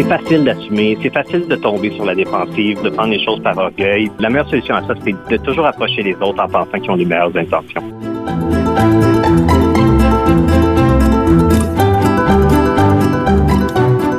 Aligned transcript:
C'est 0.00 0.08
facile 0.08 0.44
d'assumer, 0.44 0.96
c'est 1.02 1.12
facile 1.12 1.46
de 1.46 1.56
tomber 1.56 1.90
sur 1.90 2.06
la 2.06 2.14
défensive, 2.14 2.80
de 2.80 2.88
prendre 2.88 3.10
les 3.10 3.22
choses 3.22 3.38
par 3.42 3.58
orgueil. 3.58 4.10
La 4.18 4.30
meilleure 4.30 4.48
solution 4.48 4.76
à 4.76 4.80
ça, 4.86 4.94
c'est 5.04 5.12
de 5.12 5.36
toujours 5.36 5.66
approcher 5.66 6.02
les 6.02 6.14
autres 6.14 6.42
en 6.42 6.48
pensant 6.48 6.80
qu'ils 6.80 6.90
ont 6.90 6.94
les 6.94 7.04
meilleures 7.04 7.36
intentions. 7.36 7.82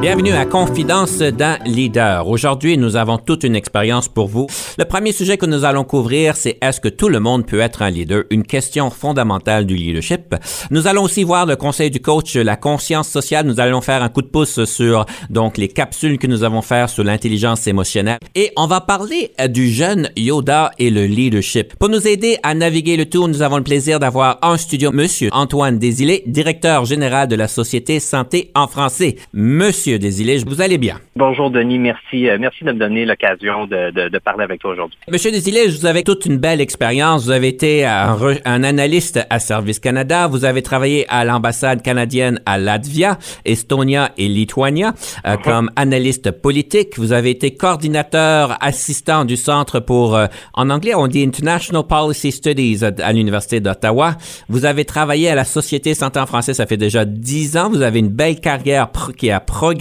Bienvenue 0.02 0.32
à 0.32 0.48
Confidence 0.48 1.20
d'un 1.20 1.60
leader. 1.64 2.28
Aujourd'hui, 2.28 2.76
nous 2.76 2.96
avons 2.96 3.20
toute 3.20 3.44
une 3.44 3.55
expérience 3.55 4.08
pour 4.08 4.28
vous. 4.28 4.48
Le 4.80 4.86
premier 4.86 5.12
sujet 5.12 5.38
que 5.38 5.46
nous 5.46 5.64
allons 5.64 5.84
couvrir, 5.84 6.38
c'est 6.38 6.58
est-ce 6.59 6.82
que 6.82 6.90
tout 6.90 7.08
le 7.08 7.20
monde 7.20 7.46
peut 7.46 7.59
être 7.59 7.84
un 7.84 7.92
leader? 7.92 8.23
Une 8.32 8.42
question 8.42 8.90
fondamentale 8.90 9.68
du 9.68 9.76
leadership. 9.76 10.34
Nous 10.72 10.88
allons 10.88 11.04
aussi 11.04 11.23
voir 11.23 11.45
le 11.45 11.56
conseil 11.56 11.92
du 11.92 12.02
coach, 12.02 12.36
la 12.36 12.56
conscience 12.56 13.09
sociale. 13.09 13.45
Nous 13.45 13.59
allons 13.59 13.82
faire 13.82 14.02
un 14.02 14.09
coup 14.09 14.23
de 14.23 14.28
pouce 14.28 14.66
sur 14.66 15.06
donc 15.30 15.59
les 15.59 15.68
capsules 15.68 16.18
que 16.18 16.26
nous 16.26 16.44
avons 16.44 16.64
fait 16.64 16.90
sur 16.90 17.04
l'intelligence 17.04 17.68
émotionnelle. 17.68 18.18
Et 18.34 18.52
on 18.58 18.66
va 18.66 18.81
parler 18.81 19.34
euh, 19.40 19.47
du 19.47 19.70
jeune 19.70 20.09
Yoda 20.18 20.72
et 20.80 20.90
le 20.90 21.06
leadership. 21.06 21.75
Pour 21.75 21.90
nous 21.90 22.08
aider 22.08 22.40
à 22.42 22.56
naviguer 22.56 22.97
le 22.97 23.06
tour, 23.06 23.28
nous 23.28 23.44
avons 23.44 23.58
le 23.58 23.64
plaisir 23.64 24.00
d'avoir 24.00 24.40
un 24.42 24.58
studio, 24.58 24.92
Monsieur 24.92 25.30
Antoine 25.31 25.78
Desilets, 25.78 26.23
directeur 26.25 26.86
général 26.86 27.28
de 27.28 27.36
la 27.36 27.47
Société 27.47 28.00
Santé 28.00 28.50
en 28.56 28.66
français. 28.66 29.18
Monsieur 29.31 29.91
Desilets, 30.00 30.44
vous 30.45 30.61
allez 30.61 30.78
bien? 30.78 31.00
Bonjour 31.16 31.52
Denis, 31.52 31.80
merci. 31.80 32.30
Euh, 32.30 32.38
merci 32.39 32.64
de 32.64 32.72
me 32.72 32.80
donner 32.80 33.06
l'occasion 33.06 33.66
de, 33.66 33.92
de, 33.92 34.09
de, 34.09 34.20
parler 34.20 34.44
avec 34.44 34.61
toi 34.61 34.72
aujourd'hui. 34.72 34.97
Monsieur 35.09 35.31
Desilets, 35.31 35.67
vous 35.67 35.86
avez 35.86 36.03
toute 36.03 36.25
une 36.25 36.38
belle 36.38 36.61
expérience. 36.61 37.25
Vous 37.25 37.31
avez 37.31 37.50
été 37.50 37.86
un, 37.86 38.17
un, 38.45 38.64
analyste 38.64 39.19
à 39.30 39.39
Service 39.39 39.80
Canada. 39.80 40.28
Vous 40.28 40.45
avez 40.45 40.62
travaillé 40.62 41.06
à 41.09 41.25
l'ambassade 41.25 41.81
canadienne 41.81 42.39
à 42.45 42.58
Latvia, 42.58 43.17
Estonia 43.45 44.12
et 44.17 44.28
Lituania 44.28 44.94
euh, 45.25 45.34
uh 45.34 45.38
-huh. 45.38 45.44
comme 45.44 45.69
analyste 45.75 46.31
politique. 46.31 46.97
Vous 46.97 47.12
avez 47.12 47.31
été 47.31 47.52
coordinateur 47.56 48.58
assistant 48.62 49.25
du 49.25 49.36
Centre 49.36 49.80
pour, 49.80 50.16
euh, 50.16 50.28
en 50.53 50.69
anglais, 50.69 50.95
on 50.95 51.08
dit 51.08 51.23
International 51.23 51.84
Policy 51.88 52.31
Studies 52.31 52.80
à, 52.86 52.92
à 53.03 53.12
l'Université 53.12 53.59
d'Ottawa. 53.59 54.16
Vous 54.50 54.64
avez 54.66 54.86
travaillé 54.86 55.30
à 55.30 55.36
la 55.36 55.44
Société 55.44 55.94
Santé 55.94 56.19
en 56.19 56.25
français, 56.25 56.53
ça 56.53 56.66
fait 56.66 56.78
déjà 56.88 57.06
dix 57.06 57.58
ans. 57.58 57.69
Vous 57.69 57.81
avez 57.81 58.00
une 58.00 58.14
belle 58.22 58.39
carrière 58.39 58.88
qui 59.17 59.30
a 59.31 59.39
progressé 59.39 59.81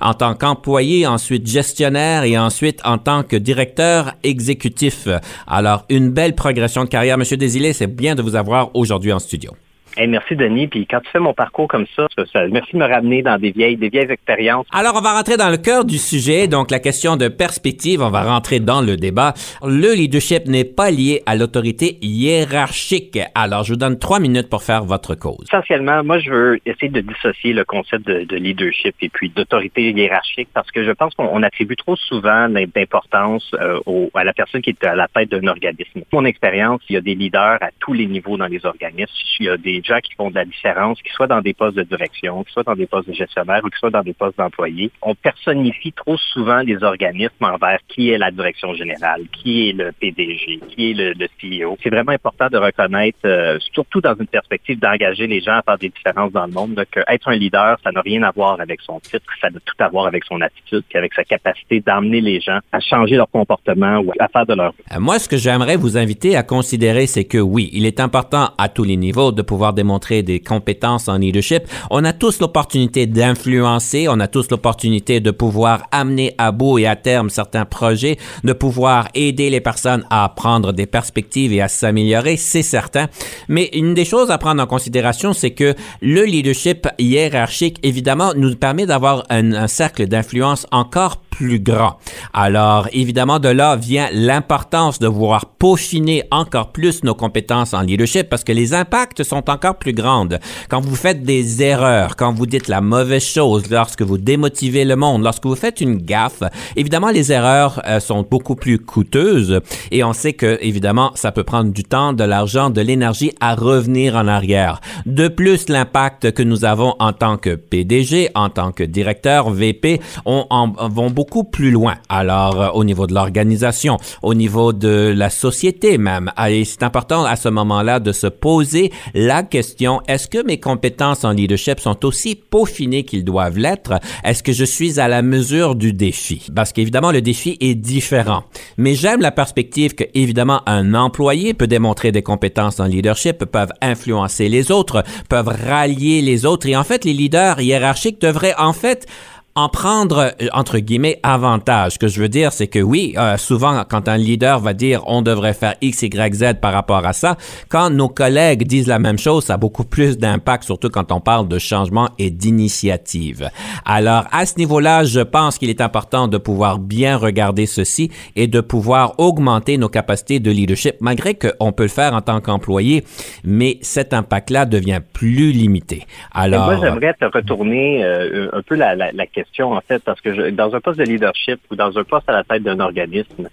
en 0.00 0.14
tant 0.14 0.34
qu'employé, 0.34 1.06
ensuite 1.06 1.46
gestionnaire 1.46 2.24
et 2.24 2.38
ensuite 2.38 2.80
en 2.84 2.98
tant 2.98 3.22
que 3.22 3.36
directeur 3.36 4.14
exécutif. 4.22 5.08
Alors, 5.46 5.84
une 5.88 6.10
belle 6.10 6.34
progression 6.34 6.84
de 6.84 6.88
carrière. 6.88 7.18
Monsieur 7.18 7.36
Desilets, 7.36 7.72
c'est 7.72 7.86
bien 7.86 8.14
de 8.14 8.22
vous 8.22 8.36
avoir 8.36 8.74
aujourd'hui 8.74 9.12
en 9.12 9.18
studio. 9.18 9.52
Hey, 9.96 10.08
merci 10.08 10.34
Denis. 10.34 10.66
Puis 10.66 10.86
quand 10.86 11.00
tu 11.00 11.10
fais 11.10 11.20
mon 11.20 11.34
parcours 11.34 11.68
comme 11.68 11.86
ça, 11.94 12.06
ça, 12.32 12.48
merci 12.48 12.72
de 12.72 12.78
me 12.78 12.86
ramener 12.86 13.22
dans 13.22 13.38
des 13.38 13.52
vieilles, 13.52 13.76
des 13.76 13.88
vieilles 13.88 14.10
expériences. 14.10 14.66
Alors 14.72 14.94
on 14.96 15.00
va 15.00 15.12
rentrer 15.12 15.36
dans 15.36 15.50
le 15.50 15.56
cœur 15.56 15.84
du 15.84 15.98
sujet, 15.98 16.48
donc 16.48 16.70
la 16.70 16.80
question 16.80 17.16
de 17.16 17.28
perspective. 17.28 18.02
On 18.02 18.10
va 18.10 18.22
rentrer 18.22 18.58
dans 18.58 18.82
le 18.82 18.96
débat. 18.96 19.34
Le 19.62 19.94
leadership 19.94 20.46
n'est 20.46 20.64
pas 20.64 20.90
lié 20.90 21.22
à 21.26 21.36
l'autorité 21.36 21.98
hiérarchique. 22.02 23.18
Alors 23.36 23.62
je 23.62 23.74
vous 23.74 23.78
donne 23.78 23.98
trois 23.98 24.18
minutes 24.18 24.50
pour 24.50 24.64
faire 24.64 24.84
votre 24.84 25.14
cause. 25.14 25.46
Essentiellement, 25.48 26.02
moi 26.02 26.18
je 26.18 26.30
veux 26.30 26.58
essayer 26.66 26.88
de 26.88 27.00
dissocier 27.00 27.52
le 27.52 27.64
concept 27.64 28.04
de, 28.06 28.24
de 28.24 28.36
leadership 28.36 28.96
et 29.00 29.08
puis 29.08 29.28
d'autorité 29.30 29.90
hiérarchique 29.90 30.48
parce 30.52 30.70
que 30.72 30.84
je 30.84 30.90
pense 30.90 31.14
qu'on 31.14 31.42
attribue 31.44 31.76
trop 31.76 31.94
souvent 31.94 32.48
d'importance 32.48 33.48
euh, 33.54 34.08
à 34.14 34.24
la 34.24 34.32
personne 34.32 34.60
qui 34.60 34.70
est 34.70 34.84
à 34.84 34.96
la 34.96 35.06
tête 35.06 35.30
d'un 35.30 35.46
organisme. 35.46 36.02
Mon 36.12 36.24
expérience, 36.24 36.80
il 36.88 36.94
y 36.94 36.96
a 36.96 37.00
des 37.00 37.14
leaders 37.14 37.58
à 37.60 37.68
tous 37.78 37.92
les 37.92 38.06
niveaux 38.06 38.36
dans 38.36 38.46
les 38.46 38.66
organismes. 38.66 39.12
Il 39.38 39.46
y 39.46 39.48
a 39.48 39.56
des 39.56 39.83
gens 39.86 40.00
qui 40.00 40.14
font 40.14 40.30
de 40.30 40.34
la 40.34 40.44
différence, 40.44 41.00
qu'ils 41.02 41.12
soient 41.12 41.26
dans 41.26 41.40
des 41.40 41.54
postes 41.54 41.76
de 41.76 41.82
direction, 41.82 42.42
qu'ils 42.44 42.52
soient 42.52 42.62
dans 42.62 42.74
des 42.74 42.86
postes 42.86 43.08
de 43.08 43.14
gestionnaire 43.14 43.60
ou 43.64 43.68
qu'ils 43.68 43.78
soient 43.78 43.90
dans 43.90 44.02
des 44.02 44.12
postes 44.12 44.38
d'employés. 44.38 44.90
On 45.02 45.14
personnifie 45.14 45.92
trop 45.92 46.16
souvent 46.16 46.60
les 46.60 46.82
organismes 46.82 47.44
envers 47.44 47.78
qui 47.88 48.10
est 48.10 48.18
la 48.18 48.30
direction 48.30 48.74
générale, 48.74 49.22
qui 49.32 49.68
est 49.68 49.72
le 49.72 49.92
PDG, 49.92 50.60
qui 50.68 50.90
est 50.90 50.94
le, 50.94 51.14
CEO. 51.40 51.76
C'est 51.82 51.90
vraiment 51.90 52.12
important 52.12 52.48
de 52.50 52.58
reconnaître, 52.58 53.18
euh, 53.24 53.58
surtout 53.72 54.00
dans 54.00 54.14
une 54.14 54.26
perspective 54.26 54.78
d'engager 54.78 55.26
les 55.26 55.40
gens 55.40 55.58
à 55.58 55.62
faire 55.62 55.78
des 55.78 55.88
différences 55.88 56.32
dans 56.32 56.46
le 56.46 56.52
monde, 56.52 56.74
donc 56.74 56.86
être 57.08 57.28
un 57.28 57.36
leader, 57.36 57.78
ça 57.82 57.90
n'a 57.92 58.00
rien 58.00 58.22
à 58.22 58.30
voir 58.30 58.60
avec 58.60 58.80
son 58.82 59.00
titre, 59.00 59.24
ça 59.40 59.48
a 59.48 59.50
tout 59.50 59.74
à 59.78 59.88
voir 59.88 60.06
avec 60.06 60.24
son 60.24 60.40
attitude, 60.40 60.84
puis 60.88 60.98
avec 60.98 61.14
sa 61.14 61.24
capacité 61.24 61.80
d'emmener 61.80 62.20
les 62.20 62.40
gens 62.40 62.58
à 62.72 62.80
changer 62.80 63.16
leur 63.16 63.30
comportement 63.30 63.98
ou 63.98 64.12
à 64.18 64.28
faire 64.28 64.46
de 64.46 64.54
leur 64.54 64.72
vie. 64.72 64.98
Moi, 64.98 65.18
ce 65.18 65.28
que 65.28 65.36
j'aimerais 65.36 65.76
vous 65.76 65.96
inviter 65.96 66.36
à 66.36 66.42
considérer, 66.42 67.06
c'est 67.06 67.24
que 67.24 67.38
oui, 67.38 67.70
il 67.72 67.86
est 67.86 68.00
important 68.00 68.50
à 68.58 68.68
tous 68.68 68.84
les 68.84 68.96
niveaux 68.96 69.32
de 69.32 69.42
pouvoir 69.42 69.73
démontrer 69.74 70.22
des 70.22 70.40
compétences 70.40 71.08
en 71.08 71.18
leadership. 71.18 71.64
On 71.90 72.04
a 72.04 72.12
tous 72.12 72.40
l'opportunité 72.40 73.06
d'influencer, 73.06 74.06
on 74.08 74.20
a 74.20 74.28
tous 74.28 74.50
l'opportunité 74.50 75.20
de 75.20 75.30
pouvoir 75.30 75.86
amener 75.90 76.34
à 76.38 76.52
bout 76.52 76.78
et 76.78 76.86
à 76.86 76.96
terme 76.96 77.30
certains 77.30 77.64
projets, 77.64 78.16
de 78.44 78.52
pouvoir 78.52 79.08
aider 79.14 79.50
les 79.50 79.60
personnes 79.60 80.04
à 80.10 80.28
prendre 80.28 80.72
des 80.72 80.86
perspectives 80.86 81.52
et 81.52 81.60
à 81.60 81.68
s'améliorer, 81.68 82.36
c'est 82.36 82.62
certain. 82.62 83.08
Mais 83.48 83.70
une 83.72 83.94
des 83.94 84.04
choses 84.04 84.30
à 84.30 84.38
prendre 84.38 84.62
en 84.62 84.66
considération, 84.66 85.32
c'est 85.32 85.50
que 85.50 85.74
le 86.00 86.24
leadership 86.24 86.88
hiérarchique, 86.98 87.78
évidemment, 87.82 88.32
nous 88.34 88.54
permet 88.56 88.86
d'avoir 88.86 89.24
un, 89.30 89.52
un 89.52 89.68
cercle 89.68 90.06
d'influence 90.06 90.66
encore 90.70 91.23
plus 91.36 91.58
grand. 91.60 91.98
Alors, 92.32 92.88
évidemment, 92.92 93.38
de 93.38 93.48
là 93.48 93.76
vient 93.76 94.08
l'importance 94.12 94.98
de 94.98 95.08
vouloir 95.08 95.46
peaufiner 95.46 96.22
encore 96.30 96.70
plus 96.70 97.02
nos 97.02 97.14
compétences 97.14 97.74
en 97.74 97.80
leadership 97.80 98.28
parce 98.28 98.44
que 98.44 98.52
les 98.52 98.72
impacts 98.72 99.22
sont 99.22 99.50
encore 99.50 99.76
plus 99.76 99.92
grands. 99.92 100.28
Quand 100.68 100.80
vous 100.80 100.94
faites 100.94 101.22
des 101.22 101.62
erreurs, 101.62 102.16
quand 102.16 102.32
vous 102.32 102.46
dites 102.46 102.68
la 102.68 102.80
mauvaise 102.80 103.24
chose, 103.24 103.64
lorsque 103.70 104.02
vous 104.02 104.18
démotivez 104.18 104.84
le 104.84 104.96
monde, 104.96 105.24
lorsque 105.24 105.44
vous 105.44 105.56
faites 105.56 105.80
une 105.80 105.96
gaffe, 105.96 106.42
évidemment, 106.76 107.10
les 107.10 107.32
erreurs 107.32 107.82
euh, 107.86 108.00
sont 108.00 108.24
beaucoup 108.28 108.54
plus 108.54 108.78
coûteuses 108.78 109.60
et 109.90 110.04
on 110.04 110.12
sait 110.12 110.34
que, 110.34 110.58
évidemment, 110.60 111.10
ça 111.14 111.32
peut 111.32 111.44
prendre 111.44 111.72
du 111.72 111.82
temps, 111.82 112.12
de 112.12 112.24
l'argent, 112.24 112.70
de 112.70 112.80
l'énergie 112.80 113.32
à 113.40 113.54
revenir 113.54 114.14
en 114.14 114.28
arrière. 114.28 114.80
De 115.04 115.28
plus, 115.28 115.68
l'impact 115.68 116.32
que 116.32 116.42
nous 116.42 116.64
avons 116.64 116.94
en 117.00 117.12
tant 117.12 117.36
que 117.36 117.54
PDG, 117.56 118.30
en 118.34 118.50
tant 118.50 118.72
que 118.72 118.84
directeur, 118.84 119.50
VP, 119.50 120.00
on, 120.24 120.46
en, 120.50 120.68
vont 120.88 121.10
beaucoup 121.10 121.23
beaucoup 121.24 121.44
plus 121.44 121.70
loin. 121.70 121.94
Alors, 122.10 122.60
euh, 122.60 122.68
au 122.74 122.84
niveau 122.84 123.06
de 123.06 123.14
l'organisation, 123.14 123.96
au 124.20 124.34
niveau 124.34 124.74
de 124.74 125.14
la 125.16 125.30
société 125.30 125.96
même. 125.96 126.30
Et 126.46 126.66
c'est 126.66 126.82
important 126.82 127.24
à 127.24 127.36
ce 127.36 127.48
moment-là 127.48 127.98
de 127.98 128.12
se 128.12 128.26
poser 128.26 128.92
la 129.14 129.42
question, 129.42 130.02
est-ce 130.06 130.28
que 130.28 130.44
mes 130.44 130.60
compétences 130.60 131.24
en 131.24 131.30
leadership 131.30 131.80
sont 131.80 132.04
aussi 132.04 132.34
peaufinées 132.34 133.04
qu'ils 133.04 133.24
doivent 133.24 133.56
l'être? 133.56 133.94
Est-ce 134.22 134.42
que 134.42 134.52
je 134.52 134.66
suis 134.66 135.00
à 135.00 135.08
la 135.08 135.22
mesure 135.22 135.76
du 135.76 135.94
défi? 135.94 136.46
Parce 136.54 136.72
qu'évidemment, 136.72 137.10
le 137.10 137.22
défi 137.22 137.56
est 137.60 137.74
différent. 137.74 138.44
Mais 138.76 138.94
j'aime 138.94 139.22
la 139.22 139.32
perspective 139.32 139.94
que, 139.94 140.04
évidemment, 140.12 140.60
un 140.66 140.92
employé 140.92 141.54
peut 141.54 141.66
démontrer 141.66 142.12
des 142.12 142.22
compétences 142.22 142.80
en 142.80 142.84
leadership, 142.84 143.46
peuvent 143.46 143.72
influencer 143.80 144.50
les 144.50 144.70
autres, 144.70 145.04
peuvent 145.30 145.48
rallier 145.48 146.20
les 146.20 146.44
autres. 146.44 146.66
Et 146.66 146.76
en 146.76 146.84
fait, 146.84 147.06
les 147.06 147.14
leaders 147.14 147.62
hiérarchiques 147.62 148.20
devraient, 148.20 148.54
en 148.58 148.74
fait, 148.74 149.06
en 149.56 149.68
prendre, 149.68 150.32
entre 150.52 150.78
guillemets, 150.78 151.20
avantage. 151.22 151.92
Ce 151.92 151.98
que 151.98 152.08
je 152.08 152.20
veux 152.20 152.28
dire, 152.28 152.50
c'est 152.52 152.66
que 152.66 152.80
oui, 152.80 153.14
euh, 153.16 153.36
souvent, 153.36 153.84
quand 153.88 154.08
un 154.08 154.16
leader 154.16 154.58
va 154.58 154.72
dire 154.74 155.02
on 155.06 155.22
devrait 155.22 155.54
faire 155.54 155.76
X, 155.80 156.02
Y, 156.02 156.34
Z 156.34 156.54
par 156.60 156.72
rapport 156.72 157.06
à 157.06 157.12
ça, 157.12 157.36
quand 157.68 157.88
nos 157.90 158.08
collègues 158.08 158.66
disent 158.66 158.88
la 158.88 158.98
même 158.98 159.18
chose, 159.18 159.44
ça 159.44 159.54
a 159.54 159.56
beaucoup 159.56 159.84
plus 159.84 160.18
d'impact, 160.18 160.64
surtout 160.64 160.88
quand 160.88 161.12
on 161.12 161.20
parle 161.20 161.46
de 161.46 161.60
changement 161.60 162.08
et 162.18 162.30
d'initiative. 162.30 163.48
Alors, 163.84 164.24
à 164.32 164.44
ce 164.44 164.58
niveau-là, 164.58 165.04
je 165.04 165.20
pense 165.20 165.58
qu'il 165.58 165.70
est 165.70 165.80
important 165.80 166.26
de 166.26 166.36
pouvoir 166.36 166.80
bien 166.80 167.16
regarder 167.16 167.66
ceci 167.66 168.10
et 168.34 168.48
de 168.48 168.60
pouvoir 168.60 169.14
augmenter 169.18 169.78
nos 169.78 169.88
capacités 169.88 170.40
de 170.40 170.50
leadership, 170.50 170.96
malgré 171.00 171.34
qu'on 171.34 171.70
peut 171.70 171.84
le 171.84 171.88
faire 171.90 172.12
en 172.14 172.22
tant 172.22 172.40
qu'employé, 172.40 173.04
mais 173.44 173.78
cet 173.82 174.14
impact-là 174.14 174.66
devient 174.66 175.00
plus 175.12 175.52
limité. 175.52 176.06
Alors, 176.32 176.72
et 176.72 176.76
moi, 176.76 176.84
j'aimerais 176.84 177.14
te 177.14 177.26
retourner 177.26 178.02
euh, 178.02 178.48
un 178.52 178.62
peu 178.62 178.74
la, 178.74 178.96
la, 178.96 179.12
la 179.12 179.26
question 179.26 179.43
en 179.60 179.80
fait, 179.80 180.02
parce 180.02 180.20
que 180.20 180.50
dans 180.50 180.74
un 180.74 180.80
poste 180.80 180.98
de 180.98 181.04
leadership 181.04 181.60
ou 181.70 181.76
dans 181.76 181.96
un 181.96 182.04
poste 182.04 182.28
à 182.28 182.32
la 182.32 182.44
tête 182.44 182.62
d'un 182.62 182.80
organisme, 182.80 183.48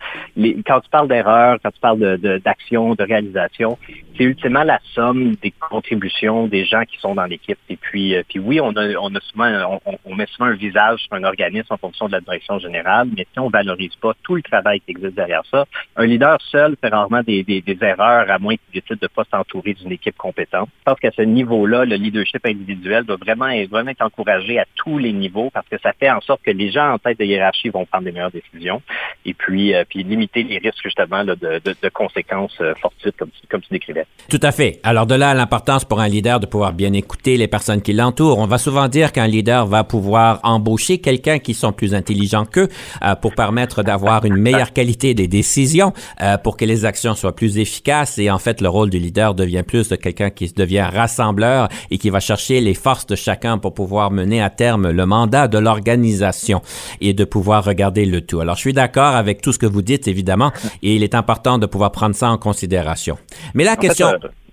quand 0.66 0.82
tu 0.82 0.90
parles 0.90 1.08
d'erreur, 1.08 1.58
quand 1.64 1.72
tu 1.72 1.80
parles 1.80 2.18
d'action, 2.40 2.96
de, 2.96 3.04
réalisation, 3.04 3.78
c'est 4.18 4.24
ultimement 4.24 4.64
la 4.64 4.80
somme 4.94 5.36
des 5.42 5.52
contributions 5.52 6.48
des 6.48 6.66
gens 6.66 6.84
qui 6.84 6.98
sont 7.00 7.16
dans 7.16 7.26
l'équipe. 7.26 7.58
Et 7.70 7.78
puis, 7.78 8.16
euh, 8.16 8.24
puis 8.28 8.40
oui, 8.40 8.60
on 8.60 8.76
a, 8.76 8.96
on 9.00 9.14
a 9.16 9.20
souvent, 9.22 9.80
on, 10.06 10.16
met 10.16 10.26
souvent 10.28 10.50
un 10.50 10.56
visage 10.56 11.00
sur 11.02 11.14
un 11.14 11.24
organisme 11.24 11.68
en 11.70 11.78
fonction 11.78 12.08
de 12.08 12.12
la 12.12 12.22
direction 12.22 12.60
générale, 12.60 13.08
mais 13.16 13.26
si 13.32 13.40
on 13.40 13.50
valorise 13.50 13.96
pas 13.96 14.14
tout 14.24 14.36
le 14.36 14.42
travail 14.42 14.80
qui 14.82 14.92
existe 14.92 15.16
derrière 15.16 15.44
ça, 15.50 15.66
un 15.96 16.06
leader 16.06 16.38
seul 16.42 16.76
fait 16.80 16.90
rarement 16.90 17.22
des, 17.24 17.44
des, 17.44 17.78
erreurs 17.82 18.30
à 18.30 18.38
moins 18.38 18.56
qu'il 18.56 18.82
décide 18.82 19.02
de 19.02 19.08
pas 19.08 19.24
s'entourer 19.32 19.74
d'une 19.74 19.92
équipe 19.92 20.18
compétente. 20.18 20.70
Je 20.80 20.84
pense 20.86 21.00
qu'à 21.00 21.12
ce 21.12 21.22
niveau-là, 21.22 21.86
le 21.86 21.96
leadership 21.96 22.46
individuel 22.46 23.06
doit 23.06 23.18
vraiment, 23.18 23.52
vraiment 23.70 23.92
être 23.92 24.04
encouragé 24.04 24.60
à 24.60 24.66
tous 24.76 24.98
les 24.98 25.14
niveaux 25.14 25.50
parce 25.52 25.68
que 25.68 25.78
ça 25.80 25.94
fait 25.94 26.10
en 26.10 26.22
sorte 26.22 26.42
que 26.44 26.52
les 26.52 26.72
gens 26.72 26.94
en 26.94 26.98
tête 27.00 27.20
de 27.20 27.26
hiérarchie 27.26 27.70
vont 27.70 27.86
prendre 27.86 28.06
des 28.06 28.12
meilleures 28.12 28.32
décisions 28.32 28.82
et 29.26 29.34
puis, 29.34 29.74
euh, 29.74 29.84
puis 29.88 30.04
limiter 30.04 30.44
les 30.44 30.58
risques 30.58 30.84
justement 30.84 31.24
de, 31.24 31.36
de, 31.36 31.60
de, 31.60 31.90
conséquences 31.90 32.58
euh, 32.62 32.74
fortuites 32.76 33.16
comme, 33.18 33.32
comme 33.50 33.62
tu 33.62 33.70
décrivais. 33.72 34.01
Tout 34.32 34.40
à 34.44 34.54
fait. 34.54 34.80
Alors 34.84 35.08
de 35.08 35.16
là 35.16 35.34
l'importance 35.34 35.84
pour 35.84 36.00
un 36.00 36.08
leader 36.08 36.40
de 36.40 36.46
pouvoir 36.46 36.72
bien 36.72 36.94
écouter 36.94 37.36
les 37.36 37.50
personnes 37.50 37.82
qui 37.82 37.92
l'entourent. 37.92 38.40
On 38.40 38.46
va 38.46 38.58
souvent 38.58 38.88
dire 38.88 39.12
qu'un 39.12 39.28
leader 39.28 39.66
va 39.66 39.84
pouvoir 39.84 40.40
embaucher 40.44 41.00
quelqu'un 41.00 41.40
qui 41.40 41.54
sont 41.54 41.74
plus 41.74 41.94
intelligents 41.94 42.46
qu'eux 42.46 42.70
euh, 43.04 43.16
pour 43.16 43.36
permettre 43.36 43.84
d'avoir 43.84 44.24
une 44.24 44.38
meilleure 44.38 44.72
qualité 44.72 45.14
des 45.14 45.28
décisions, 45.28 45.92
euh, 46.22 46.38
pour 46.38 46.56
que 46.56 46.64
les 46.64 46.86
actions 46.86 47.14
soient 47.14 47.36
plus 47.36 47.58
efficaces. 47.58 48.18
Et 48.20 48.32
en 48.32 48.40
fait, 48.40 48.62
le 48.62 48.70
rôle 48.70 48.90
du 48.90 49.00
leader 49.00 49.36
devient 49.36 49.64
plus 49.68 49.90
de 49.90 49.98
quelqu'un 49.98 50.30
qui 50.30 50.48
devient 50.54 50.88
rassembleur 50.94 51.68
et 51.90 51.98
qui 51.98 52.10
va 52.10 52.22
chercher 52.22 52.62
les 52.62 52.74
forces 52.74 53.08
de 53.08 53.18
chacun 53.18 53.58
pour 53.58 53.74
pouvoir 53.74 54.12
mener 54.12 54.42
à 54.42 54.50
terme 54.50 54.92
le 54.92 55.06
mandat 55.06 55.50
de 55.50 55.58
l'organisation 55.58 56.62
et 57.02 57.14
de 57.14 57.26
pouvoir 57.26 57.66
regarder 57.66 58.06
le 58.06 58.22
tout. 58.22 58.40
Alors, 58.40 58.56
je 58.56 58.62
suis 58.62 58.74
d'accord 58.74 59.16
avec 59.16 59.42
tout 59.42 59.52
ce 59.52 59.60
que 59.60 59.66
vous 59.66 59.82
dites, 59.82 60.08
évidemment, 60.08 60.54
et 60.84 60.96
il 60.96 61.04
est 61.04 61.16
important 61.16 61.58
de 61.58 61.66
pouvoir 61.66 61.92
prendre 61.92 62.16
ça 62.16 62.30
en 62.30 62.38
considération. 62.38 63.18
Mais 63.54 63.66
la 63.66 63.76
question... 63.76 63.91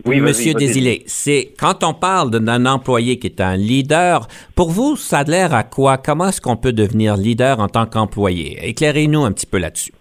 Oui, 0.05 0.21
Monsieur 0.21 0.55
Désilé, 0.55 1.03
c'est 1.07 1.53
quand 1.59 1.83
on 1.85 1.93
parle 1.93 2.31
d'un 2.31 2.67
employé 2.67 3.19
qui 3.19 3.27
est 3.27 3.41
un 3.41 3.57
leader, 3.57 4.29
pour 4.55 4.71
vous, 4.71 4.97
ça 4.97 5.19
a 5.19 5.25
l'air 5.25 5.53
à 5.55 5.65
quoi? 5.65 5.99
Comment 5.99 6.29
est-ce 6.29 6.41
qu'on 6.41 6.57
peut 6.57 6.73
devenir 6.73 7.17
leader 7.17 7.61
en 7.61 7.69
tant 7.69 7.87
qu'employé? 7.87 8.59
Éclairez-nous 8.63 9.25
un 9.25 9.33
petit 9.33 9.47
peu 9.47 9.59
là-dessus. 9.59 9.93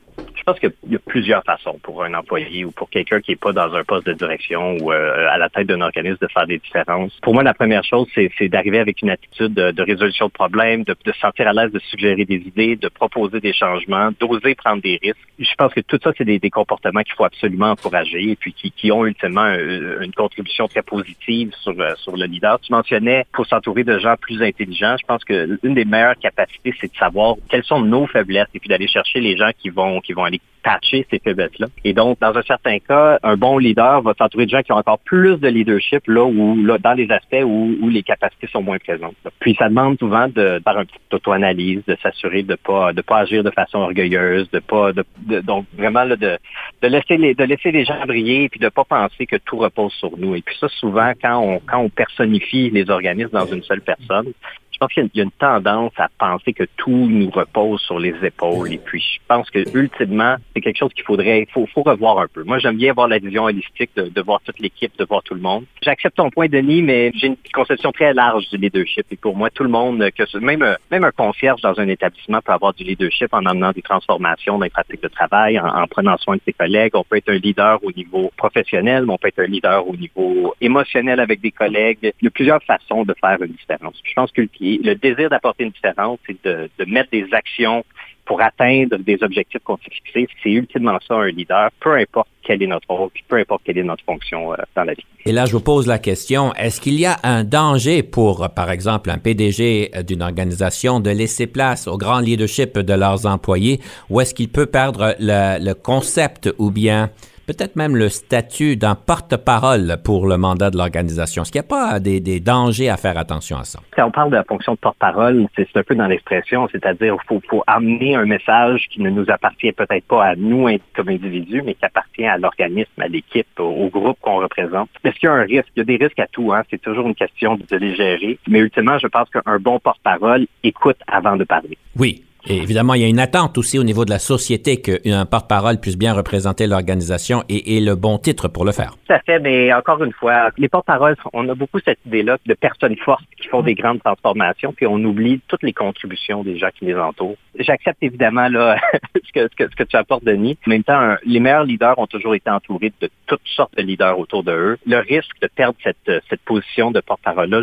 Je 0.47 0.53
pense 0.53 0.59
qu'il 0.61 0.91
y 0.93 0.95
a 0.95 0.99
plusieurs 0.99 1.43
façons 1.43 1.77
pour 1.83 2.05
un 2.05 2.13
employé 2.13 2.63
ou 2.63 2.71
pour 2.71 2.89
quelqu'un 2.89 3.19
qui 3.19 3.31
n'est 3.31 3.35
pas 3.35 3.51
dans 3.51 3.73
un 3.73 3.83
poste 3.83 4.07
de 4.07 4.13
direction 4.13 4.77
ou 4.79 4.93
euh, 4.93 5.27
à 5.29 5.37
la 5.37 5.49
tête 5.49 5.67
d'un 5.67 5.81
organisme 5.81 6.19
de 6.21 6.27
faire 6.31 6.47
des 6.47 6.57
différences. 6.57 7.11
Pour 7.21 7.33
moi, 7.33 7.43
la 7.43 7.53
première 7.53 7.83
chose, 7.83 8.07
c'est 8.15 8.47
d'arriver 8.47 8.79
avec 8.79 9.01
une 9.01 9.09
attitude 9.09 9.53
de, 9.53 9.81
résolution 9.81 10.27
de 10.27 10.31
problèmes, 10.31 10.85
de, 10.85 10.95
se 11.05 11.19
sentir 11.19 11.49
à 11.49 11.53
l'aise 11.53 11.73
de 11.73 11.79
suggérer 11.79 12.23
des 12.23 12.35
idées, 12.35 12.77
de 12.77 12.87
proposer 12.87 13.41
des 13.41 13.51
changements, 13.51 14.11
d'oser 14.21 14.55
prendre 14.55 14.81
des 14.81 14.97
risques. 15.03 15.17
Je 15.37 15.53
pense 15.57 15.73
que 15.73 15.81
tout 15.81 15.99
ça, 16.01 16.13
c'est 16.17 16.23
des, 16.23 16.39
comportements 16.49 17.01
qu'il 17.01 17.15
faut 17.15 17.25
absolument 17.25 17.71
encourager 17.71 18.31
et 18.31 18.35
puis 18.37 18.53
qui, 18.53 18.89
ont 18.89 19.05
ultimement 19.05 19.53
une 19.53 20.13
contribution 20.13 20.69
très 20.69 20.81
positive 20.81 21.51
sur, 21.61 21.77
euh, 21.77 21.93
sur 21.97 22.15
le 22.15 22.25
leader. 22.25 22.57
Tu 22.61 22.71
mentionnais 22.71 23.25
qu'il 23.25 23.35
faut 23.35 23.43
s'entourer 23.43 23.83
de 23.83 23.99
gens 23.99 24.15
plus 24.15 24.41
intelligents. 24.41 24.95
Je 24.97 25.05
pense 25.05 25.25
que 25.25 25.59
l'une 25.61 25.73
des 25.73 25.83
meilleures 25.83 26.17
capacités, 26.17 26.73
c'est 26.79 26.89
de 26.89 26.97
savoir 26.97 27.35
quelles 27.49 27.65
sont 27.65 27.81
nos 27.81 28.07
faiblesses 28.07 28.47
et 28.53 28.59
puis 28.59 28.69
d'aller 28.69 28.87
chercher 28.87 29.19
les 29.19 29.35
gens 29.35 29.51
qui 29.59 29.69
vont 29.69 29.99
qui 29.99 30.13
vont 30.13 30.23
aller 30.23 30.36
patcher 30.67 31.05
ces 31.09 31.19
faiblesses-là. 31.19 31.67
Et 31.85 31.93
donc, 31.93 32.19
dans 32.19 32.35
un 32.35 32.41
certain 32.41 32.79
cas, 32.79 33.19
un 33.23 33.37
bon 33.37 33.57
leader 33.57 34.01
va 34.01 34.13
s'entourer 34.17 34.45
de 34.45 34.51
gens 34.51 34.61
qui 34.61 34.73
ont 34.73 34.77
encore 34.77 34.99
plus 34.99 35.37
de 35.37 35.47
leadership 35.47 36.05
là 36.07 36.25
où 36.25 36.57
là, 36.65 36.77
dans 36.77 36.93
les 36.93 37.09
aspects 37.09 37.43
où, 37.43 37.87
les 37.87 38.03
capacités 38.03 38.47
sont 38.47 38.61
moins 38.61 38.77
présentes. 38.77 39.15
Puis 39.39 39.55
ça 39.57 39.69
demande 39.69 39.97
souvent 39.97 40.27
de 40.27 40.61
faire 40.61 40.77
une 40.77 40.85
petite 40.85 41.13
auto-analyse, 41.13 41.83
de 41.87 41.95
s'assurer 42.03 42.43
de 42.43 42.55
pas 42.55 42.91
de 42.91 43.01
pas 43.01 43.19
agir 43.19 43.43
de 43.45 43.51
façon 43.51 43.77
orgueilleuse, 43.79 44.49
de 44.51 44.59
pas 44.59 44.91
de, 44.91 45.05
donc 45.39 45.65
vraiment 45.77 46.03
là, 46.03 46.17
de, 46.17 46.37
de 46.81 46.87
laisser 46.87 47.15
les 47.15 47.33
de 47.33 47.45
laisser 47.45 47.71
les 47.71 47.85
gens 47.85 48.05
briller 48.05 48.49
puis 48.49 48.59
de 48.59 48.67
pas 48.67 48.83
penser 48.83 49.25
que 49.25 49.37
tout 49.37 49.57
repose 49.57 49.93
sur 49.93 50.17
nous. 50.17 50.35
Et 50.35 50.41
puis 50.41 50.55
ça 50.59 50.67
souvent 50.67 51.13
quand 51.21 51.37
on 51.37 51.59
quand 51.59 51.79
on 51.79 51.89
personnifie 51.89 52.69
les 52.71 52.89
organismes 52.89 53.31
dans 53.31 53.45
une 53.45 53.63
seule 53.63 53.81
personne, 53.81 54.33
je 54.77 54.85
pense 54.85 54.93
qu'il 54.93 55.09
y 55.15 55.19
a 55.21 55.23
une 55.23 55.31
tendance 55.31 55.93
à 55.97 56.07
penser 56.19 56.53
que 56.53 56.65
tout 56.77 56.91
nous 56.91 57.31
repose 57.31 57.81
sur 57.81 57.97
les 57.97 58.13
épaules. 58.23 58.71
Et 58.71 58.77
puis, 58.77 59.01
je 59.01 59.19
pense 59.27 59.49
que 59.49 59.57
ultimement, 59.75 60.35
c'est 60.53 60.61
quelque 60.61 60.77
chose 60.77 60.93
qu'il 60.93 61.03
faudrait, 61.03 61.47
faut, 61.51 61.65
faut, 61.65 61.81
revoir 61.81 62.19
un 62.19 62.27
peu. 62.27 62.43
Moi, 62.43 62.59
j'aime 62.59 62.77
bien 62.77 62.93
voir 62.93 63.07
la 63.07 63.17
vision 63.17 63.45
holistique, 63.45 63.89
de, 63.95 64.21
voir 64.21 64.39
toute 64.45 64.59
l'équipe, 64.59 64.95
de 64.99 65.03
voir 65.03 65.23
tout 65.23 65.33
le 65.33 65.41
monde. 65.41 65.65
J'accepte 65.81 66.17
ton 66.17 66.29
point, 66.29 66.47
Denis, 66.47 66.83
mais 66.83 67.11
j'ai 67.15 67.27
une 67.27 67.37
conception 67.51 67.91
très 67.91 68.13
large 68.13 68.47
du 68.49 68.57
leadership. 68.57 69.07
Et 69.09 69.15
pour 69.15 69.35
moi, 69.35 69.49
tout 69.49 69.63
le 69.63 69.69
monde, 69.69 69.97
même, 70.41 70.77
même 70.91 71.03
un 71.03 71.11
concierge 71.11 71.61
dans 71.61 71.79
un 71.79 71.87
établissement 71.87 72.39
peut 72.41 72.51
avoir 72.51 72.75
du 72.75 72.83
leadership 72.83 73.33
en 73.33 73.45
amenant 73.47 73.71
des 73.71 73.81
transformations 73.81 74.59
dans 74.59 74.65
les 74.65 74.69
pratiques 74.69 75.01
de 75.01 75.07
travail, 75.07 75.59
en, 75.59 75.65
en 75.65 75.87
prenant 75.87 76.17
soin 76.17 76.35
de 76.35 76.41
ses 76.45 76.53
collègues. 76.53 76.91
On 76.93 77.03
peut 77.03 77.17
être 77.17 77.29
un 77.29 77.39
leader 77.39 77.83
au 77.83 77.91
niveau 77.91 78.31
professionnel, 78.37 79.05
mais 79.07 79.13
on 79.13 79.17
peut 79.17 79.29
être 79.29 79.39
un 79.39 79.47
leader 79.47 79.87
au 79.87 79.95
niveau 79.95 80.53
émotionnel 80.61 81.19
avec 81.19 81.41
des 81.41 81.51
collègues. 81.51 81.97
Il 82.21 82.25
y 82.25 82.27
a 82.27 82.31
plusieurs 82.31 82.61
façons 82.63 83.05
de 83.05 83.15
faire 83.19 83.41
une 83.41 83.53
différence. 83.53 83.99
Je 84.03 84.13
pense 84.13 84.31
que 84.31 84.43
le 84.83 84.95
désir 84.95 85.29
d'apporter 85.29 85.63
une 85.63 85.71
différence, 85.71 86.19
c'est 86.25 86.37
de, 86.43 86.69
mettre 86.85 87.09
des 87.11 87.27
actions 87.31 87.83
pour 88.25 88.41
atteindre 88.41 88.97
des 88.97 89.17
objectifs 89.21 89.61
qu'on 89.63 89.77
s'est 89.77 89.91
fixés. 89.91 90.27
C'est 90.43 90.51
ultimement 90.51 90.97
ça 91.07 91.15
un 91.15 91.29
leader, 91.29 91.69
peu 91.79 91.93
importe 91.93 92.27
quel 92.43 92.61
est 92.61 92.67
notre 92.67 92.89
rôle, 92.89 93.09
peu 93.29 93.37
importe 93.37 93.61
quelle 93.63 93.77
est 93.77 93.83
notre 93.83 94.03
fonction 94.03 94.51
euh, 94.51 94.57
dans 94.75 94.83
la 94.83 94.93
vie. 94.93 95.05
Et 95.25 95.31
là, 95.31 95.45
je 95.45 95.53
vous 95.53 95.61
pose 95.61 95.87
la 95.87 95.99
question, 95.99 96.53
est-ce 96.55 96.81
qu'il 96.81 96.99
y 96.99 97.05
a 97.05 97.17
un 97.23 97.43
danger 97.43 98.03
pour, 98.03 98.49
par 98.53 98.69
exemple, 98.69 99.09
un 99.09 99.17
PDG 99.17 99.91
d'une 100.05 100.21
organisation 100.21 100.99
de 100.99 101.09
laisser 101.09 101.47
place 101.47 101.87
au 101.87 101.97
grand 101.97 102.19
leadership 102.19 102.77
de 102.77 102.93
leurs 102.93 103.25
employés, 103.25 103.79
ou 104.09 104.19
est-ce 104.19 104.33
qu'il 104.33 104.49
peut 104.49 104.65
perdre 104.65 105.15
le 105.19 105.73
concept 105.73 106.53
ou 106.57 106.71
bien 106.71 107.09
peut-être 107.47 107.77
même 107.77 107.95
le 107.95 108.09
statut 108.09 108.75
d'un 108.75 108.93
porte-parole 108.93 109.97
pour 110.03 110.27
le 110.27 110.37
mandat 110.37 110.69
de 110.69 110.77
l'organisation. 110.77 111.41
Est-ce 111.41 111.51
qu'il 111.51 111.61
n'y 111.61 111.65
a 111.65 111.69
pas 111.69 111.99
des, 111.99 112.39
dangers 112.39 112.89
à 112.89 112.97
faire 112.97 113.17
attention 113.17 113.57
à 113.57 113.63
ça? 113.63 113.79
Quand 113.95 114.05
on 114.05 114.11
parle 114.11 114.31
de 114.31 114.35
la 114.35 114.43
fonction 114.43 114.73
de 114.73 114.77
porte-parole, 114.77 115.47
c'est 115.55 115.67
un 115.75 115.83
peu 115.83 115.95
dans 115.95 116.07
l'expression, 116.07 116.67
c'est-à-dire 116.71 117.15
qu'il 117.27 117.39
faut, 117.49 117.63
amener 117.65 118.15
un 118.15 118.25
message 118.25 118.87
qui 118.91 119.01
ne 119.01 119.09
nous 119.09 119.25
appartient 119.29 119.71
peut-être 119.71 120.05
pas 120.05 120.25
à 120.25 120.35
nous 120.35 120.67
comme 120.93 121.09
individus, 121.09 121.61
mais 121.65 121.73
qui 121.73 121.85
appartient 121.85 122.25
à 122.25 122.37
l'organisme, 122.37 123.01
à 123.01 123.07
l'équipe, 123.07 123.47
au, 123.59 123.87
groupe 123.87 124.17
qu'on 124.21 124.37
représente. 124.37 124.89
Est-ce 125.03 125.15
qu'il 125.15 125.27
y 125.27 125.31
a 125.31 125.35
un 125.35 125.43
risque? 125.43 125.69
Il 125.75 125.79
y 125.79 125.81
a 125.81 125.85
des 125.85 125.95
risques 125.95 126.19
à 126.19 126.27
tout, 126.27 126.51
hein? 126.53 126.63
c'est 126.69 126.81
toujours 126.81 127.07
une 127.07 127.15
question 127.15 127.55
de 127.55 127.77
les 127.77 127.95
gérer. 127.95 128.37
Mais 128.47 128.59
ultimement, 128.59 128.97
je 128.99 129.07
pense 129.07 129.29
qu'un 129.29 129.59
bon 129.59 129.79
porte-parole 129.79 130.45
écoute 130.63 130.97
avant 131.07 131.37
de 131.37 131.45
parler. 131.45 131.77
Oui, 131.97 132.23
et 132.49 132.57
évidemment, 132.57 132.93
il 132.93 133.01
y 133.01 133.03
a 133.03 133.07
une 133.07 133.19
attente 133.19 133.57
aussi 133.57 133.77
au 133.77 133.83
niveau 133.83 134.05
de 134.05 134.09
la 134.09 134.19
société 134.19 134.81
qu'un 134.81 135.25
porte-parole 135.25 135.79
puisse 135.79 135.97
bien 135.97 136.13
représenter 136.13 136.65
l'organisation 136.65 137.43
et, 137.49 137.79
le 137.81 137.95
bon 137.95 138.17
titre 138.17 138.47
pour 138.47 138.65
le 138.65 138.71
faire. 138.71 138.95
Tout 139.07 139.13
à 139.13 139.19
fait, 139.19 139.39
mais 139.39 139.73
encore 139.73 140.03
une 140.03 140.13
fois, 140.13 140.49
les 140.57 140.69
porte-paroles, 140.69 141.15
on 141.33 141.47
a 141.49 141.55
beaucoup 141.55 141.79
cette 141.83 141.99
idée-là 142.05 142.37
de 142.45 142.53
personnes 142.53 142.95
fortes 142.97 143.25
qui 143.39 143.47
font 143.49 143.61
des 143.61 143.75
grandes 143.75 144.01
transformations, 144.01 144.73
puis 144.73 144.87
on 144.87 144.95
oublie 144.95 145.41
toutes 145.47 145.63
les 145.63 145.73
contributions 145.73 146.43
des 146.43 146.57
gens 146.57 146.69
qui 146.77 146.85
les 146.85 146.95
entourent. 146.95 147.35
J'accepte 147.59 148.01
évidemment 148.01 148.47
là 148.47 148.77
ce, 149.15 149.31
que, 149.33 149.47
ce, 149.49 149.75
que, 149.75 149.83
tu 149.83 149.95
apportes, 149.97 150.23
Denis. 150.23 150.57
En 150.67 150.69
même 150.69 150.83
temps, 150.83 151.15
les 151.25 151.39
meilleurs 151.39 151.65
leaders 151.65 151.97
ont 151.99 152.07
toujours 152.07 152.35
été 152.35 152.49
entourés 152.49 152.93
de 153.01 153.09
toutes 153.25 153.41
sortes 153.45 153.75
de 153.77 153.83
leaders 153.83 154.17
autour 154.17 154.43
de 154.43 154.51
eux. 154.51 154.77
Le 154.85 154.99
risque 154.99 155.39
de 155.41 155.47
perdre 155.47 155.77
cette, 155.83 156.23
cette 156.29 156.41
position 156.41 156.91
de 156.91 156.99
porte-parole-là, 157.01 157.61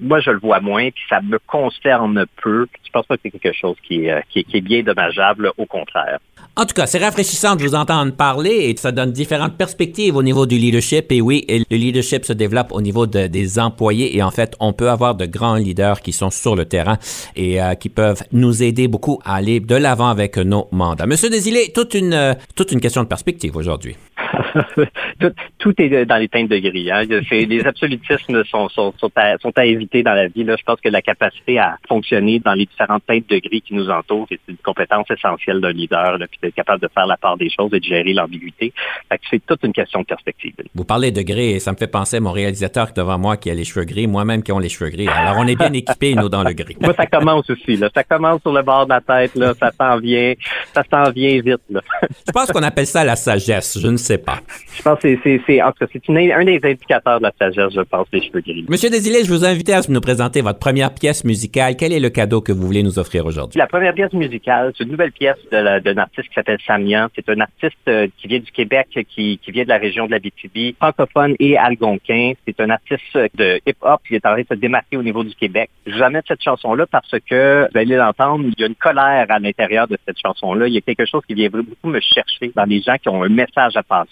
moi, 0.00 0.20
je 0.20 0.30
le 0.30 0.38
vois 0.38 0.60
moins, 0.60 0.90
puis 0.90 1.04
ça 1.08 1.20
me 1.20 1.38
concerne 1.38 2.26
peu. 2.42 2.66
Je 2.84 2.90
pense 2.90 3.06
pas 3.06 3.16
que 3.16 3.22
c'est 3.24 3.30
quelque 3.30 3.56
chose 3.56 3.76
qui 3.82 4.06
est 4.06 4.25
qui, 4.30 4.46
est 4.52 4.60
bien 4.60 4.82
dommageable, 4.82 5.52
au 5.56 5.66
contraire. 5.66 6.18
En 6.58 6.64
tout 6.64 6.74
cas, 6.74 6.86
c'est 6.86 6.98
rafraîchissant 6.98 7.54
de 7.54 7.62
vous 7.62 7.74
entendre 7.74 8.12
parler 8.12 8.50
et 8.50 8.76
ça 8.76 8.90
donne 8.90 9.12
différentes 9.12 9.56
perspectives 9.56 10.16
au 10.16 10.22
niveau 10.22 10.46
du 10.46 10.56
leadership. 10.56 11.12
Et 11.12 11.20
oui, 11.20 11.44
le 11.48 11.76
leadership 11.76 12.24
se 12.24 12.32
développe 12.32 12.72
au 12.72 12.80
niveau 12.80 13.06
des 13.06 13.58
employés 13.58 14.16
et 14.16 14.22
en 14.22 14.30
fait, 14.30 14.56
on 14.58 14.72
peut 14.72 14.88
avoir 14.88 15.14
de 15.14 15.26
grands 15.26 15.56
leaders 15.56 16.00
qui 16.00 16.12
sont 16.12 16.30
sur 16.30 16.56
le 16.56 16.64
terrain 16.64 16.98
et 17.34 17.60
euh, 17.60 17.74
qui 17.74 17.90
peuvent 17.90 18.22
nous 18.32 18.62
aider 18.62 18.88
beaucoup 18.88 19.20
à 19.24 19.36
aller 19.36 19.60
de 19.60 19.74
l'avant 19.74 20.08
avec 20.08 20.38
nos 20.38 20.68
mandats. 20.72 21.06
Monsieur 21.06 21.28
Desilé, 21.28 21.72
toute 21.74 21.92
une, 21.94 22.36
toute 22.54 22.72
une 22.72 22.80
question 22.80 23.02
de 23.02 23.08
perspective 23.08 23.56
aujourd'hui. 23.56 23.96
tout, 25.58 25.82
est 25.82 26.04
dans 26.04 26.16
les 26.16 26.28
teintes 26.28 26.48
de 26.48 26.58
gris. 26.58 26.90
Hein. 26.90 27.02
Les 27.30 27.66
absolutismes 27.66 28.44
sont, 28.44 28.68
sont, 28.68 28.92
sont, 28.98 29.10
à, 29.16 29.66
éviter 29.66 30.02
dans 30.02 30.14
la 30.14 30.28
vie. 30.28 30.44
Là. 30.44 30.56
Je 30.58 30.64
pense 30.64 30.80
que 30.80 30.88
la 30.88 31.02
capacité 31.02 31.58
à 31.58 31.76
fonctionner 31.88 32.38
dans 32.38 32.54
les 32.54 32.66
différentes 32.66 33.04
teintes 33.06 33.28
de 33.28 33.38
gris 33.38 33.62
qui 33.62 33.74
nous 33.74 33.90
entourent, 33.90 34.26
c'est 34.28 34.40
une 34.48 34.56
compétence 34.58 35.06
essentielle 35.10 35.60
d'un 35.60 35.72
leader, 35.72 36.18
puis 36.30 36.38
d'être 36.42 36.54
capable 36.54 36.82
de 36.82 36.88
faire 36.92 37.06
la 37.06 37.16
part 37.16 37.36
des 37.36 37.50
choses 37.50 37.70
et 37.72 37.80
de 37.80 37.84
gérer 37.84 38.12
l'ambiguïté. 38.12 38.72
C'est 39.30 39.44
toute 39.44 39.62
une 39.64 39.72
question 39.72 40.00
de 40.00 40.06
perspective. 40.06 40.54
Vous 40.74 40.84
parlez 40.84 41.10
de 41.10 41.22
gris 41.22 41.52
et 41.52 41.60
ça 41.60 41.72
me 41.72 41.76
fait 41.76 41.86
penser 41.86 42.16
à 42.16 42.20
mon 42.20 42.32
réalisateur 42.32 42.92
devant 42.94 43.18
moi 43.18 43.36
qui 43.36 43.50
a 43.50 43.54
les 43.54 43.64
cheveux 43.64 43.84
gris, 43.84 44.06
moi-même 44.06 44.42
qui 44.42 44.52
ont 44.52 44.58
les 44.58 44.68
cheveux 44.68 44.90
gris. 44.90 45.08
Alors 45.08 45.36
on 45.38 45.46
est 45.46 45.56
bien 45.56 45.72
équipés, 45.72 46.14
nous, 46.14 46.28
dans 46.28 46.42
le 46.42 46.52
gris. 46.52 46.76
Moi, 46.80 46.94
ça 46.94 47.06
commence 47.06 47.48
aussi. 47.50 47.76
Là. 47.76 47.88
Ça 47.94 48.04
commence 48.04 48.40
sur 48.42 48.52
le 48.52 48.62
bord 48.62 48.86
de 48.86 48.90
la 48.90 49.00
tête. 49.00 49.34
Là. 49.34 49.54
Ça 49.58 49.70
s'en 49.78 49.98
vient. 49.98 50.34
Ça 50.74 50.82
s'en 50.90 51.10
vient 51.10 51.40
vite. 51.40 51.62
Là. 51.70 51.80
Je 52.26 52.32
pense 52.32 52.50
qu'on 52.50 52.62
appelle 52.62 52.86
ça 52.86 53.04
la 53.04 53.16
sagesse. 53.16 53.78
Je 53.80 53.88
ne 53.88 53.96
sais 53.96 54.15
sais 54.16 54.22
pas. 54.22 54.40
Je 54.76 54.82
pense 54.82 54.98
que 55.00 55.18
c'est, 55.22 55.40
c'est, 55.46 55.60
un 55.60 56.44
des 56.44 56.60
indicateurs 56.62 57.18
de 57.18 57.24
la 57.24 57.32
sagesse, 57.38 57.72
je 57.74 57.80
pense, 57.80 58.08
des 58.10 58.22
cheveux 58.22 58.40
gris. 58.40 58.64
Monsieur 58.68 58.90
Desilets, 58.90 59.24
je 59.24 59.32
vous 59.32 59.44
invite 59.44 59.68
à 59.70 59.80
nous 59.88 60.00
présenter 60.00 60.40
votre 60.40 60.58
première 60.58 60.92
pièce 60.94 61.24
musicale. 61.24 61.76
Quel 61.76 61.92
est 61.92 62.00
le 62.00 62.10
cadeau 62.10 62.40
que 62.40 62.52
vous 62.52 62.66
voulez 62.66 62.82
nous 62.82 62.98
offrir 62.98 63.26
aujourd'hui? 63.26 63.58
La 63.58 63.66
première 63.66 63.94
pièce 63.94 64.12
musicale, 64.12 64.72
c'est 64.76 64.84
une 64.84 64.90
nouvelle 64.90 65.12
pièce 65.12 65.36
d'un 65.50 65.98
artiste 65.98 66.28
qui 66.28 66.34
s'appelle 66.34 66.58
Samian. 66.66 67.08
C'est 67.14 67.28
un 67.28 67.40
artiste 67.40 67.76
euh, 67.88 68.08
qui 68.18 68.28
vient 68.28 68.38
du 68.38 68.50
Québec, 68.50 68.88
qui, 68.92 69.38
qui 69.42 69.50
vient 69.50 69.64
de 69.64 69.68
la 69.68 69.78
région 69.78 70.06
de 70.06 70.10
la 70.10 70.18
BTB, 70.18 70.76
francophone 70.76 71.34
et 71.38 71.56
algonquin. 71.56 72.32
C'est 72.46 72.60
un 72.60 72.70
artiste 72.70 73.16
de 73.34 73.60
hip-hop 73.66 74.00
qui 74.06 74.14
est 74.14 74.26
en 74.26 74.32
train 74.32 74.42
de 74.42 74.46
se 74.48 74.54
démarquer 74.54 74.96
au 74.96 75.02
niveau 75.02 75.24
du 75.24 75.34
Québec. 75.34 75.70
Je 75.86 75.94
vous 75.94 76.02
amène 76.02 76.22
cette 76.26 76.42
chanson-là 76.42 76.86
parce 76.86 77.14
que, 77.28 77.68
vous 77.72 77.78
allez 77.78 77.96
l'entendre, 77.96 78.44
il 78.46 78.60
y 78.60 78.64
a 78.64 78.66
une 78.66 78.74
colère 78.74 79.26
à 79.28 79.38
l'intérieur 79.38 79.88
de 79.88 79.98
cette 80.06 80.18
chanson-là. 80.18 80.68
Il 80.68 80.74
y 80.74 80.78
a 80.78 80.80
quelque 80.80 81.06
chose 81.06 81.22
qui 81.26 81.34
vient 81.34 81.48
beaucoup 81.50 81.88
me 81.88 82.00
chercher 82.00 82.52
dans 82.54 82.64
les 82.64 82.80
gens 82.82 82.96
qui 82.96 83.08
ont 83.08 83.22
un 83.22 83.28
message 83.28 83.76
à 83.76 83.82
passer. 83.82 84.05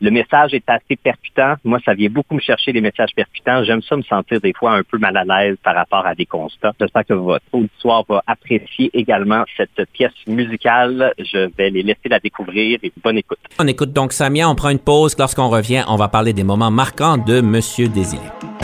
Le 0.00 0.10
message 0.10 0.54
est 0.54 0.68
assez 0.68 0.96
percutant. 0.96 1.54
Moi, 1.64 1.78
ça 1.84 1.94
vient 1.94 2.08
beaucoup 2.08 2.34
me 2.34 2.40
chercher 2.40 2.72
les 2.72 2.80
messages 2.80 3.10
percutants. 3.14 3.64
J'aime 3.64 3.82
ça 3.82 3.96
me 3.96 4.02
sentir 4.02 4.40
des 4.40 4.52
fois 4.52 4.72
un 4.72 4.82
peu 4.82 4.98
mal 4.98 5.16
à 5.16 5.24
l'aise 5.24 5.56
par 5.62 5.74
rapport 5.74 6.06
à 6.06 6.14
des 6.14 6.26
constats. 6.26 6.72
J'espère 6.80 7.06
que 7.06 7.14
votre 7.14 7.44
auditoire 7.52 8.04
va 8.08 8.22
apprécier 8.26 8.90
également 8.92 9.44
cette 9.56 9.88
pièce 9.92 10.12
musicale. 10.26 11.12
Je 11.18 11.50
vais 11.56 11.70
les 11.70 11.82
laisser 11.82 12.08
la 12.08 12.18
découvrir 12.18 12.78
et 12.82 12.92
bonne 13.02 13.18
écoute. 13.18 13.38
On 13.58 13.66
écoute 13.66 13.92
donc 13.92 14.12
Samia, 14.12 14.48
on 14.48 14.54
prend 14.54 14.70
une 14.70 14.78
pause. 14.78 15.16
Lorsqu'on 15.18 15.48
revient, 15.48 15.84
on 15.88 15.96
va 15.96 16.08
parler 16.08 16.32
des 16.32 16.44
moments 16.44 16.70
marquants 16.70 17.18
de 17.18 17.40
Monsieur 17.40 17.88
Désilé. 17.88 18.63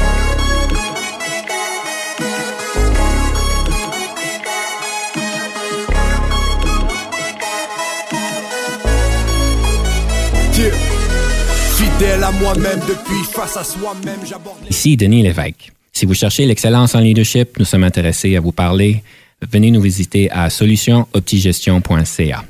Ici 14.71 14.97
Denis 14.97 15.23
Lévesque. 15.23 15.71
Si 15.92 16.07
vous 16.07 16.14
cherchez 16.14 16.47
l'excellence 16.47 16.95
en 16.95 17.00
leadership, 17.00 17.59
nous 17.59 17.66
sommes 17.66 17.85
intéressés 17.85 18.37
à 18.37 18.40
vous 18.40 18.52
parler. 18.52 19.02
Venez 19.52 19.71
nous 19.71 19.83
visiter 19.83 20.30
à 20.30 20.49
solutionoptigestion.ca. 20.49 22.45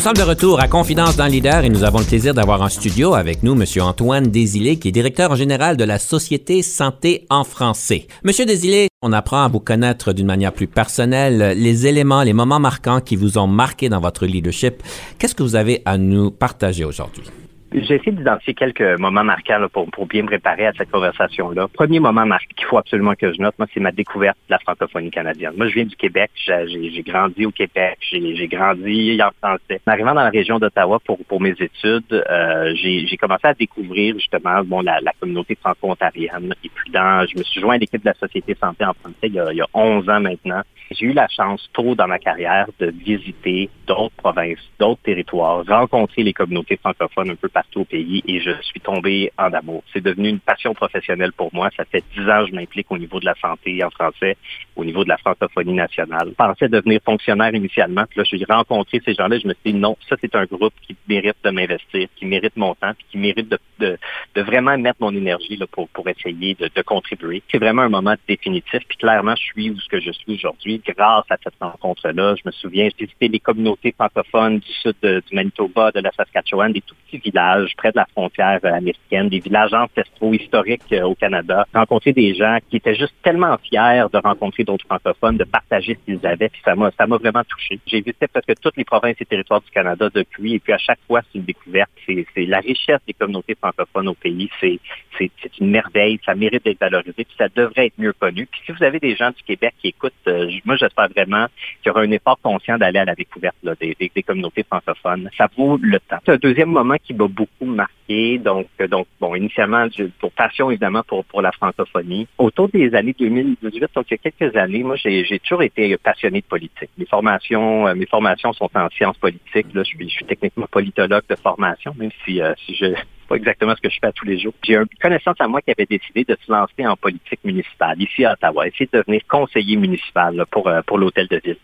Nous 0.00 0.04
sommes 0.04 0.14
de 0.14 0.22
retour 0.22 0.60
à 0.60 0.66
Confidence 0.66 1.16
dans 1.16 1.26
Leader 1.26 1.62
et 1.62 1.68
nous 1.68 1.84
avons 1.84 1.98
le 1.98 2.06
plaisir 2.06 2.32
d'avoir 2.32 2.62
en 2.62 2.70
studio 2.70 3.12
avec 3.12 3.42
nous 3.42 3.52
M. 3.52 3.66
Antoine 3.82 4.28
Désilé, 4.28 4.78
qui 4.78 4.88
est 4.88 4.92
directeur 4.92 5.36
général 5.36 5.76
de 5.76 5.84
la 5.84 5.98
Société 5.98 6.62
Santé 6.62 7.26
en 7.28 7.44
français. 7.44 8.06
Monsieur 8.24 8.46
Désilé, 8.46 8.88
on 9.02 9.12
apprend 9.12 9.42
à 9.42 9.48
vous 9.48 9.60
connaître 9.60 10.14
d'une 10.14 10.26
manière 10.26 10.54
plus 10.54 10.68
personnelle, 10.68 11.54
les 11.54 11.86
éléments, 11.86 12.22
les 12.22 12.32
moments 12.32 12.60
marquants 12.60 13.02
qui 13.02 13.14
vous 13.14 13.36
ont 13.36 13.46
marqué 13.46 13.90
dans 13.90 14.00
votre 14.00 14.24
leadership. 14.24 14.82
Qu'est-ce 15.18 15.34
que 15.34 15.42
vous 15.42 15.54
avez 15.54 15.82
à 15.84 15.98
nous 15.98 16.30
partager 16.30 16.86
aujourd'hui? 16.86 17.24
J'ai 17.72 17.94
essayé 17.94 18.10
d'identifier 18.10 18.54
quelques 18.54 18.98
moments 18.98 19.22
marquants 19.22 19.64
pour, 19.72 19.88
pour 19.90 20.06
bien 20.06 20.22
me 20.22 20.26
préparer 20.26 20.66
à 20.66 20.72
cette 20.76 20.90
conversation-là. 20.90 21.68
Premier 21.68 22.00
moment 22.00 22.26
marquant 22.26 22.46
qu'il 22.56 22.66
faut 22.66 22.78
absolument 22.78 23.14
que 23.14 23.32
je 23.32 23.40
note, 23.40 23.54
moi, 23.58 23.68
c'est 23.72 23.78
ma 23.78 23.92
découverte 23.92 24.36
de 24.48 24.54
la 24.54 24.58
francophonie 24.58 25.10
canadienne. 25.10 25.52
Moi, 25.56 25.68
je 25.68 25.74
viens 25.74 25.84
du 25.84 25.94
Québec, 25.94 26.32
j'ai 26.34 27.02
grandi 27.06 27.46
au 27.46 27.52
Québec, 27.52 27.98
j'ai 28.00 28.48
grandi 28.48 29.20
en 29.22 29.30
français. 29.40 29.80
En 29.86 29.92
arrivant 29.92 30.14
dans 30.14 30.24
la 30.24 30.30
région 30.30 30.58
d'Ottawa 30.58 30.98
pour, 31.04 31.18
pour 31.26 31.40
mes 31.40 31.54
études, 31.60 32.12
euh, 32.12 32.74
j'ai 32.74 33.16
commencé 33.16 33.46
à 33.46 33.54
découvrir 33.54 34.14
justement 34.14 34.64
bon, 34.64 34.80
la, 34.80 34.98
la 35.00 35.12
communauté 35.20 35.54
franco-ontarienne. 35.54 36.52
Et 36.64 36.68
puis, 36.68 36.90
dans, 36.90 37.24
je 37.26 37.38
me 37.38 37.44
suis 37.44 37.60
joint 37.60 37.76
à 37.76 37.78
l'équipe 37.78 38.02
de 38.02 38.08
la 38.08 38.14
Société 38.14 38.56
Santé 38.60 38.84
en 38.84 38.94
français 38.94 39.14
il 39.24 39.34
y 39.34 39.38
a, 39.38 39.52
il 39.52 39.58
y 39.58 39.62
a 39.62 39.66
11 39.74 40.08
ans 40.08 40.20
maintenant. 40.20 40.62
J'ai 40.92 41.06
eu 41.06 41.12
la 41.12 41.28
chance 41.28 41.70
tôt 41.72 41.94
dans 41.94 42.08
ma 42.08 42.18
carrière 42.18 42.66
de 42.80 42.86
visiter 42.90 43.70
d'autres 43.86 44.16
provinces, 44.16 44.58
d'autres 44.80 45.00
territoires, 45.02 45.64
rencontrer 45.64 46.24
les 46.24 46.32
communautés 46.32 46.76
francophones 46.78 47.30
un 47.30 47.36
peu 47.36 47.48
partout 47.48 47.82
au 47.82 47.84
pays 47.84 48.24
et 48.26 48.40
je 48.40 48.50
suis 48.62 48.80
tombé 48.80 49.30
en 49.38 49.52
amour. 49.52 49.84
C'est 49.92 50.02
devenu 50.02 50.28
une 50.28 50.40
passion 50.40 50.74
professionnelle 50.74 51.32
pour 51.32 51.54
moi. 51.54 51.70
Ça 51.76 51.84
fait 51.84 52.02
dix 52.12 52.28
ans 52.28 52.44
que 52.44 52.50
je 52.50 52.56
m'implique 52.56 52.90
au 52.90 52.98
niveau 52.98 53.20
de 53.20 53.24
la 53.24 53.36
santé 53.40 53.84
en 53.84 53.90
français, 53.90 54.36
au 54.74 54.84
niveau 54.84 55.04
de 55.04 55.10
la 55.10 55.16
francophonie 55.18 55.74
nationale. 55.74 56.30
Je 56.30 56.34
pensais 56.34 56.68
devenir 56.68 57.00
fonctionnaire 57.04 57.54
initialement. 57.54 58.04
Puis 58.10 58.18
là, 58.18 58.24
j'ai 58.24 58.44
rencontré 58.48 59.00
ces 59.04 59.14
gens-là. 59.14 59.38
Je 59.38 59.46
me 59.46 59.54
suis 59.54 59.72
dit 59.72 59.78
non, 59.78 59.96
ça 60.08 60.16
c'est 60.20 60.34
un 60.34 60.44
groupe 60.44 60.74
qui 60.82 60.96
mérite 61.08 61.36
de 61.44 61.50
m'investir, 61.50 62.08
qui 62.16 62.26
mérite 62.26 62.56
mon 62.56 62.74
temps, 62.74 62.94
puis 62.98 63.06
qui 63.12 63.18
mérite 63.18 63.48
de, 63.48 63.58
de, 63.78 63.98
de 64.34 64.42
vraiment 64.42 64.76
mettre 64.76 64.98
mon 65.00 65.14
énergie 65.14 65.56
là, 65.56 65.68
pour, 65.70 65.88
pour 65.90 66.08
essayer 66.08 66.56
de, 66.56 66.68
de 66.74 66.82
contribuer. 66.82 67.44
C'est 67.48 67.58
vraiment 67.58 67.82
un 67.82 67.88
moment 67.88 68.16
définitif. 68.26 68.80
Puis 68.88 68.98
clairement, 68.98 69.36
je 69.36 69.42
suis 69.42 69.70
où 69.70 69.78
ce 69.78 69.88
que 69.88 70.00
je 70.00 70.10
suis 70.10 70.34
aujourd'hui 70.34 70.79
grâce 70.86 71.24
à 71.30 71.36
cette 71.42 71.54
rencontre-là. 71.60 72.34
Je 72.36 72.42
me 72.44 72.52
souviens, 72.52 72.88
j'ai 72.98 73.06
visité 73.06 73.28
les 73.28 73.40
communautés 73.40 73.92
francophones 73.92 74.58
du 74.58 74.72
sud 74.82 74.96
du 75.02 75.34
Manitoba, 75.34 75.90
de 75.92 76.00
la 76.00 76.10
Saskatchewan, 76.12 76.72
des 76.72 76.80
tout 76.80 76.94
petits 77.06 77.18
villages 77.18 77.72
près 77.76 77.90
de 77.90 77.96
la 77.96 78.06
frontière 78.06 78.60
euh, 78.64 78.72
américaine, 78.72 79.28
des 79.28 79.40
villages 79.40 79.72
ancestraux 79.72 80.32
historiques 80.32 80.92
euh, 80.92 81.02
au 81.02 81.14
Canada. 81.14 81.66
Rencontrer 81.74 82.12
des 82.12 82.34
gens 82.34 82.58
qui 82.68 82.76
étaient 82.76 82.94
juste 82.94 83.14
tellement 83.22 83.56
fiers 83.58 84.06
de 84.12 84.18
rencontrer 84.18 84.64
d'autres 84.64 84.86
francophones, 84.86 85.36
de 85.36 85.44
partager 85.44 85.98
ce 86.00 86.12
qu'ils 86.12 86.26
avaient, 86.26 86.48
puis 86.48 86.60
ça 86.64 86.74
m'a, 86.74 86.90
ça 86.98 87.06
m'a 87.06 87.16
vraiment 87.16 87.42
touché. 87.48 87.78
J'ai 87.86 88.00
visité 88.00 88.26
presque 88.26 88.60
toutes 88.60 88.76
les 88.76 88.84
provinces 88.84 89.16
et 89.20 89.24
territoires 89.24 89.60
du 89.60 89.70
Canada 89.70 90.08
depuis, 90.12 90.54
et 90.54 90.58
puis 90.58 90.72
à 90.72 90.78
chaque 90.78 91.00
fois, 91.06 91.20
c'est 91.22 91.38
une 91.38 91.44
découverte. 91.44 91.90
C'est, 92.06 92.26
c'est 92.34 92.46
la 92.46 92.60
richesse 92.60 93.00
des 93.06 93.12
communautés 93.12 93.54
francophones 93.54 94.08
au 94.08 94.14
pays. 94.14 94.50
C'est, 94.60 94.78
c'est, 95.18 95.30
c'est 95.42 95.58
une 95.58 95.70
merveille. 95.70 96.18
Ça 96.24 96.34
mérite 96.34 96.64
d'être 96.64 96.80
valorisé, 96.80 97.24
puis 97.24 97.34
ça 97.36 97.48
devrait 97.54 97.86
être 97.86 97.98
mieux 97.98 98.12
connu. 98.12 98.46
Puis 98.46 98.60
si 98.66 98.72
vous 98.72 98.82
avez 98.82 98.98
des 98.98 99.16
gens 99.16 99.30
du 99.30 99.42
Québec 99.42 99.74
qui 99.80 99.88
écoutent, 99.88 100.12
euh, 100.26 100.50
moi, 100.70 100.76
j'espère 100.76 101.08
vraiment 101.08 101.46
qu'il 101.82 101.88
y 101.88 101.90
aura 101.90 102.02
un 102.02 102.10
effort 102.12 102.38
conscient 102.40 102.78
d'aller 102.78 103.00
à 103.00 103.04
la 103.04 103.16
découverte 103.16 103.56
des, 103.80 103.96
des, 103.98 104.22
communautés 104.22 104.62
francophones. 104.62 105.28
Ça 105.36 105.48
vaut 105.56 105.76
le 105.82 105.98
temps. 105.98 106.18
C'est 106.24 106.32
un 106.32 106.36
deuxième 106.36 106.70
moment 106.70 106.94
qui 107.02 107.12
m'a 107.12 107.26
beaucoup 107.26 107.64
marqué. 107.64 108.38
Donc, 108.38 108.68
euh, 108.80 108.86
donc 108.86 109.08
bon, 109.20 109.34
initialement, 109.34 109.88
pour 110.20 110.30
passion, 110.30 110.70
évidemment, 110.70 111.02
pour, 111.02 111.24
pour 111.24 111.42
la 111.42 111.50
francophonie. 111.50 112.28
Autour 112.38 112.68
des 112.68 112.94
années 112.94 113.16
2018, 113.18 113.88
donc 113.94 114.06
il 114.10 114.12
y 114.12 114.14
a 114.14 114.30
quelques 114.30 114.56
années, 114.56 114.84
moi, 114.84 114.94
j'ai 114.94 115.40
toujours 115.40 115.64
été 115.64 115.96
passionné 115.96 116.40
de 116.40 116.46
politique. 116.46 116.90
Mes 116.96 117.06
formations, 117.06 117.88
euh, 117.88 117.94
mes 117.96 118.06
formations 118.06 118.52
sont 118.52 118.70
en 118.74 118.88
sciences 118.90 119.18
politiques. 119.18 119.74
Là, 119.74 119.82
je 119.82 119.88
suis, 119.88 120.08
je 120.08 120.14
suis 120.14 120.24
techniquement 120.24 120.66
politologue 120.70 121.24
de 121.28 121.34
formation, 121.34 121.92
même 121.98 122.10
si, 122.24 122.40
euh, 122.40 122.54
si 122.64 122.76
je 122.76 122.94
pas 123.30 123.36
exactement 123.36 123.74
ce 123.76 123.80
que 123.80 123.88
je 123.88 123.98
fais 124.00 124.08
à 124.08 124.12
tous 124.12 124.26
les 124.26 124.40
jours. 124.40 124.52
J'ai 124.64 124.74
une 124.74 124.86
connaissance 125.00 125.36
à 125.38 125.46
moi 125.46 125.62
qui 125.62 125.70
avait 125.70 125.86
décidé 125.86 126.24
de 126.24 126.36
se 126.44 126.50
lancer 126.50 126.84
en 126.84 126.96
politique 126.96 127.38
municipale 127.44 128.02
ici 128.02 128.24
à 128.24 128.32
Ottawa, 128.32 128.66
essayer 128.66 128.88
de 128.92 128.98
devenir 128.98 129.22
conseiller 129.28 129.76
municipal 129.76 130.44
pour, 130.50 130.66
euh, 130.66 130.82
pour 130.84 130.98
l'hôtel 130.98 131.28
de 131.28 131.40
ville. 131.42 131.56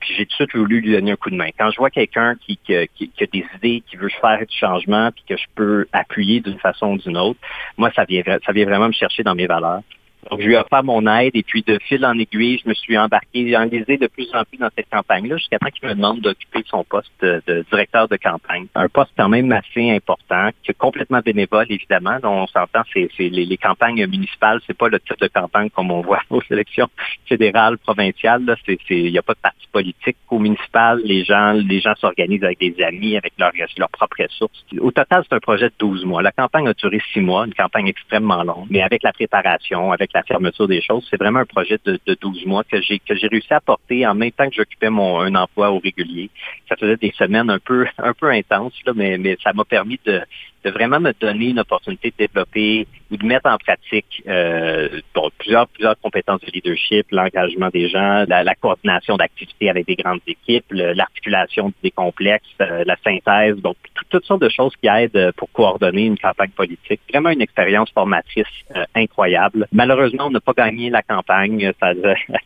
Puis 0.00 0.14
j'ai 0.16 0.26
tout 0.26 0.30
de 0.30 0.34
suite 0.34 0.56
voulu 0.56 0.80
lui 0.80 0.92
donner 0.92 1.10
un 1.10 1.16
coup 1.16 1.30
de 1.30 1.34
main. 1.34 1.48
Quand 1.58 1.72
je 1.72 1.78
vois 1.78 1.90
quelqu'un 1.90 2.36
qui, 2.36 2.56
qui, 2.64 2.88
qui, 2.94 3.24
a 3.24 3.26
des 3.26 3.44
idées, 3.56 3.82
qui 3.90 3.96
veut 3.96 4.08
faire 4.20 4.38
du 4.38 4.56
changement, 4.56 5.10
puis 5.10 5.24
que 5.28 5.36
je 5.36 5.46
peux 5.56 5.86
appuyer 5.92 6.38
d'une 6.38 6.58
façon 6.60 6.92
ou 6.92 6.98
d'une 6.98 7.16
autre, 7.16 7.40
moi, 7.76 7.90
ça 7.96 8.04
vient, 8.04 8.22
ça 8.46 8.52
vient 8.52 8.64
vraiment 8.64 8.86
me 8.86 8.92
chercher 8.92 9.24
dans 9.24 9.34
mes 9.34 9.48
valeurs. 9.48 9.82
Donc, 10.30 10.40
je 10.40 10.46
lui 10.46 10.54
ai 10.54 10.58
offert 10.58 10.84
mon 10.84 11.06
aide 11.06 11.30
et 11.34 11.42
puis 11.42 11.62
de 11.62 11.78
fil 11.78 12.04
en 12.04 12.18
aiguille, 12.18 12.60
je 12.62 12.68
me 12.68 12.74
suis 12.74 12.98
embarqué, 12.98 13.48
j'ai 13.48 13.56
enlisé 13.56 13.96
de 13.96 14.06
plus 14.08 14.28
en 14.34 14.44
plus 14.44 14.58
dans 14.58 14.68
cette 14.76 14.90
campagne-là 14.90 15.36
jusqu'à 15.36 15.58
temps 15.58 15.70
qu'il 15.70 15.88
me 15.88 15.94
demande 15.94 16.20
d'occuper 16.20 16.64
son 16.66 16.84
poste 16.84 17.12
de, 17.22 17.64
directeur 17.70 18.08
de 18.08 18.16
campagne. 18.16 18.66
Un 18.74 18.88
poste 18.88 19.12
quand 19.16 19.28
même 19.28 19.50
assez 19.52 19.90
important, 19.90 20.50
qui 20.62 20.72
est 20.72 20.78
complètement 20.78 21.20
bénévole, 21.24 21.66
évidemment. 21.70 22.18
Donc, 22.20 22.32
on 22.32 22.46
s'entend, 22.46 22.82
c'est, 22.92 23.08
les, 23.18 23.46
les, 23.46 23.56
campagnes 23.56 24.06
municipales, 24.06 24.60
c'est 24.66 24.76
pas 24.76 24.88
le 24.88 25.00
type 25.00 25.20
de 25.20 25.28
campagne 25.28 25.70
comme 25.70 25.90
on 25.90 26.00
voit 26.00 26.20
aux 26.30 26.42
élections 26.50 26.88
fédérales, 27.26 27.78
provinciales. 27.78 28.42
Il 28.90 29.10
n'y 29.10 29.18
a 29.18 29.22
pas 29.22 29.34
de 29.34 29.40
parti 29.40 29.66
politique. 29.72 30.16
Au 30.30 30.38
municipal, 30.38 31.00
les 31.04 31.24
gens, 31.24 31.52
les 31.52 31.80
gens 31.80 31.94
s'organisent 31.96 32.44
avec 32.44 32.58
des 32.58 32.74
amis, 32.82 33.16
avec 33.16 33.32
leurs 33.38 33.52
leur 33.78 33.88
propres 33.88 34.22
ressources. 34.22 34.64
Au 34.80 34.90
total, 34.90 35.24
c'est 35.28 35.34
un 35.34 35.40
projet 35.40 35.68
de 35.68 35.74
12 35.78 36.04
mois. 36.04 36.22
La 36.22 36.32
campagne 36.32 36.68
a 36.68 36.74
duré 36.74 37.00
6 37.12 37.20
mois, 37.20 37.46
une 37.46 37.54
campagne 37.54 37.88
extrêmement 37.88 38.42
longue, 38.42 38.66
mais 38.70 38.82
avec 38.82 39.02
la 39.02 39.12
préparation, 39.12 39.92
avec 39.92 40.07
la 40.14 40.22
fermeture 40.22 40.68
des 40.68 40.80
choses. 40.80 41.06
C'est 41.10 41.18
vraiment 41.18 41.40
un 41.40 41.46
projet 41.46 41.78
de, 41.84 41.98
de 42.06 42.16
12 42.20 42.46
mois 42.46 42.64
que 42.64 42.80
j'ai 42.80 42.98
que 42.98 43.14
j'ai 43.14 43.28
réussi 43.28 43.52
à 43.52 43.60
porter 43.60 44.06
en 44.06 44.14
même 44.14 44.32
temps 44.32 44.48
que 44.48 44.54
j'occupais 44.54 44.90
mon 44.90 45.20
un 45.20 45.34
emploi 45.34 45.70
au 45.70 45.78
régulier. 45.78 46.30
Ça 46.68 46.76
faisait 46.76 46.96
des 46.96 47.12
semaines 47.12 47.50
un 47.50 47.58
peu 47.58 47.86
un 47.98 48.14
peu 48.14 48.30
intenses, 48.30 48.78
là, 48.86 48.92
mais, 48.94 49.18
mais 49.18 49.36
ça 49.42 49.52
m'a 49.52 49.64
permis 49.64 50.00
de, 50.04 50.22
de 50.64 50.70
vraiment 50.70 51.00
me 51.00 51.12
donner 51.20 51.50
une 51.50 51.60
opportunité 51.60 52.10
de 52.10 52.26
développer 52.26 52.86
ou 53.10 53.16
de 53.16 53.24
mettre 53.24 53.48
en 53.48 53.56
pratique 53.56 54.22
euh, 54.26 55.00
plusieurs, 55.38 55.66
plusieurs 55.68 55.98
compétences 56.00 56.40
de 56.42 56.50
leadership, 56.52 57.06
l'engagement 57.10 57.68
des 57.68 57.88
gens, 57.88 58.24
la, 58.28 58.54
coordination 58.54 59.16
d'activités 59.16 59.70
avec 59.70 59.86
des 59.86 59.96
grandes 59.96 60.20
équipes, 60.26 60.66
l'articulation 60.70 61.72
des 61.82 61.90
complexes, 61.90 62.46
euh, 62.60 62.84
la 62.86 62.96
synthèse, 63.04 63.56
donc 63.56 63.76
toutes 64.10 64.24
sortes 64.24 64.42
de 64.42 64.48
choses 64.48 64.72
qui 64.80 64.88
aident 64.88 65.32
pour 65.36 65.50
coordonner 65.52 66.06
une 66.06 66.18
campagne 66.18 66.50
politique. 66.50 67.00
Vraiment 67.10 67.30
une 67.30 67.40
expérience 67.40 67.90
formatrice 67.92 68.46
euh, 68.76 68.84
incroyable. 68.94 69.68
Malheureusement, 69.72 69.97
malheureusement, 69.98 70.26
on 70.26 70.30
n'a 70.30 70.40
pas 70.40 70.52
gagné 70.52 70.90
la 70.90 71.02
campagne. 71.02 71.72
à 71.80 71.92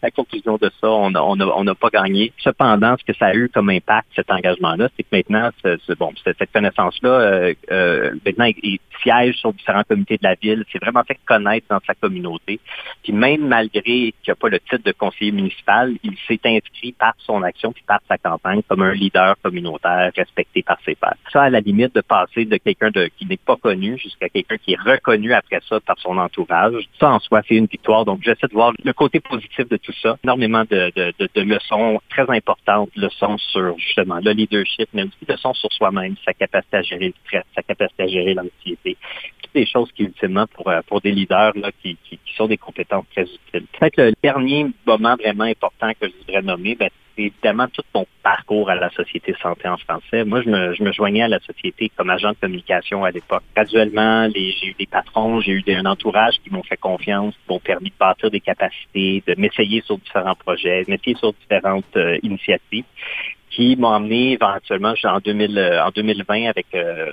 la 0.02 0.10
conclusion 0.10 0.56
de 0.56 0.70
ça, 0.80 0.88
on 0.88 1.10
n'a 1.10 1.74
pas 1.74 1.90
gagné. 1.90 2.32
Cependant, 2.38 2.96
ce 2.98 3.04
que 3.04 3.16
ça 3.16 3.26
a 3.26 3.34
eu 3.34 3.48
comme 3.48 3.68
impact, 3.68 4.08
cet 4.16 4.30
engagement-là, 4.30 4.88
c'est 4.96 5.02
que 5.02 5.08
maintenant, 5.12 5.50
cette 5.62 6.52
connaissance-là, 6.52 7.10
euh, 7.10 7.54
euh, 7.70 8.14
maintenant, 8.24 8.50
il, 8.62 8.78
siège 9.02 9.36
sur 9.36 9.52
différents 9.52 9.82
comités 9.84 10.16
de 10.16 10.22
la 10.22 10.34
ville. 10.34 10.64
C'est 10.72 10.82
vraiment 10.82 11.02
fait 11.04 11.18
connaître 11.26 11.66
dans 11.68 11.80
sa 11.86 11.94
communauté. 11.94 12.60
Puis 13.02 13.12
même 13.12 13.46
malgré 13.46 13.82
qu'il 13.82 14.14
n'a 14.28 14.34
pas 14.34 14.48
le 14.48 14.60
titre 14.60 14.82
de 14.84 14.92
conseiller 14.92 15.32
municipal, 15.32 15.92
il 16.02 16.16
s'est 16.28 16.40
inscrit 16.44 16.92
par 16.92 17.14
son 17.18 17.42
action 17.42 17.72
puis 17.72 17.84
par 17.86 18.00
sa 18.08 18.18
campagne 18.18 18.62
comme 18.68 18.82
un 18.82 18.94
leader 18.94 19.36
communautaire 19.42 20.12
respecté 20.16 20.62
par 20.62 20.78
ses 20.84 20.94
pairs. 20.94 21.16
Ça, 21.32 21.42
à 21.42 21.50
la 21.50 21.60
limite, 21.60 21.94
de 21.94 22.00
passer 22.00 22.44
de 22.44 22.56
quelqu'un 22.56 22.90
qui 23.16 23.26
n'est 23.26 23.36
pas 23.36 23.56
connu 23.56 23.98
jusqu'à 23.98 24.28
quelqu'un 24.28 24.56
qui 24.56 24.72
est 24.72 24.80
reconnu 24.80 25.32
après 25.32 25.60
ça 25.68 25.80
par 25.80 25.98
son 25.98 26.16
entourage, 26.18 26.88
ça 26.98 27.10
en 27.10 27.18
soi, 27.18 27.41
c'est 27.48 27.56
une 27.56 27.66
victoire. 27.66 28.04
Donc, 28.04 28.20
j'essaie 28.22 28.46
de 28.46 28.52
voir 28.52 28.72
le 28.82 28.92
côté 28.92 29.20
positif 29.20 29.68
de 29.68 29.76
tout 29.76 29.92
ça. 30.02 30.18
Énormément 30.24 30.64
de, 30.70 30.92
leçons 31.36 32.00
très 32.10 32.28
importantes, 32.28 32.90
leçons 32.96 33.38
sur 33.38 33.78
justement 33.78 34.20
le 34.22 34.32
leadership, 34.32 34.88
mais 34.92 35.04
aussi 35.04 35.16
leçons 35.28 35.54
sur 35.54 35.72
soi-même, 35.72 36.14
sa 36.24 36.32
capacité 36.32 36.76
à 36.76 36.82
gérer 36.82 37.06
le 37.08 37.14
stress, 37.24 37.44
sa 37.54 37.62
capacité 37.62 38.02
à 38.02 38.08
gérer 38.08 38.34
l'anxiété. 38.34 38.96
Toutes 39.42 39.54
des 39.54 39.66
choses 39.66 39.90
qui, 39.92 40.04
ultimement, 40.04 40.46
pour, 40.54 40.68
euh, 40.68 40.80
pour 40.86 41.00
des 41.00 41.12
leaders 41.12 41.52
là, 41.56 41.70
qui, 41.82 41.96
qui, 42.04 42.18
sont 42.36 42.46
des 42.46 42.56
compétences 42.56 43.04
très 43.14 43.24
utiles. 43.24 43.66
Peut-être 43.78 43.96
le 43.98 44.14
dernier 44.22 44.66
moment 44.86 45.16
vraiment 45.16 45.44
important 45.44 45.90
que 46.00 46.08
je 46.08 46.12
voudrais 46.20 46.42
nommer, 46.42 46.74
ben, 46.74 46.88
évidemment 47.18 47.68
tout 47.68 47.82
mon 47.94 48.06
parcours 48.22 48.70
à 48.70 48.74
la 48.74 48.90
Société 48.90 49.34
Santé 49.42 49.68
en 49.68 49.76
français. 49.76 50.24
Moi, 50.24 50.42
je 50.42 50.48
me, 50.48 50.74
je 50.74 50.82
me 50.82 50.92
joignais 50.92 51.22
à 51.22 51.28
la 51.28 51.40
société 51.40 51.90
comme 51.96 52.10
agent 52.10 52.30
de 52.30 52.36
communication 52.40 53.04
à 53.04 53.10
l'époque. 53.10 53.42
Graduellement, 53.54 54.28
j'ai 54.34 54.68
eu 54.68 54.74
des 54.78 54.86
patrons, 54.86 55.40
j'ai 55.40 55.52
eu 55.52 55.64
un 55.68 55.86
entourage 55.86 56.36
qui 56.42 56.50
m'ont 56.50 56.62
fait 56.62 56.76
confiance, 56.76 57.34
qui 57.34 57.52
m'ont 57.52 57.60
permis 57.60 57.90
de 57.90 57.94
bâtir 57.98 58.30
des 58.30 58.40
capacités, 58.40 59.22
de 59.26 59.34
m'essayer 59.38 59.82
sur 59.82 59.98
différents 59.98 60.34
projets, 60.34 60.84
de 60.84 60.90
m'essayer 60.90 61.16
sur 61.16 61.32
différentes 61.32 61.96
euh, 61.96 62.18
initiatives 62.22 62.84
qui 63.50 63.76
m'ont 63.76 63.90
amené 63.92 64.32
éventuellement 64.32 64.94
en, 65.04 65.18
2000, 65.18 65.58
euh, 65.58 65.84
en 65.84 65.90
2020 65.90 66.48
avec... 66.48 66.66
Euh, 66.74 67.12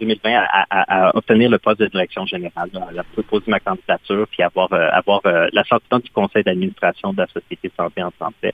2020 0.00 0.30
à, 0.34 0.66
à, 0.70 1.16
obtenir 1.16 1.50
le 1.50 1.58
poste 1.58 1.80
de 1.80 1.86
direction 1.86 2.26
générale, 2.26 2.70
à 2.74 3.02
proposer 3.02 3.44
ma 3.48 3.60
candidature, 3.60 4.26
puis 4.30 4.42
avoir 4.42 4.72
euh, 4.72 4.88
avoir 4.92 5.20
euh, 5.26 5.48
l'assentiment 5.52 5.98
du 5.98 6.10
conseil 6.10 6.42
d'administration 6.42 7.12
de 7.12 7.18
la 7.18 7.26
Société 7.28 7.70
Santé 7.76 8.02
en 8.02 8.12
santé. 8.18 8.52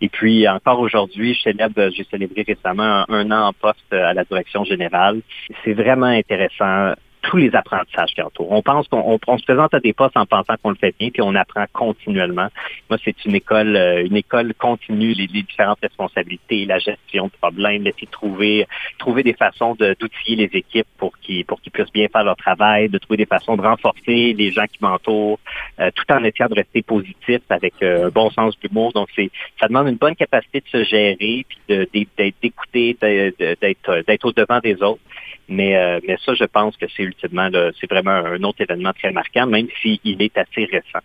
Et 0.00 0.08
puis 0.08 0.48
encore 0.48 0.80
aujourd'hui, 0.80 1.34
je 1.34 1.42
célèbre, 1.42 1.90
j'ai 1.96 2.04
célébré 2.04 2.44
récemment 2.46 3.04
un, 3.08 3.30
an 3.30 3.48
en 3.48 3.52
poste 3.52 3.92
à 3.92 4.12
la 4.12 4.24
direction 4.24 4.64
générale. 4.64 5.20
C'est 5.64 5.72
vraiment 5.74 6.06
intéressant 6.06 6.94
tous 7.24 7.38
les 7.38 7.54
apprentissages 7.54 8.12
qui 8.14 8.22
entourent. 8.22 8.52
On 8.52 8.62
pense 8.62 8.86
qu'on 8.88 9.18
on, 9.26 9.38
se 9.38 9.44
présente 9.44 9.72
à 9.74 9.80
des 9.80 9.92
postes 9.92 10.16
en 10.16 10.26
pensant 10.26 10.54
qu'on 10.62 10.70
le 10.70 10.76
fait 10.76 10.94
bien, 10.98 11.10
puis 11.10 11.22
on 11.22 11.34
apprend 11.34 11.64
continuellement. 11.72 12.48
Moi, 12.90 12.98
c'est 13.04 13.24
une 13.24 13.34
école, 13.34 13.76
euh, 13.76 14.04
une 14.04 14.16
école 14.16 14.52
continue, 14.54 15.12
les, 15.12 15.26
différentes 15.26 15.78
responsabilités, 15.82 16.66
la 16.66 16.78
gestion 16.78 17.26
de 17.26 17.32
problèmes, 17.40 17.82
laisser 17.82 18.06
trouver, 18.06 18.66
trouver 18.98 19.22
des 19.22 19.32
façons 19.32 19.74
d'outiller 19.74 20.36
les 20.36 20.58
équipes 20.58 20.86
pour 20.98 21.18
qu'ils 21.18 21.44
puissent 21.44 21.92
bien 21.92 22.08
faire 22.08 22.24
leur 22.24 22.36
travail, 22.36 22.88
de 22.88 22.98
trouver 22.98 23.16
des 23.16 23.26
façons 23.26 23.56
de 23.56 23.62
renforcer 23.62 24.34
les 24.34 24.50
gens 24.52 24.66
qui 24.66 24.78
m'entourent, 24.80 25.38
euh, 25.80 25.90
tout 25.94 26.04
en 26.12 26.22
essayant 26.24 26.48
de 26.48 26.54
rester 26.54 26.82
positif 26.82 27.40
avec 27.48 27.74
euh, 27.82 28.06
un 28.06 28.10
bon 28.10 28.30
sens 28.30 28.58
d'humour. 28.60 28.92
Donc, 28.92 29.08
c'est 29.16 29.30
ça 29.60 29.68
demande 29.68 29.88
une 29.88 29.96
bonne 29.96 30.16
capacité 30.16 30.60
de 30.60 30.68
se 30.68 30.84
gérer, 30.84 31.46
puis 31.48 31.58
d'être 31.68 32.34
d'écouter, 32.42 32.96
d'être 33.00 34.04
d'être 34.06 34.24
au 34.24 34.32
devant 34.32 34.58
des 34.60 34.82
autres. 34.82 35.00
Mais, 35.48 35.76
euh, 35.76 36.00
mais 36.06 36.16
ça, 36.24 36.34
je 36.34 36.44
pense 36.44 36.76
que 36.76 36.86
c'est 36.96 37.02
ultimement, 37.02 37.48
c'est 37.78 37.90
vraiment 37.90 38.12
un 38.12 38.42
autre 38.44 38.62
événement 38.62 38.92
très 38.92 39.12
marquant, 39.12 39.46
même 39.46 39.68
s'il 39.82 40.22
est 40.22 40.38
assez 40.38 40.64
récent 40.64 41.00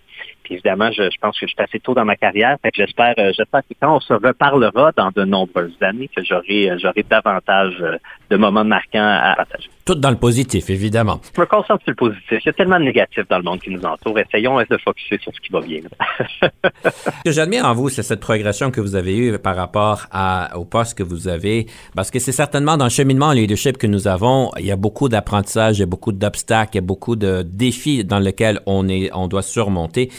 évidemment, 0.50 0.92
je, 0.92 1.04
pense 1.22 1.40
que 1.40 1.48
je 1.48 1.54
suis 1.54 1.64
assez 1.64 1.80
tôt 1.80 1.94
dans 1.94 2.06
ma 2.06 2.16
carrière. 2.16 2.58
j'espère, 2.74 3.14
euh, 3.18 3.32
j'espère 3.36 3.62
que 3.62 3.74
quand 3.80 3.96
on 3.96 4.00
se 4.00 4.14
reparlera 4.14 4.92
dans 4.96 5.12
de 5.12 5.24
nombreuses 5.24 5.78
années, 5.82 6.10
que 6.16 6.24
j'aurai, 6.24 6.70
euh, 6.70 6.78
j'aurai 6.80 7.04
davantage 7.10 7.76
euh, 7.82 7.98
de 8.30 8.38
moments 8.38 8.64
marquants 8.64 9.20
à 9.22 9.34
partager. 9.36 9.70
Tout 9.86 9.96
dans 9.96 10.12
le 10.12 10.18
positif, 10.18 10.70
évidemment. 10.70 11.20
Je 11.36 11.42
me 11.42 11.46
concentre 11.46 11.84
sur 11.84 11.92
le 11.92 11.96
positif. 11.96 12.40
Il 12.44 12.46
y 12.46 12.50
a 12.50 12.54
tellement 12.54 12.80
de 12.80 12.86
négatifs 12.86 13.28
dans 13.28 13.38
le 13.38 13.44
monde 13.44 13.60
qui 13.60 13.72
nous 13.72 13.84
entoure. 13.84 14.20
Essayons 14.20 14.60
de 14.60 14.78
focuser 14.78 15.18
sur 15.20 15.34
ce 15.34 15.40
qui 15.40 15.52
va 15.52 15.62
bien. 15.62 15.82
ce 16.42 17.24
que 17.26 17.32
j'admire 17.32 17.66
en 17.66 17.74
vous, 17.74 17.90
c'est 17.90 18.04
cette 18.04 18.20
progression 18.20 18.70
que 18.72 18.82
vous 18.82 18.96
avez 18.96 19.18
eue 19.18 19.40
par 19.40 19.56
rapport 19.56 20.06
à, 20.12 20.58
au 20.58 20.66
poste 20.66 20.98
que 20.98 21.04
vous 21.04 21.28
avez, 21.28 21.66
parce 21.96 22.12
que 22.12 22.20
c'est 22.20 22.32
certainement 22.32 22.78
dans 22.78 22.86
le 22.86 22.92
cheminement 22.92 23.28
en 23.28 23.32
leadership 23.32 23.78
que 23.78 23.88
nous 23.88 24.08
avons, 24.08 24.52
il 24.60 24.66
y 24.66 24.72
a 24.72 24.76
beaucoup 24.76 25.10
d'apprentissage, 25.10 25.78
il 25.78 25.80
y 25.82 25.84
a 25.84 25.88
beaucoup 25.88 26.12
d'obstacles, 26.12 26.72
il 26.74 26.78
y 26.78 26.80
a 26.80 26.82
beaucoup 26.86 27.16
de 27.16 27.42
défis 27.44 28.04
dans 28.04 28.20
lesquels 28.20 28.62
on, 28.66 28.88
est, 28.88 29.10
on 29.14 29.28
doit 29.28 29.42
surmonter. 29.42 30.12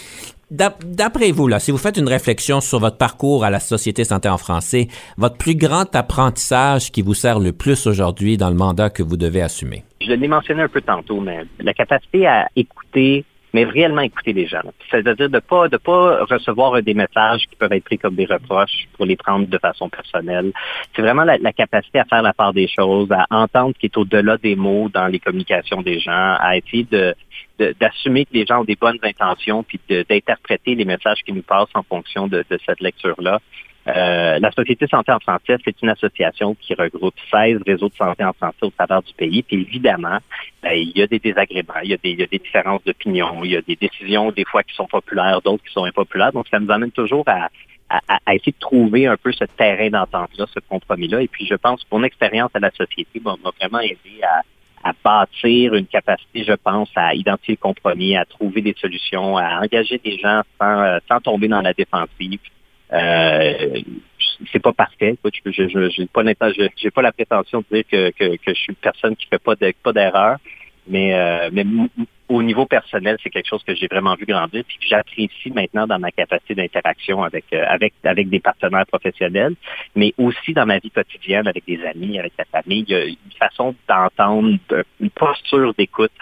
D'après 0.51 1.31
vous, 1.31 1.47
là, 1.47 1.61
si 1.61 1.71
vous 1.71 1.79
faites 1.79 1.97
une 1.97 2.09
réflexion 2.09 2.61
sur 2.61 2.81
votre 2.81 2.97
parcours 2.97 3.45
à 3.45 3.51
la 3.51 3.61
Société 3.61 4.03
Santé 4.03 4.29
en 4.29 4.37
français, 4.37 4.89
votre 5.17 5.37
plus 5.37 5.55
grand 5.55 5.95
apprentissage 5.95 6.91
qui 6.91 7.03
vous 7.03 7.15
sert 7.15 7.39
le 7.39 7.53
plus 7.53 7.87
aujourd'hui 7.87 8.37
dans 8.37 8.51
le 8.51 8.57
mandat 8.57 8.91
que 8.91 9.05
vous 9.05 9.17
devez 9.17 9.43
assumer? 9.43 9.85
Je 10.01 10.13
l'ai 10.13 10.29
mentionné 10.29 10.63
un 10.63 10.69
peu 10.69 10.81
tantôt, 10.81 11.21
mais 11.21 11.43
la 11.61 11.73
capacité 11.73 12.27
à 12.27 12.49
écouter 12.57 13.25
mais 13.53 13.65
réellement 13.65 14.03
écouter 14.03 14.33
les 14.33 14.47
gens. 14.47 14.63
C'est-à-dire 14.91 15.29
de 15.29 15.39
pas 15.39 15.69
de 15.69 15.77
pas 15.77 16.25
recevoir 16.25 16.83
des 16.83 16.95
messages 16.95 17.47
qui 17.49 17.57
peuvent 17.57 17.73
être 17.73 17.85
pris 17.85 17.99
comme 17.99 18.15
des 18.15 18.27
reproches 18.27 18.89
pour 18.97 19.07
les 19.07 19.17
prendre 19.17 19.47
de 19.47 19.59
façon 19.59 19.89
personnelle. 19.89 20.53
C'est 20.95 21.03
vraiment 21.03 21.25
la, 21.25 21.53
capacité 21.53 21.99
à 21.99 22.05
faire 22.05 22.23
la 22.23 22.33
part 22.33 22.53
des 22.53 22.69
choses, 22.69 23.11
à 23.13 23.27
entendre 23.31 23.75
ce 23.75 23.81
qui 23.81 23.87
est 23.87 23.97
au-delà 23.97 24.37
des 24.37 24.57
mots 24.57 24.89
dans 24.89 25.07
les 25.07 25.19
communications 25.19 25.83
des 25.83 26.01
gens, 26.01 26.37
à 26.39 26.57
essayer 26.57 26.85
de 26.85 27.15
d'assumer 27.79 28.25
que 28.25 28.33
les 28.33 28.47
gens 28.47 28.63
ont 28.63 28.65
des 28.65 28.77
bonnes 28.77 28.99
intentions, 29.03 29.63
puis 29.63 29.79
d'interpréter 29.89 30.75
les 30.75 30.87
messages 30.87 31.19
qui 31.27 31.33
nous 31.35 31.43
passent 31.43 31.69
en 31.75 31.83
fonction 31.83 32.27
de, 32.27 32.43
de 32.49 32.59
cette 32.65 32.81
lecture-là. 32.81 33.39
Euh, 33.89 34.39
la 34.39 34.51
Société 34.53 34.87
Santé 34.87 35.11
en 35.11 35.21
français, 35.21 35.57
c'est 35.65 35.81
une 35.83 35.89
association 35.89 36.55
qui 36.61 36.75
regroupe 36.75 37.15
16 37.31 37.61
réseaux 37.67 37.89
de 37.89 37.95
santé 37.95 38.25
en 38.25 38.33
français 38.35 38.63
au 38.63 38.71
travers 38.71 39.03
du 39.03 39.13
pays. 39.15 39.43
Puis 39.43 39.63
évidemment, 39.63 40.19
ben, 40.63 40.73
il 40.73 40.97
y 40.97 41.03
a 41.03 41.07
des 41.07 41.19
désagréments, 41.19 41.81
il 41.83 41.91
y 41.91 41.95
a 41.95 41.97
des, 41.97 42.11
il 42.11 42.21
y 42.21 42.23
a 42.23 42.27
des 42.27 42.39
différences 42.39 42.85
d'opinion, 42.85 43.43
il 43.43 43.53
y 43.53 43.57
a 43.57 43.63
des 43.63 43.77
décisions 43.77 44.31
des 44.33 44.45
fois 44.45 44.63
qui 44.63 44.75
sont 44.75 44.87
populaires, 44.87 45.41
d'autres 45.43 45.65
qui 45.65 45.73
sont 45.73 45.85
impopulaires. 45.85 46.33
Donc, 46.33 46.47
ça 46.49 46.61
nous 46.61 46.71
amène 46.71 46.93
toujours 46.93 47.25
à, 47.27 47.49
à, 47.89 48.35
essayer 48.35 48.53
de 48.53 48.59
trouver 48.61 49.07
un 49.07 49.17
peu 49.17 49.33
ce 49.33 49.45
terrain 49.45 49.89
d'entente-là, 49.89 50.47
ce 50.53 50.61
compromis-là. 50.61 51.23
Et 51.23 51.29
puis, 51.29 51.47
je 51.47 51.55
pense 51.55 51.83
que 51.83 51.89
mon 51.91 52.03
expérience 52.03 52.51
à 52.55 52.61
la 52.61 52.71
société 52.71 53.21
m'a 53.25 53.37
vraiment 53.59 53.81
aidé 53.81 54.23
à, 54.23 54.43
à 54.91 54.93
bâtir 55.05 55.75
une 55.75 55.87
capacité, 55.87 56.45
je 56.45 56.53
pense, 56.53 56.91
à 56.97 57.15
identifier 57.15 57.55
le 57.55 57.63
compromis, 57.63 58.17
à 58.17 58.25
trouver 58.25 58.61
des 58.61 58.75
solutions, 58.79 59.39
à 59.39 59.61
engager 59.63 59.99
des 59.99 60.19
gens 60.19 60.43
sans, 60.61 60.83
euh, 60.83 60.99
sans 61.09 61.21
tomber 61.21 61.49
dans 61.49 61.63
la 61.63 61.73
défensive. 61.73 62.41
Euh, 62.93 63.81
c'est 64.53 64.59
pas 64.59 64.73
parfait. 64.73 65.17
je 65.25 65.51
je, 65.53 66.05
pas 66.07 66.25
j'ai 66.77 66.91
pas 66.91 67.03
la 67.03 67.13
prétention 67.13 67.61
de 67.61 67.77
dire 67.77 67.85
que, 67.91 68.11
que, 68.11 68.37
que 68.37 68.55
je 68.55 68.61
suis 68.61 68.71
une 68.71 68.77
personne 68.77 69.17
qui 69.17 69.27
fait 69.27 69.39
pas 69.39 69.55
pas 69.83 69.93
d'erreur, 69.93 70.39
mais 70.89 71.15
euh, 71.15 71.51
mais 71.53 71.65
au 72.31 72.45
niveau 72.45 72.65
personnel, 72.65 73.17
c'est 73.23 73.29
quelque 73.29 73.49
chose 73.49 73.63
que 73.65 73.75
j'ai 73.75 73.89
vraiment 73.89 74.15
vu 74.15 74.25
grandir, 74.25 74.63
puis 74.67 74.79
que 74.79 74.87
j'apprécie 74.87 75.51
maintenant 75.53 75.89
dans 75.89 75.99
ma 75.99 76.13
capacité 76.13 76.55
d'interaction 76.55 77.25
avec 77.25 77.45
euh, 77.53 77.65
avec 77.67 77.93
avec 78.05 78.29
des 78.31 78.39
partenaires 78.39 78.87
professionnels, 78.87 79.55
mais 79.97 80.15
aussi 80.17 80.53
dans 80.53 80.65
ma 80.65 80.79
vie 80.79 80.93
quotidienne 80.93 81.49
avec 81.49 81.65
des 81.67 81.85
amis, 81.85 82.21
avec 82.21 82.33
la 82.39 82.45
famille. 82.45 82.85
Il 82.87 82.93
y 82.93 82.95
a 82.95 83.05
une 83.05 83.17
façon 83.37 83.75
d'entendre, 83.89 84.57
une 85.01 85.11
posture 85.11 85.75
d'écoute 85.75 86.13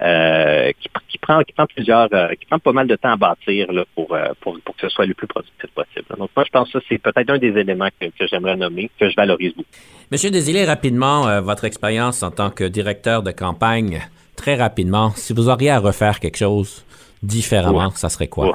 euh, 0.00 0.72
qui, 0.80 0.88
qui, 1.08 1.18
prend 1.18 1.42
qui 1.42 1.52
prend 1.52 1.66
plusieurs, 1.66 2.08
euh, 2.14 2.30
qui 2.40 2.46
prend 2.46 2.58
pas 2.58 2.72
mal 2.72 2.86
de 2.86 2.96
temps 2.96 3.12
à 3.12 3.16
bâtir 3.16 3.70
là, 3.70 3.84
pour, 3.94 4.16
pour 4.40 4.58
pour 4.60 4.74
que 4.76 4.80
ce 4.80 4.88
soit 4.88 5.04
le 5.04 5.12
plus 5.12 5.26
productif 5.26 5.70
possible. 5.74 6.06
Donc 6.16 6.30
moi, 6.34 6.44
je 6.46 6.50
pense 6.50 6.72
que 6.72 6.78
c'est 6.88 6.98
peut-être 6.98 7.28
un 7.28 7.38
des 7.38 7.54
éléments 7.58 7.90
que, 8.00 8.06
que 8.06 8.26
j'aimerais 8.26 8.56
nommer, 8.56 8.90
que 8.98 9.10
je 9.10 9.14
valorise 9.14 9.52
beaucoup. 9.54 9.68
Monsieur 10.10 10.30
Désilé, 10.30 10.64
rapidement, 10.64 11.42
votre 11.42 11.64
expérience 11.64 12.22
en 12.22 12.30
tant 12.30 12.50
que 12.50 12.64
directeur 12.64 13.22
de 13.22 13.30
campagne 13.30 14.00
très 14.40 14.56
rapidement, 14.56 15.12
si 15.16 15.34
vous 15.34 15.48
auriez 15.50 15.70
à 15.70 15.78
refaire 15.78 16.18
quelque 16.18 16.38
chose 16.38 16.82
différemment, 17.22 17.90
ça 17.94 18.08
serait 18.08 18.28
quoi? 18.28 18.52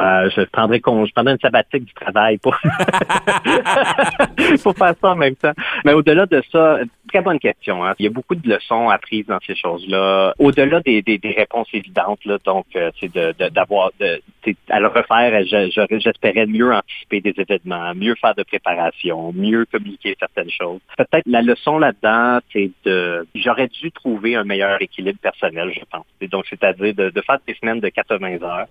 Euh, 0.00 0.30
je 0.30 0.42
prendrais 0.42 0.78
je 0.78 1.12
prendrais 1.12 1.32
une 1.32 1.40
sabbatique 1.40 1.84
du 1.84 1.92
travail 1.92 2.38
pour 2.38 2.56
pour 4.62 4.76
faire 4.76 4.94
ça 5.00 5.10
en 5.10 5.16
même 5.16 5.34
temps. 5.34 5.52
Mais 5.84 5.92
au-delà 5.92 6.26
de 6.26 6.40
ça, 6.52 6.78
très 7.08 7.20
bonne 7.20 7.40
question. 7.40 7.84
Hein. 7.84 7.94
Il 7.98 8.04
y 8.04 8.08
a 8.08 8.10
beaucoup 8.10 8.36
de 8.36 8.48
leçons 8.48 8.90
apprises 8.90 9.26
dans 9.26 9.40
ces 9.44 9.56
choses-là. 9.56 10.34
Au-delà 10.38 10.80
des, 10.80 11.02
des, 11.02 11.34
réponses 11.36 11.68
évidentes, 11.72 12.24
là, 12.24 12.38
donc 12.44 12.66
euh, 12.76 12.90
c'est 13.00 13.12
d'avoir 13.52 13.90
de, 13.98 14.20
à 14.68 14.78
le 14.78 14.86
refaire. 14.86 15.42
J'espérais 15.90 16.46
mieux 16.46 16.72
anticiper 16.72 17.20
des 17.20 17.34
événements, 17.36 17.92
mieux 17.94 18.14
faire 18.20 18.34
de 18.34 18.44
préparation, 18.44 19.32
mieux 19.32 19.66
communiquer 19.66 20.16
certaines 20.18 20.50
choses. 20.50 20.80
Peut-être 20.96 21.26
la 21.26 21.42
leçon 21.42 21.78
là-dedans, 21.78 22.38
c'est 22.52 22.70
de 22.84 23.26
j'aurais 23.34 23.68
dû 23.68 23.90
trouver 23.90 24.36
un 24.36 24.44
meilleur 24.44 24.80
équilibre 24.80 25.18
personnel, 25.20 25.72
je 25.74 25.84
pense. 25.90 26.06
Et 26.20 26.28
donc 26.28 26.44
c'est-à-dire 26.48 26.94
de, 26.94 27.10
de 27.10 27.20
faire 27.22 27.38
des 27.46 27.54
semaines 27.54 27.80
de 27.80 27.88
80 27.88 28.42
heures. 28.42 28.66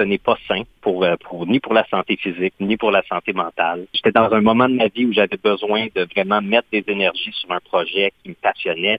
Ce 0.00 0.04
n'est 0.06 0.16
pas 0.16 0.38
sain 0.48 0.62
euh, 0.86 1.16
pour 1.20 1.46
ni 1.46 1.60
pour 1.60 1.74
la 1.74 1.84
santé 1.88 2.16
physique, 2.16 2.54
ni 2.58 2.78
pour 2.78 2.90
la 2.90 3.02
santé 3.02 3.34
mentale. 3.34 3.86
J'étais 3.92 4.12
dans 4.12 4.32
un 4.32 4.40
moment 4.40 4.66
de 4.66 4.76
ma 4.76 4.88
vie 4.88 5.04
où 5.04 5.12
j'avais 5.12 5.36
besoin 5.36 5.88
de 5.94 6.08
vraiment 6.14 6.40
mettre 6.40 6.68
des 6.72 6.82
énergies 6.88 7.34
sur 7.34 7.52
un 7.52 7.60
projet 7.60 8.10
qui 8.22 8.30
me 8.30 8.34
passionnait. 8.34 8.98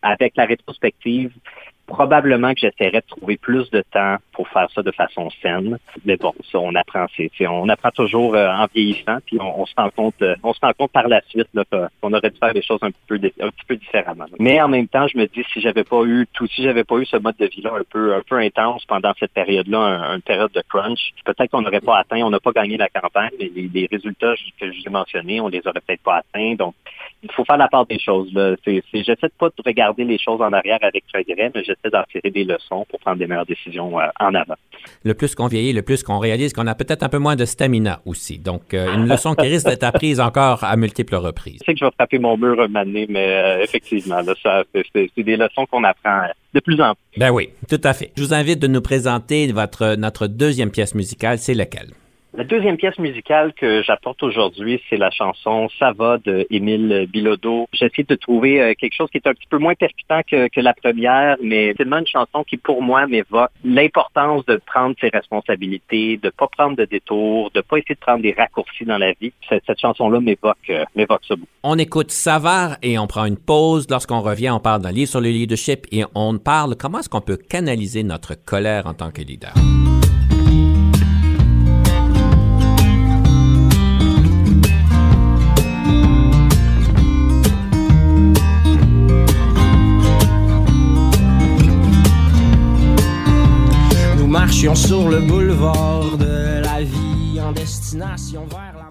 avec 0.00 0.36
la 0.36 0.46
rétrospective, 0.46 1.32
Probablement 1.86 2.52
que 2.52 2.60
j'essaierais 2.60 3.00
de 3.00 3.06
trouver 3.06 3.36
plus 3.36 3.70
de 3.70 3.82
temps 3.92 4.16
pour 4.32 4.48
faire 4.48 4.68
ça 4.74 4.82
de 4.82 4.90
façon 4.90 5.30
saine. 5.42 5.78
Mais 6.04 6.16
bon, 6.16 6.34
ça, 6.50 6.58
on 6.58 6.74
apprend, 6.74 7.06
c'est, 7.16 7.30
on 7.46 7.68
apprend 7.68 7.90
toujours 7.90 8.34
euh, 8.34 8.48
en 8.48 8.66
vieillissant, 8.74 9.18
puis 9.24 9.38
on, 9.40 9.64
se 9.66 9.72
rend 9.76 9.90
compte, 9.90 10.20
euh, 10.22 10.34
on 10.42 10.52
se 10.52 10.60
rend 10.60 10.72
compte 10.76 10.92
par 10.92 11.08
la 11.08 11.20
suite 11.28 11.48
qu'on 11.70 12.12
aurait 12.12 12.30
dû 12.30 12.38
faire 12.38 12.52
des 12.52 12.62
choses 12.62 12.80
un 12.82 12.90
peu, 13.06 13.14
un 13.16 13.50
petit 13.50 13.64
peu 13.66 13.76
différemment. 13.76 14.26
Mais 14.38 14.60
en 14.60 14.68
même 14.68 14.88
temps, 14.88 15.06
je 15.06 15.16
me 15.16 15.26
dis 15.26 15.44
si 15.52 15.60
j'avais 15.60 15.84
pas 15.84 16.02
eu 16.04 16.26
tout, 16.32 16.46
si 16.48 16.62
j'avais 16.62 16.84
pas 16.84 16.96
eu 16.96 17.06
ce 17.06 17.16
mode 17.16 17.36
de 17.38 17.46
vie-là 17.46 17.72
un 17.78 17.84
peu, 17.88 18.14
un 18.14 18.22
peu 18.28 18.36
intense 18.36 18.84
pendant 18.86 19.12
cette 19.18 19.32
période-là, 19.32 19.78
une 20.14 20.22
période 20.22 20.52
de 20.52 20.62
crunch, 20.68 21.12
peut-être 21.24 21.50
qu'on 21.50 21.62
n'aurait 21.62 21.80
pas 21.80 21.98
atteint, 21.98 22.20
on 22.22 22.30
n'a 22.30 22.40
pas 22.40 22.52
gagné 22.52 22.76
la 22.76 22.88
campagne, 22.88 23.30
mais 23.38 23.50
les, 23.54 23.88
résultats 23.90 24.34
que 24.60 24.72
j'ai 24.72 24.90
mentionnés, 24.90 25.40
on 25.40 25.48
les 25.48 25.60
aurait 25.66 25.80
peut-être 25.86 26.02
pas 26.02 26.16
atteints. 26.16 26.54
Donc, 26.54 26.74
il 27.22 27.32
faut 27.32 27.44
faire 27.44 27.56
la 27.56 27.68
part 27.68 27.86
des 27.86 27.98
choses. 27.98 28.30
J'essaie 28.66 29.14
de 29.22 29.32
pas 29.38 29.48
de 29.48 29.62
regarder 29.64 30.04
les 30.04 30.18
choses 30.18 30.40
en 30.40 30.52
arrière 30.52 30.78
avec 30.82 31.04
regret, 31.14 31.50
mais 31.54 31.64
j'essaie 31.64 31.90
d'en 31.92 32.02
tirer 32.04 32.30
des 32.30 32.44
leçons 32.44 32.86
pour 32.88 33.00
prendre 33.00 33.18
des 33.18 33.26
meilleures 33.26 33.46
décisions 33.46 33.98
euh, 33.98 34.06
en 34.20 34.34
avant. 34.34 34.54
Le 35.04 35.14
plus 35.14 35.34
qu'on 35.34 35.46
vieillit, 35.46 35.72
le 35.72 35.82
plus 35.82 36.02
qu'on 36.02 36.18
réalise 36.18 36.52
qu'on 36.52 36.66
a 36.66 36.74
peut-être 36.74 37.02
un 37.02 37.08
peu 37.08 37.18
moins 37.18 37.36
de 37.36 37.44
stamina 37.44 38.00
aussi. 38.06 38.38
Donc, 38.38 38.74
euh, 38.74 38.94
une 38.94 39.08
leçon 39.08 39.34
qui 39.34 39.46
risque 39.46 39.66
d'être 39.66 39.84
apprise 39.84 40.20
encore 40.20 40.62
à 40.62 40.76
multiples 40.76 41.16
reprises. 41.16 41.60
Je 41.60 41.64
sais 41.64 41.72
que 41.74 41.80
je 41.80 41.84
vais 41.84 41.90
frapper 41.92 42.18
mon 42.18 42.36
mur 42.36 42.60
un 42.60 42.68
moment 42.68 42.84
mais 43.08 43.28
euh, 43.28 43.62
effectivement, 43.62 44.20
c'est, 44.24 45.22
des 45.24 45.36
leçons 45.36 45.66
qu'on 45.66 45.84
apprend 45.84 46.22
de 46.54 46.60
plus 46.60 46.80
en 46.80 46.94
plus. 46.94 47.20
Ben 47.20 47.30
oui, 47.30 47.50
tout 47.68 47.80
à 47.82 47.92
fait. 47.92 48.12
Je 48.16 48.22
vous 48.22 48.34
invite 48.34 48.58
de 48.60 48.66
nous 48.66 48.80
présenter 48.80 49.50
votre, 49.52 49.96
notre 49.96 50.26
deuxième 50.26 50.70
pièce 50.70 50.94
musicale. 50.94 51.38
C'est 51.38 51.54
laquelle? 51.54 51.88
La 52.36 52.44
deuxième 52.44 52.76
pièce 52.76 52.98
musicale 52.98 53.54
que 53.54 53.82
j'apporte 53.82 54.22
aujourd'hui, 54.22 54.82
c'est 54.90 54.98
la 54.98 55.10
chanson 55.10 55.70
Ça 55.78 55.92
va 55.92 56.18
de 56.18 56.46
Émile 56.50 57.06
Bilodeau. 57.10 57.66
J'essaie 57.72 58.02
de 58.06 58.14
trouver 58.14 58.60
euh, 58.60 58.74
quelque 58.78 58.92
chose 58.92 59.08
qui 59.10 59.16
est 59.16 59.26
un 59.26 59.32
petit 59.32 59.46
peu 59.48 59.56
moins 59.56 59.74
percutant 59.74 60.20
que, 60.30 60.60
la 60.60 60.74
première, 60.74 61.36
mais 61.42 61.72
c'est 61.78 61.86
une 61.86 62.06
chanson 62.06 62.44
qui, 62.44 62.58
pour 62.58 62.82
moi, 62.82 63.06
m'évoque 63.06 63.48
l'importance 63.64 64.44
de 64.44 64.60
prendre 64.66 64.94
ses 65.00 65.08
responsabilités, 65.08 66.18
de 66.18 66.28
pas 66.28 66.46
prendre 66.48 66.76
de 66.76 66.84
détours, 66.84 67.50
de 67.52 67.62
pas 67.62 67.78
essayer 67.78 67.94
de 67.94 68.00
prendre 68.00 68.20
des 68.20 68.32
raccourcis 68.32 68.84
dans 68.84 68.98
la 68.98 69.12
vie. 69.18 69.32
Cette, 69.48 69.62
cette 69.66 69.80
chanson-là 69.80 70.20
m'évoque 70.20 70.58
euh, 70.68 70.84
m'évoque 70.94 71.24
ça 71.26 71.36
beaucoup. 71.36 71.48
On 71.62 71.78
écoute 71.78 72.10
Savard 72.10 72.76
et 72.82 72.98
on 72.98 73.06
prend 73.06 73.24
une 73.24 73.38
pause. 73.38 73.86
Lorsqu'on 73.88 74.20
revient, 74.20 74.50
on 74.50 74.60
parle 74.60 74.82
d'un 74.82 74.92
livre 74.92 75.08
sur 75.08 75.22
le 75.22 75.30
leadership 75.30 75.86
et 75.90 76.04
on 76.14 76.36
parle 76.36 76.76
comment 76.76 76.98
est-ce 76.98 77.08
qu'on 77.08 77.22
peut 77.22 77.38
canaliser 77.38 78.02
notre 78.02 78.34
colère 78.34 78.86
en 78.86 78.92
tant 78.92 79.10
que 79.10 79.22
leader. 79.22 79.54
Sur 94.74 95.08
le 95.08 95.20
boulevard 95.20 96.16
de 96.18 96.62
la 96.62 96.82
vie 96.82 97.40
en 97.40 97.52
destination 97.52 98.44
vers 98.50 98.74
la 98.74 98.86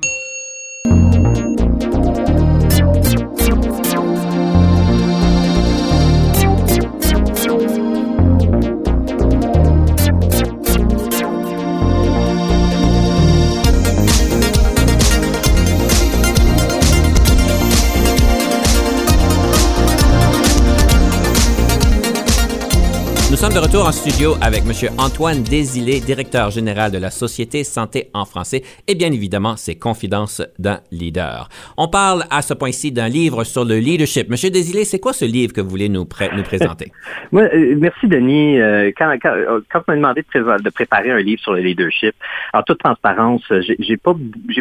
Nous 23.32 23.38
sommes 23.42 23.54
de 23.54 23.60
retour 23.76 23.90
en 23.90 23.92
studio 23.92 24.36
avec 24.42 24.64
M. 24.64 24.90
Antoine 24.98 25.44
Désilé, 25.44 26.00
directeur 26.00 26.50
général 26.50 26.92
de 26.92 26.98
la 26.98 27.10
Société 27.10 27.66
Santé 27.66 28.10
en 28.14 28.24
français, 28.24 28.62
et 28.88 28.96
bien 28.96 29.12
évidemment 29.12 29.58
ses 29.58 29.76
confidences 29.76 30.42
d'un 30.60 30.80
leader. 30.92 31.50
On 31.76 31.90
parle 31.90 32.24
à 32.30 32.42
ce 32.42 32.54
point-ci 32.54 32.94
d'un 32.94 33.10
livre 33.10 33.44
sur 33.44 33.66
le 33.66 33.76
leadership. 33.80 34.30
Monsieur 34.30 34.50
Désilé, 34.50 34.86
c'est 34.86 35.00
quoi 35.00 35.12
ce 35.12 35.26
livre 35.26 35.52
que 35.52 35.60
vous 35.60 35.70
voulez 35.70 35.90
nous, 35.90 36.06
présenter? 36.06 36.92
Euh, 37.34 37.76
merci 37.78 38.08
Denis. 38.08 38.60
Euh, 38.60 38.92
quand, 38.98 39.14
quand, 39.22 39.34
euh, 39.34 39.60
quand 39.70 39.82
on 39.88 39.92
m'a 39.92 39.96
demandé 39.98 40.26
de, 40.34 40.70
préparer 40.70 41.12
un 41.12 41.20
livre 41.20 41.42
sur 41.42 41.54
le 41.54 41.60
leadership, 41.60 42.16
en 42.54 42.62
toute 42.64 42.80
transparence, 42.80 43.44
j'ai 43.80 43.98
pas 43.98 44.16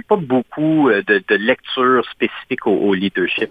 pas 0.09 0.17
beaucoup 0.17 0.91
de, 0.91 1.23
de 1.29 1.35
lectures 1.37 2.05
spécifiques 2.11 2.67
au, 2.67 2.93
leadership. 2.95 3.51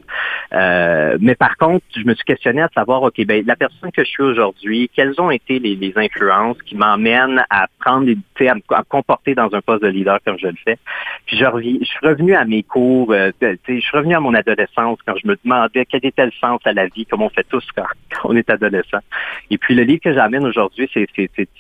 mais 0.52 1.36
par 1.36 1.56
contre, 1.58 1.86
je 1.96 2.04
me 2.04 2.14
suis 2.16 2.26
questionné 2.26 2.62
à 2.62 2.70
savoir, 2.76 3.04
ok, 3.04 3.26
ben 3.26 3.44
la 3.46 3.56
personne 3.56 3.92
que 3.92 4.04
je 4.04 4.10
suis 4.10 4.24
aujourd'hui, 4.24 4.90
quelles 4.94 5.20
ont 5.20 5.32
été 5.32 5.53
les, 5.60 5.94
influences 5.96 6.62
qui 6.64 6.76
m'emmènent 6.76 7.44
à 7.50 7.68
prendre 7.80 8.10
à, 8.12 8.76
à, 8.76 8.84
comporter 8.84 9.36
dans 9.36 9.54
un 9.54 9.62
poste 9.62 9.84
de 9.84 9.90
leader 9.90 10.20
comme 10.26 10.38
je 10.40 10.48
le 10.48 10.56
fais. 10.64 10.78
Puis 11.26 11.38
je, 11.38 11.46
reviens, 11.46 11.78
je 11.82 11.86
suis 11.86 12.00
revenu 12.02 12.34
à 12.34 12.46
mes 12.46 12.64
cours, 12.64 13.12
euh, 13.12 13.32
je 13.42 13.80
suis 13.80 13.98
revenu 13.98 14.16
à 14.16 14.20
mon 14.20 14.34
adolescence 14.34 15.00
quand 15.06 15.16
je 15.22 15.28
me 15.28 15.38
demandais 15.44 15.86
quel 15.86 16.06
était 16.06 16.26
le 16.26 16.32
sens 16.32 16.60
à 16.66 16.74
la 16.74 16.88
vie, 16.88 17.06
comme 17.06 17.22
on 17.22 17.30
fait 17.30 17.46
tous 17.48 17.66
quand, 17.76 17.86
on 18.24 18.36
est 18.36 18.50
adolescent. 18.50 19.00
Et 19.50 19.58
puis 19.58 19.76
le 19.76 19.84
livre 19.84 20.02
que 20.02 20.14
j'amène 20.14 20.46
aujourd'hui, 20.46 20.90
c'est 20.94 21.08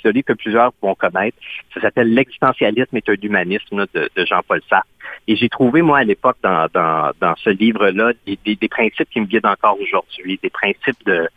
celui 0.02 0.24
que 0.24 0.34
plusieurs 0.34 0.74
vont 0.82 0.96
connaître. 0.96 1.38
Ça 1.74 1.82
s'appelle 1.82 2.14
L'existentialisme 2.14 2.98
et 2.98 3.04
un 3.08 3.16
humanisme 3.22 3.86
de, 3.94 4.10
de 4.16 4.26
Jean-Paul 4.26 4.62
Sartre. 4.70 4.88
Et 5.28 5.36
j'ai 5.36 5.50
trouvé, 5.50 5.82
moi, 5.82 6.00
à 6.00 6.04
l'époque, 6.04 6.38
dans, 6.44 7.36
ce 7.38 7.50
livre-là, 7.50 8.12
des, 8.26 8.68
principes 8.70 9.10
qui 9.10 9.22
me 9.22 9.26
guident 9.26 9.46
encore 9.46 9.78
aujourd'hui, 9.80 10.40
des 10.42 10.50
principes 10.50 11.04
de, 11.06 11.30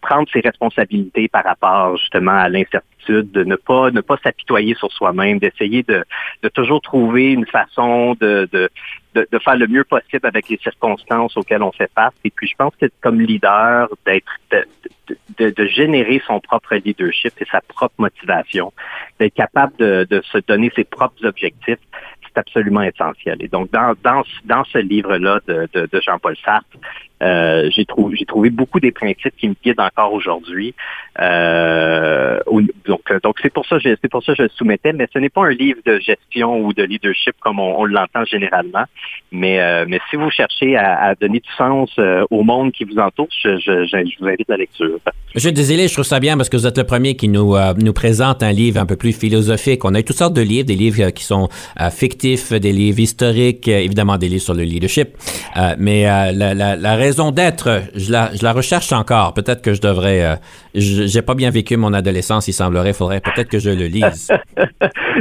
prendre 0.00 0.28
ses 0.32 0.40
responsabilités 0.40 1.28
par 1.28 1.44
rapport 1.44 1.96
justement 1.96 2.32
à 2.32 2.48
l'incertitude, 2.48 2.95
de 3.08 3.44
ne 3.44 3.56
pas 3.56 3.90
ne 3.90 4.00
pas 4.00 4.16
s'apitoyer 4.22 4.74
sur 4.74 4.92
soi-même, 4.92 5.38
d'essayer 5.38 5.82
de, 5.82 6.04
de 6.42 6.48
toujours 6.48 6.80
trouver 6.80 7.32
une 7.32 7.46
façon 7.46 8.14
de, 8.20 8.48
de, 8.52 8.68
de, 9.14 9.38
faire 9.38 9.56
le 9.56 9.66
mieux 9.66 9.84
possible 9.84 10.26
avec 10.26 10.48
les 10.48 10.58
circonstances 10.58 11.36
auxquelles 11.36 11.62
on 11.62 11.72
fait 11.72 11.90
face. 11.94 12.14
Et 12.24 12.30
puis 12.30 12.46
je 12.46 12.54
pense 12.56 12.74
que 12.76 12.86
comme 13.00 13.20
leader, 13.20 13.88
d'être 14.04 14.26
de, 15.38 15.50
de, 15.50 15.66
générer 15.66 16.22
son 16.26 16.40
propre 16.40 16.76
leadership 16.76 17.32
et 17.40 17.46
sa 17.50 17.60
propre 17.60 17.94
motivation, 17.98 18.72
d'être 19.18 19.34
capable 19.34 19.76
de, 19.78 20.22
se 20.32 20.38
donner 20.46 20.70
ses 20.74 20.84
propres 20.84 21.24
objectifs, 21.24 21.78
c'est 22.22 22.38
absolument 22.38 22.82
essentiel. 22.82 23.36
Et 23.40 23.48
donc, 23.48 23.70
dans, 23.70 23.94
dans, 24.02 24.22
dans 24.44 24.64
ce 24.64 24.78
livre-là 24.78 25.40
de, 25.46 25.68
de, 25.72 25.88
de 25.90 26.00
Jean-Paul 26.00 26.36
Sartre, 26.44 26.76
euh, 27.22 27.70
j'ai 27.74 27.86
trouvé 27.86 28.16
j'ai 28.16 28.26
trouvé 28.26 28.50
beaucoup 28.50 28.78
des 28.78 28.92
principes 28.92 29.34
qui 29.38 29.48
me 29.48 29.54
guident 29.64 29.80
encore 29.80 30.12
aujourd'hui. 30.12 30.74
Euh, 31.18 32.38
donc 32.86 33.10
donc 33.22 33.36
c'est 33.40 33.52
pour 33.52 33.66
ça 33.66 33.78
c'est 33.82 34.08
pour 34.10 34.22
ça 34.22 34.32
que 34.32 34.38
je 34.38 34.42
le 34.42 34.48
soumettais, 34.50 34.92
mais 34.92 35.08
ce 35.12 35.18
n'est 35.18 35.30
pas 35.30 35.46
un 35.46 35.50
livre 35.50 35.80
de 35.86 35.98
gestion 35.98 36.60
ou 36.60 36.74
de 36.74 36.82
leadership 36.82 37.34
comme 37.40 37.58
on, 37.58 37.84
l'entend 37.86 38.24
généralement. 38.24 38.84
Mais 39.32 39.60
euh, 39.60 39.86
mais 39.88 39.98
si 40.10 40.16
vous 40.16 40.30
cherchez 40.30 40.76
à, 40.76 41.14
donner 41.14 41.40
du 41.40 41.48
sens 41.56 41.90
au 42.30 42.42
monde 42.42 42.72
qui 42.72 42.84
vous 42.84 42.98
entoure, 42.98 43.28
je, 43.42 43.56
je, 43.58 43.86
je, 43.86 44.18
vous 44.20 44.26
invite 44.26 44.50
à 44.50 44.52
la 44.52 44.58
lecture. 44.58 44.98
Monsieur 45.34 45.52
Désilé, 45.52 45.88
je 45.88 45.94
trouve 45.94 46.04
ça 46.04 46.20
bien 46.20 46.36
parce 46.36 46.50
que 46.50 46.56
vous 46.56 46.66
êtes 46.66 46.78
le 46.78 46.84
premier 46.84 47.16
qui 47.16 47.28
nous 47.28 47.54
nous 47.78 47.92
présente 47.92 48.42
un 48.42 48.52
livre 48.52 48.80
un 48.80 48.86
peu 48.86 48.96
plus 48.96 49.12
philosophique. 49.12 49.84
On 49.84 49.94
a 49.94 50.00
eu 50.00 50.04
toutes 50.04 50.16
sortes 50.16 50.34
de 50.34 50.42
livres, 50.42 50.66
des 50.66 50.74
livres 50.74 51.10
qui 51.10 51.24
sont 51.24 51.48
fictifs, 51.90 52.52
des 52.52 52.72
livres 52.72 53.00
historiques, 53.00 53.68
évidemment 53.68 54.18
des 54.18 54.28
livres 54.28 54.42
sur 54.42 54.54
le 54.54 54.64
leadership. 54.64 55.08
mais 55.78 56.04
la, 56.04 56.54
la, 56.54 56.76
la 56.76 57.05
raison 57.06 57.30
d'être, 57.30 57.82
je 57.94 58.10
la, 58.10 58.34
je 58.34 58.42
la 58.42 58.52
recherche 58.52 58.92
encore. 58.92 59.32
Peut-être 59.34 59.62
que 59.62 59.74
je 59.74 59.80
devrais. 59.80 60.24
Euh, 60.24 60.36
j'ai 60.76 61.22
pas 61.22 61.34
bien 61.34 61.50
vécu 61.50 61.76
mon 61.76 61.92
adolescence, 61.94 62.48
il 62.48 62.52
semblerait. 62.52 62.92
Faudrait 62.92 63.20
peut-être 63.20 63.48
que 63.48 63.58
je 63.58 63.70
le 63.70 63.86
lise. 63.86 64.30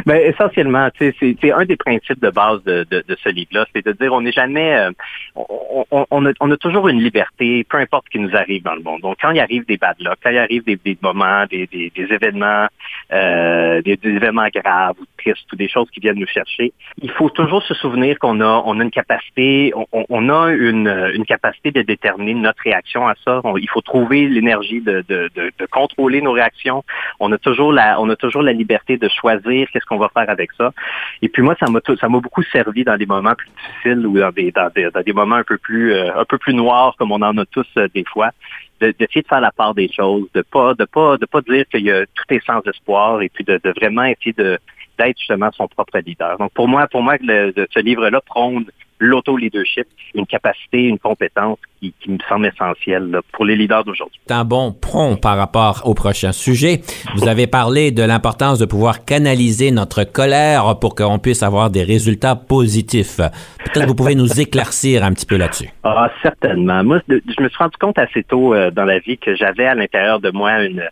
Mais 0.06 0.26
essentiellement, 0.30 0.90
c'est 1.00 1.16
un 1.52 1.66
des 1.66 1.78
principes 1.78 2.22
de 2.22 2.30
base 2.30 2.64
de, 2.64 2.86
de, 2.90 3.04
ce 3.24 3.30
livre-là, 3.30 3.66
c'est 3.74 3.86
de 3.86 3.94
dire 3.94 4.12
on 4.14 4.22
n'est 4.22 4.32
jamais. 4.32 4.76
Euh, 4.76 4.92
on, 5.36 6.26
a, 6.26 6.32
on, 6.40 6.52
a, 6.52 6.58
toujours 6.58 6.88
une 6.90 7.02
liberté, 7.02 7.66
peu 7.70 7.78
importe 7.78 8.06
ce 8.08 8.12
qui 8.12 8.20
nous 8.20 8.36
arrive 8.36 8.64
dans 8.64 8.76
le 8.76 8.82
monde. 8.82 9.02
Donc, 9.02 9.18
quand 9.22 9.32
il 9.32 9.40
arrive 9.40 9.66
des 9.66 9.78
bad 9.78 9.96
luck, 10.00 10.18
quand 10.22 10.30
il 10.30 10.38
arrive 10.38 10.64
des, 10.64 10.98
moments, 11.02 11.46
des, 11.50 11.68
des, 11.68 11.92
événements, 11.98 12.68
euh, 13.14 13.82
des, 13.82 13.98
événements 14.04 14.48
graves 14.54 14.96
ou 15.00 15.06
tristes 15.18 15.52
ou 15.52 15.56
des 15.56 15.70
choses 15.70 15.90
qui 15.92 16.00
viennent 16.00 16.20
nous 16.20 16.28
chercher, 16.28 16.74
il 17.02 17.12
faut 17.12 17.30
toujours 17.30 17.64
se 17.64 17.74
souvenir 17.74 18.20
qu'on 18.20 18.42
a, 18.42 18.64
on 18.66 18.80
a 18.80 18.84
une 18.84 18.92
capacité, 18.92 19.74
on, 19.92 20.30
a 20.30 20.52
une, 20.52 21.12
une 21.14 21.26
capacité 21.26 21.72
de 21.72 21.82
déterminer 21.82 22.34
notre 22.34 22.62
réaction 22.64 23.08
à 23.08 23.16
ça. 23.24 23.42
il 23.58 23.70
faut 23.70 23.82
trouver 23.82 24.28
l'énergie 24.28 24.82
de, 24.82 25.04
de, 25.08 25.45
de, 25.60 25.66
contrôler 25.68 26.22
nos 26.22 26.32
réactions. 26.32 26.84
On 27.20 27.32
a 27.32 27.38
toujours 27.38 27.72
la, 27.74 28.00
on 28.00 28.10
a 28.10 28.16
toujours 28.16 28.42
la 28.42 28.54
liberté 28.54 28.98
de 28.98 29.10
choisir 29.10 29.68
qu'est-ce 29.72 29.86
qu'on 29.86 29.98
va 29.98 30.10
faire 30.10 30.30
avec 30.30 30.52
ça. 30.54 30.72
Et 31.22 31.30
puis 31.30 31.42
moi, 31.42 31.56
ça 31.60 31.68
m'a, 31.70 31.80
ça 32.00 32.10
m'a 32.10 32.20
beaucoup 32.20 32.44
servi 32.44 32.84
dans 32.84 32.98
des 32.98 33.06
moments 33.06 33.36
plus 33.36 33.50
difficiles 33.50 34.06
ou 34.08 34.18
dans 34.20 34.32
des, 34.32 34.52
dans 34.52 34.70
des, 34.70 34.90
dans 34.92 35.02
des 35.02 35.14
moments 35.14 35.36
un 35.36 35.44
peu 35.44 35.58
plus, 35.58 35.94
euh, 35.94 36.16
un 36.16 36.26
peu 36.26 36.38
plus 36.38 36.54
noirs 36.54 36.96
comme 36.98 37.12
on 37.12 37.22
en 37.22 37.38
a 37.38 37.46
tous 37.46 37.68
euh, 37.78 37.88
des 37.94 38.06
fois 38.06 38.32
d'essayer 38.82 39.22
de, 39.22 39.28
faire 39.28 39.40
la 39.40 39.52
part 39.52 39.74
des 39.74 39.90
choses, 39.90 40.28
de 40.34 40.42
pas 40.42 40.74
de 40.74 40.84
pas 40.84 41.18
de 41.18 41.26
pas 41.26 41.42
dire 41.42 41.66
qu'il 41.72 41.86
y 41.86 41.92
a 41.92 42.06
tout 42.06 42.26
est 42.30 42.46
sans 42.46 42.62
espoir 42.62 43.22
et 43.22 43.30
puis 43.30 43.44
de, 43.46 43.60
de 43.64 43.70
vraiment 43.72 44.04
essayer 44.04 44.34
de 44.34 44.60
d'être 44.98 45.18
justement 45.18 45.52
son 45.54 45.68
propre 45.68 46.00
leader. 46.06 46.38
Donc 46.38 46.52
pour 46.54 46.68
moi, 46.68 46.88
pour 46.88 47.02
moi, 47.02 47.18
ce 47.20 47.80
livre-là 47.80 48.22
prône 48.22 48.66
l'auto-leadership, 49.00 49.88
une 50.14 50.26
capacité, 50.26 50.84
une 50.84 51.00
compétence 51.00 51.58
qui, 51.82 51.94
me 52.08 52.18
semble 52.30 52.48
essentielle 52.48 53.20
pour 53.34 53.46
les 53.46 53.56
leaders 53.56 53.84
d'aujourd'hui. 53.84 54.20
C'est 54.26 54.34
un 54.34 54.46
bon 54.46 54.72
prompt 54.72 55.18
par 55.18 55.38
rapport 55.38 55.82
au 55.86 55.94
prochain 55.94 56.32
sujet. 56.32 56.82
Vous 57.16 57.28
avez 57.28 57.48
parlé 57.48 57.92
de 57.92 58.04
l'importance 58.04 58.58
de 58.58 58.66
pouvoir 58.66 59.04
canaliser 59.06 59.72
notre 59.72 60.04
colère 60.04 60.80
pour 60.80 60.96
qu'on 60.96 61.20
puisse 61.20 61.44
avoir 61.44 61.70
des 61.70 61.84
résultats 61.84 62.36
positifs. 62.36 63.18
Peut-être 63.18 63.82
que 63.82 63.88
vous 63.88 63.96
pouvez 63.96 64.16
nous 64.16 64.40
éclaircir 64.40 65.04
un 65.04 65.12
petit 65.14 65.26
peu 65.26 65.36
là-dessus. 65.36 65.70
Ah, 65.84 66.10
certainement. 66.22 66.84
Moi, 66.84 67.02
je 67.10 67.44
me 67.44 67.50
suis 67.50 67.58
rendu 67.58 67.78
compte 67.80 68.00
assez 68.00 68.24
tôt 68.24 68.54
euh, 68.54 68.72
dans 68.72 68.86
la 68.86 69.00
vie 69.00 69.18
que 69.18 69.36
j'avais 69.36 69.66
à 69.66 69.76
l'intérieur 69.76 70.20
de 70.20 70.32
moi 70.32 70.64
une, 70.64 70.84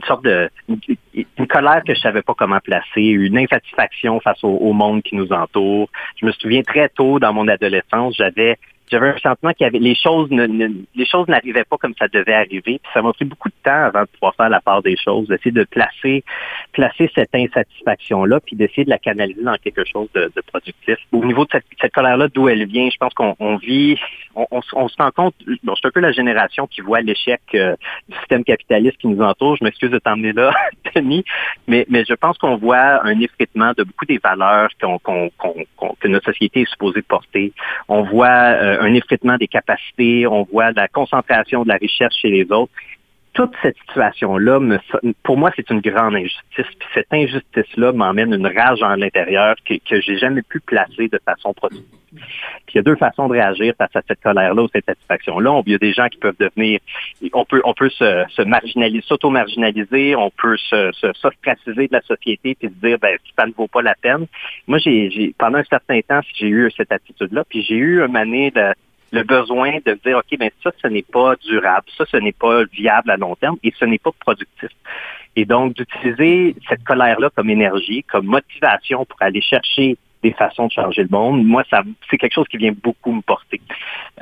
une 0.00 0.06
sorte 0.06 0.24
de 0.24 0.50
une, 0.68 1.46
colère 1.46 1.82
que 1.86 1.94
je 1.94 2.00
savais 2.00 2.22
pas 2.22 2.34
comment 2.34 2.60
placer, 2.60 3.02
une 3.02 3.38
insatisfaction 3.38 4.20
face 4.20 4.42
au, 4.42 4.72
monde 4.72 5.02
qui 5.02 5.16
nous 5.16 5.32
entoure. 5.32 5.88
Je 6.20 6.26
me 6.26 6.32
souviens 6.32 6.62
très 6.62 6.88
tôt 6.88 7.18
dans 7.18 7.32
mon 7.32 7.48
adolescence, 7.48 8.16
j'avais 8.16 8.58
j'avais 8.90 9.08
un 9.08 9.18
sentiment 9.18 9.52
qu'il 9.52 9.64
y 9.64 9.68
avait 9.68 9.78
les 9.78 9.94
choses 9.94 10.30
ne, 10.30 10.46
les 10.94 11.06
choses 11.06 11.28
n'arrivaient 11.28 11.64
pas 11.64 11.76
comme 11.76 11.94
ça 11.98 12.08
devait 12.08 12.34
arriver. 12.34 12.80
Puis 12.82 12.92
ça 12.92 13.02
m'a 13.02 13.12
pris 13.12 13.24
beaucoup 13.24 13.48
de 13.48 13.54
temps 13.62 13.84
avant 13.84 14.02
de 14.02 14.08
pouvoir 14.08 14.34
faire 14.34 14.48
la 14.48 14.60
part 14.60 14.82
des 14.82 14.96
choses, 14.96 15.28
d'essayer 15.28 15.52
de 15.52 15.64
placer 15.64 16.24
placer 16.72 17.10
cette 17.14 17.34
insatisfaction 17.34 18.24
là, 18.24 18.40
puis 18.40 18.56
d'essayer 18.56 18.84
de 18.84 18.90
la 18.90 18.98
canaliser 18.98 19.42
dans 19.42 19.56
quelque 19.56 19.84
chose 19.84 20.08
de, 20.14 20.30
de 20.34 20.42
productif. 20.46 20.96
Au 21.12 21.24
niveau 21.24 21.44
de 21.44 21.50
cette, 21.80 21.92
colère 21.92 22.16
là, 22.16 22.28
d'où 22.28 22.48
elle 22.48 22.66
vient, 22.66 22.88
je 22.90 22.96
pense 22.96 23.14
qu'on 23.14 23.34
on 23.38 23.56
vit, 23.56 23.98
on, 24.34 24.46
on, 24.50 24.60
on, 24.74 24.88
se 24.88 24.96
rend 24.98 25.10
compte. 25.10 25.34
Bon, 25.62 25.74
c'est 25.80 25.88
un 25.88 25.90
peu 25.90 26.00
la 26.00 26.12
génération 26.12 26.66
qui 26.66 26.80
voit 26.80 27.00
l'échec 27.00 27.40
euh, 27.54 27.74
du 28.08 28.16
système 28.18 28.44
capitaliste 28.44 28.98
qui 28.98 29.08
nous 29.08 29.22
entoure. 29.22 29.56
Je 29.56 29.64
m'excuse 29.64 29.90
de 29.90 29.98
t'emmener 29.98 30.32
là, 30.32 30.52
Denis, 30.94 31.24
mais 31.66 31.86
mais 31.88 32.04
je 32.08 32.14
pense 32.14 32.38
qu'on 32.38 32.56
voit 32.56 33.04
un 33.04 33.18
effritement 33.20 33.72
de 33.76 33.84
beaucoup 33.84 34.06
des 34.06 34.18
valeurs 34.18 34.70
qu'on, 34.80 34.98
qu'on, 34.98 35.30
qu'on, 35.36 35.94
que 36.00 36.08
notre 36.08 36.32
société 36.32 36.62
est 36.62 36.70
supposée 36.70 37.02
porter. 37.02 37.52
On 37.88 38.02
voit 38.02 38.28
euh, 38.28 38.79
un 38.80 38.94
effritement 38.94 39.36
des 39.36 39.48
capacités, 39.48 40.26
on 40.26 40.44
voit 40.44 40.72
la 40.72 40.88
concentration 40.88 41.62
de 41.62 41.68
la 41.68 41.76
richesse 41.76 42.14
chez 42.20 42.30
les 42.30 42.50
autres. 42.50 42.72
Toute 43.32 43.52
cette 43.62 43.76
situation-là, 43.78 44.60
pour 45.22 45.36
moi, 45.38 45.50
c'est 45.54 45.70
une 45.70 45.80
grande 45.80 46.16
injustice. 46.16 46.42
Puis 46.54 46.88
cette 46.94 47.12
injustice-là 47.12 47.92
m'emmène 47.92 48.32
une 48.32 48.46
rage 48.46 48.82
en 48.82 48.96
l'intérieur 48.96 49.54
que, 49.64 49.74
que 49.74 50.00
j'ai 50.00 50.18
jamais 50.18 50.42
pu 50.42 50.60
placer 50.60 51.08
de 51.08 51.20
façon 51.24 51.54
productive. 51.54 52.00
Puis 52.12 52.74
il 52.74 52.76
y 52.76 52.78
a 52.78 52.82
deux 52.82 52.96
façons 52.96 53.28
de 53.28 53.32
réagir 53.32 53.74
face 53.78 53.94
à 53.94 54.02
cette 54.06 54.20
colère-là 54.20 54.62
ou 54.62 54.68
cette 54.72 54.84
satisfaction-là. 54.84 55.62
Il 55.66 55.72
y 55.72 55.74
a 55.74 55.78
des 55.78 55.92
gens 55.92 56.08
qui 56.08 56.18
peuvent 56.18 56.36
devenir, 56.38 56.80
on 57.32 57.44
peut, 57.44 57.60
on 57.64 57.74
peut 57.74 57.90
se, 57.90 58.24
se 58.30 58.42
marginaliser, 58.42 59.04
s'auto-marginaliser, 59.06 60.16
on 60.16 60.30
peut 60.30 60.56
se, 60.56 60.90
se 60.92 61.06
de 61.06 61.88
la 61.92 62.02
société 62.02 62.54
puis 62.54 62.68
se 62.68 62.86
dire, 62.86 62.98
ben, 62.98 63.16
ça 63.38 63.46
ne 63.46 63.52
vaut 63.52 63.68
pas 63.68 63.82
la 63.82 63.94
peine. 63.94 64.26
Moi, 64.66 64.78
j'ai, 64.78 65.34
pendant 65.38 65.58
un 65.58 65.64
certain 65.64 66.00
temps, 66.00 66.20
j'ai 66.34 66.48
eu 66.48 66.70
cette 66.76 66.92
attitude-là, 66.92 67.44
puis 67.48 67.62
j'ai 67.62 67.76
eu 67.76 68.02
une 68.02 68.16
année 68.16 68.50
de 68.50 68.72
le 69.12 69.22
besoin 69.24 69.78
de 69.84 69.98
dire, 70.04 70.18
OK, 70.18 70.38
ben 70.38 70.50
ça, 70.62 70.70
ce 70.80 70.86
n'est 70.86 71.02
pas 71.02 71.34
durable, 71.36 71.86
ça, 71.96 72.04
ce 72.10 72.16
n'est 72.16 72.32
pas 72.32 72.64
viable 72.64 73.10
à 73.10 73.16
long 73.16 73.34
terme 73.36 73.56
et 73.62 73.72
ce 73.78 73.84
n'est 73.84 73.98
pas 73.98 74.12
productif. 74.18 74.70
Et 75.36 75.44
donc, 75.44 75.74
d'utiliser 75.74 76.56
cette 76.68 76.84
colère-là 76.84 77.30
comme 77.34 77.50
énergie, 77.50 78.02
comme 78.04 78.26
motivation 78.26 79.04
pour 79.04 79.20
aller 79.22 79.40
chercher 79.40 79.96
des 80.22 80.32
façons 80.32 80.66
de 80.66 80.72
changer 80.72 81.02
le 81.02 81.08
monde. 81.10 81.44
Moi, 81.44 81.64
ça, 81.70 81.82
c'est 82.10 82.18
quelque 82.18 82.34
chose 82.34 82.48
qui 82.48 82.58
vient 82.58 82.72
beaucoup 82.82 83.12
me 83.12 83.22
porter. 83.22 83.60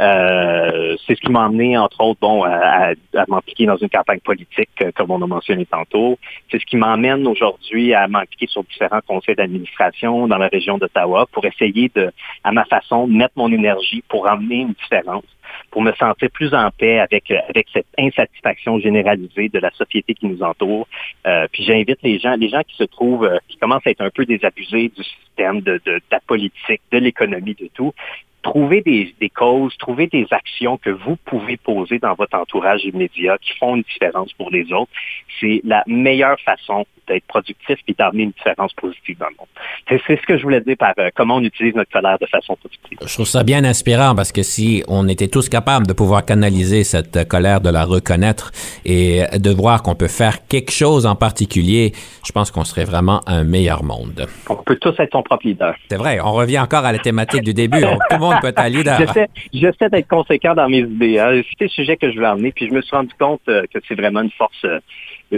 Euh, 0.00 0.96
c'est 1.06 1.16
ce 1.16 1.20
qui 1.20 1.30
m'a 1.30 1.44
amené, 1.44 1.76
entre 1.76 2.00
autres, 2.02 2.20
bon, 2.20 2.44
à, 2.44 2.92
m'impliquer 3.26 3.66
dans 3.66 3.76
une 3.76 3.88
campagne 3.88 4.20
politique, 4.20 4.70
euh, 4.82 4.92
comme 4.94 5.10
on 5.10 5.22
a 5.22 5.26
mentionné 5.26 5.66
tantôt. 5.66 6.18
C'est 6.50 6.60
ce 6.60 6.66
qui 6.66 6.76
m'emmène 6.76 7.26
aujourd'hui 7.26 7.94
à 7.94 8.06
m'impliquer 8.06 8.46
sur 8.46 8.62
différents 8.64 9.00
conseils 9.06 9.34
d'administration 9.34 10.28
dans 10.28 10.38
la 10.38 10.48
région 10.48 10.78
d'Ottawa 10.78 11.26
pour 11.32 11.44
essayer 11.44 11.90
de, 11.94 12.12
à 12.44 12.52
ma 12.52 12.64
façon, 12.64 13.08
de 13.08 13.12
mettre 13.12 13.34
mon 13.36 13.50
énergie 13.52 14.04
pour 14.08 14.28
amener 14.28 14.60
une 14.60 14.74
différence 14.74 15.24
pour 15.70 15.82
me 15.82 15.92
sentir 15.92 16.30
plus 16.30 16.54
en 16.54 16.70
paix 16.70 16.98
avec 16.98 17.30
euh, 17.30 17.38
avec 17.48 17.66
cette 17.72 17.86
insatisfaction 17.98 18.78
généralisée 18.78 19.48
de 19.48 19.58
la 19.58 19.70
société 19.72 20.14
qui 20.14 20.26
nous 20.26 20.42
entoure. 20.42 20.86
Euh, 21.26 21.46
puis 21.52 21.64
j'invite 21.64 21.98
les 22.02 22.18
gens, 22.18 22.34
les 22.36 22.48
gens 22.48 22.62
qui 22.62 22.76
se 22.76 22.84
trouvent, 22.84 23.24
euh, 23.24 23.38
qui 23.48 23.56
commencent 23.58 23.86
à 23.86 23.90
être 23.90 24.00
un 24.00 24.10
peu 24.10 24.24
désabusés 24.24 24.88
du 24.88 25.02
système, 25.02 25.60
de, 25.60 25.80
de, 25.84 25.94
de 25.94 26.02
la 26.10 26.20
politique, 26.20 26.82
de 26.92 26.98
l'économie, 26.98 27.54
de 27.54 27.68
tout, 27.74 27.92
trouver 28.50 28.80
des, 28.80 29.14
des, 29.20 29.28
causes, 29.28 29.76
trouver 29.78 30.06
des 30.06 30.26
actions 30.30 30.78
que 30.78 30.90
vous 30.90 31.16
pouvez 31.24 31.56
poser 31.56 31.98
dans 31.98 32.14
votre 32.14 32.36
entourage 32.36 32.84
immédiat 32.84 33.36
qui 33.38 33.56
font 33.58 33.76
une 33.76 33.82
différence 33.82 34.32
pour 34.32 34.50
les 34.50 34.72
autres. 34.72 34.90
C'est 35.40 35.60
la 35.64 35.82
meilleure 35.86 36.40
façon 36.40 36.86
d'être 37.08 37.26
productif 37.26 37.78
et 37.88 37.94
d'amener 37.94 38.24
une 38.24 38.30
différence 38.30 38.72
positive 38.74 39.18
dans 39.18 39.26
le 39.26 39.36
monde. 39.38 39.48
C'est 40.06 40.20
ce 40.20 40.26
que 40.26 40.36
je 40.36 40.42
voulais 40.42 40.60
dire 40.60 40.76
par 40.78 40.92
euh, 40.98 41.08
comment 41.14 41.36
on 41.36 41.42
utilise 41.42 41.74
notre 41.74 41.90
colère 41.90 42.18
de 42.20 42.26
façon 42.26 42.56
positive. 42.56 42.98
Je 43.00 43.14
trouve 43.14 43.26
ça 43.26 43.42
bien 43.42 43.64
inspirant 43.64 44.14
parce 44.14 44.30
que 44.30 44.42
si 44.42 44.84
on 44.88 45.08
était 45.08 45.28
tous 45.28 45.48
capables 45.48 45.86
de 45.86 45.92
pouvoir 45.92 46.24
canaliser 46.24 46.84
cette 46.84 47.26
colère, 47.26 47.60
de 47.60 47.70
la 47.70 47.84
reconnaître 47.84 48.52
et 48.84 49.22
de 49.36 49.50
voir 49.50 49.82
qu'on 49.82 49.94
peut 49.94 50.08
faire 50.08 50.46
quelque 50.46 50.72
chose 50.72 51.06
en 51.06 51.16
particulier, 51.16 51.92
je 52.24 52.32
pense 52.32 52.50
qu'on 52.50 52.64
serait 52.64 52.84
vraiment 52.84 53.22
un 53.26 53.44
meilleur 53.44 53.82
monde. 53.82 54.26
On 54.48 54.56
peut 54.56 54.76
tous 54.76 54.94
être 54.98 55.12
son 55.12 55.22
propre 55.22 55.46
leader. 55.46 55.74
C'est 55.90 55.96
vrai, 55.96 56.20
on 56.20 56.32
revient 56.32 56.58
encore 56.58 56.84
à 56.84 56.92
la 56.92 56.98
thématique 56.98 57.42
du 57.42 57.54
début. 57.54 57.80
tout 57.80 58.16
le 58.16 58.18
monde 58.18 58.37
peut 58.40 58.52
un 58.56 58.68
leader. 58.68 58.98
J'essaie 59.52 59.88
d'être 59.90 60.08
conséquent 60.08 60.54
dans 60.54 60.68
mes 60.68 60.80
idées. 60.80 61.18
Hein. 61.18 61.42
C'est 61.58 61.64
le 61.64 61.70
sujet 61.70 61.96
que 61.96 62.10
je 62.10 62.18
veux 62.18 62.26
amener, 62.26 62.52
puis 62.52 62.68
je 62.68 62.74
me 62.74 62.82
suis 62.82 62.94
rendu 62.94 63.12
compte 63.18 63.40
euh, 63.48 63.64
que 63.72 63.78
c'est 63.86 63.94
vraiment 63.94 64.20
une 64.20 64.30
force 64.30 64.64
euh, 64.64 64.78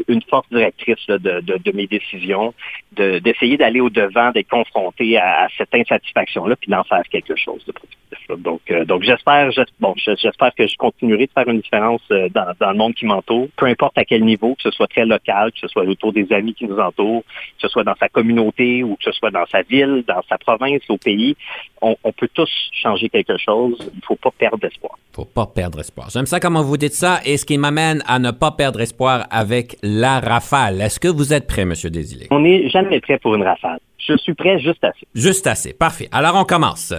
une 0.09 0.23
force 0.23 0.49
directrice 0.51 1.07
de, 1.09 1.19
de, 1.19 1.41
de, 1.41 1.73
mes 1.73 1.87
décisions, 1.87 2.55
d'essayer 2.93 3.57
d'aller 3.57 3.81
au-devant, 3.81 4.31
d'être 4.31 4.49
confronté 4.49 5.17
à, 5.19 5.49
cette 5.57 5.75
insatisfaction-là, 5.75 6.57
puis 6.57 6.71
d'en 6.71 6.85
faire 6.85 7.03
quelque 7.11 7.37
chose 7.37 7.65
de 7.67 7.73
productif. 7.73 7.99
Donc, 8.39 8.61
euh, 8.71 8.85
donc 8.85 9.03
j'espère, 9.03 9.51
bon, 9.79 9.95
j'espère 9.97 10.55
que 10.55 10.67
je 10.67 10.77
continuerai 10.77 11.27
de 11.27 11.33
faire 11.33 11.49
une 11.49 11.61
différence 11.61 12.03
euh, 12.11 12.29
dans, 12.29 12.55
dans 12.59 12.71
le 12.71 12.77
monde 12.77 12.95
qui 12.95 13.07
m'entoure, 13.07 13.49
peu 13.57 13.67
importe 13.67 13.97
à 13.99 14.05
quel 14.05 14.25
niveau, 14.25 14.55
que 14.55 14.63
ce 14.63 14.71
soit 14.71 14.87
très 14.87 15.07
local, 15.07 15.53
que 15.53 15.59
ce 15.61 15.69
soit 15.69 15.85
autour 15.85 16.13
des 16.13 16.33
amis 16.33 16.55
qui 16.55 16.67
nous 16.67 16.79
entourent, 16.79 17.23
que 17.23 17.63
ce 17.63 17.69
soit 17.69 17.85
dans 17.85 17.95
sa 17.99 18.09
communauté 18.09 18.83
ou 18.83 18.97
que 18.97 19.05
ce 19.05 19.13
soit 19.13 19.31
dans 19.31 19.47
sa 19.47 19.63
ville, 19.63 20.05
dans 20.07 20.23
sa 20.29 20.39
province, 20.39 20.83
au 20.89 20.97
pays. 20.97 21.37
On, 21.83 21.97
on 22.05 22.13
peut 22.13 22.29
tous 22.33 22.51
changer 22.73 23.09
quelque 23.09 23.37
chose. 23.39 23.77
Il 23.81 23.97
ne 23.97 24.03
faut 24.03 24.17
pas 24.17 24.31
perdre 24.37 24.65
espoir. 24.65 24.93
Il 25.13 25.17
faut 25.17 25.25
pas 25.25 25.47
perdre 25.47 25.81
espoir. 25.81 26.09
J'aime 26.11 26.27
ça 26.27 26.41
comment 26.41 26.63
vous 26.63 26.77
dites 26.77 26.95
ça 26.95 27.21
et 27.25 27.37
ce 27.37 27.45
qui 27.45 27.59
m'amène 27.59 28.03
à 28.07 28.19
ne 28.19 28.31
pas 28.31 28.53
perdre 28.53 28.81
espoir 28.81 29.27
avec 29.31 29.77
la 29.83 30.21
rafale. 30.21 30.81
Est-ce 30.81 31.01
que 31.01 31.09
vous 31.09 31.33
êtes 31.33 31.47
prêt, 31.47 31.65
Monsieur 31.65 31.91
Désilé? 31.91 32.29
On 32.31 32.41
n'est 32.41 32.69
jamais 32.71 33.01
prêt 33.01 33.19
pour 33.19 33.35
une 33.35 33.43
rafale. 33.43 33.79
Je 33.99 34.17
suis 34.17 34.35
prêt 34.35 34.59
juste 34.59 34.83
assez. 34.83 35.07
Juste 35.15 35.47
assez. 35.47 35.73
Parfait. 35.73 36.09
Alors, 36.13 36.37
on 36.37 36.45
commence. 36.45 36.93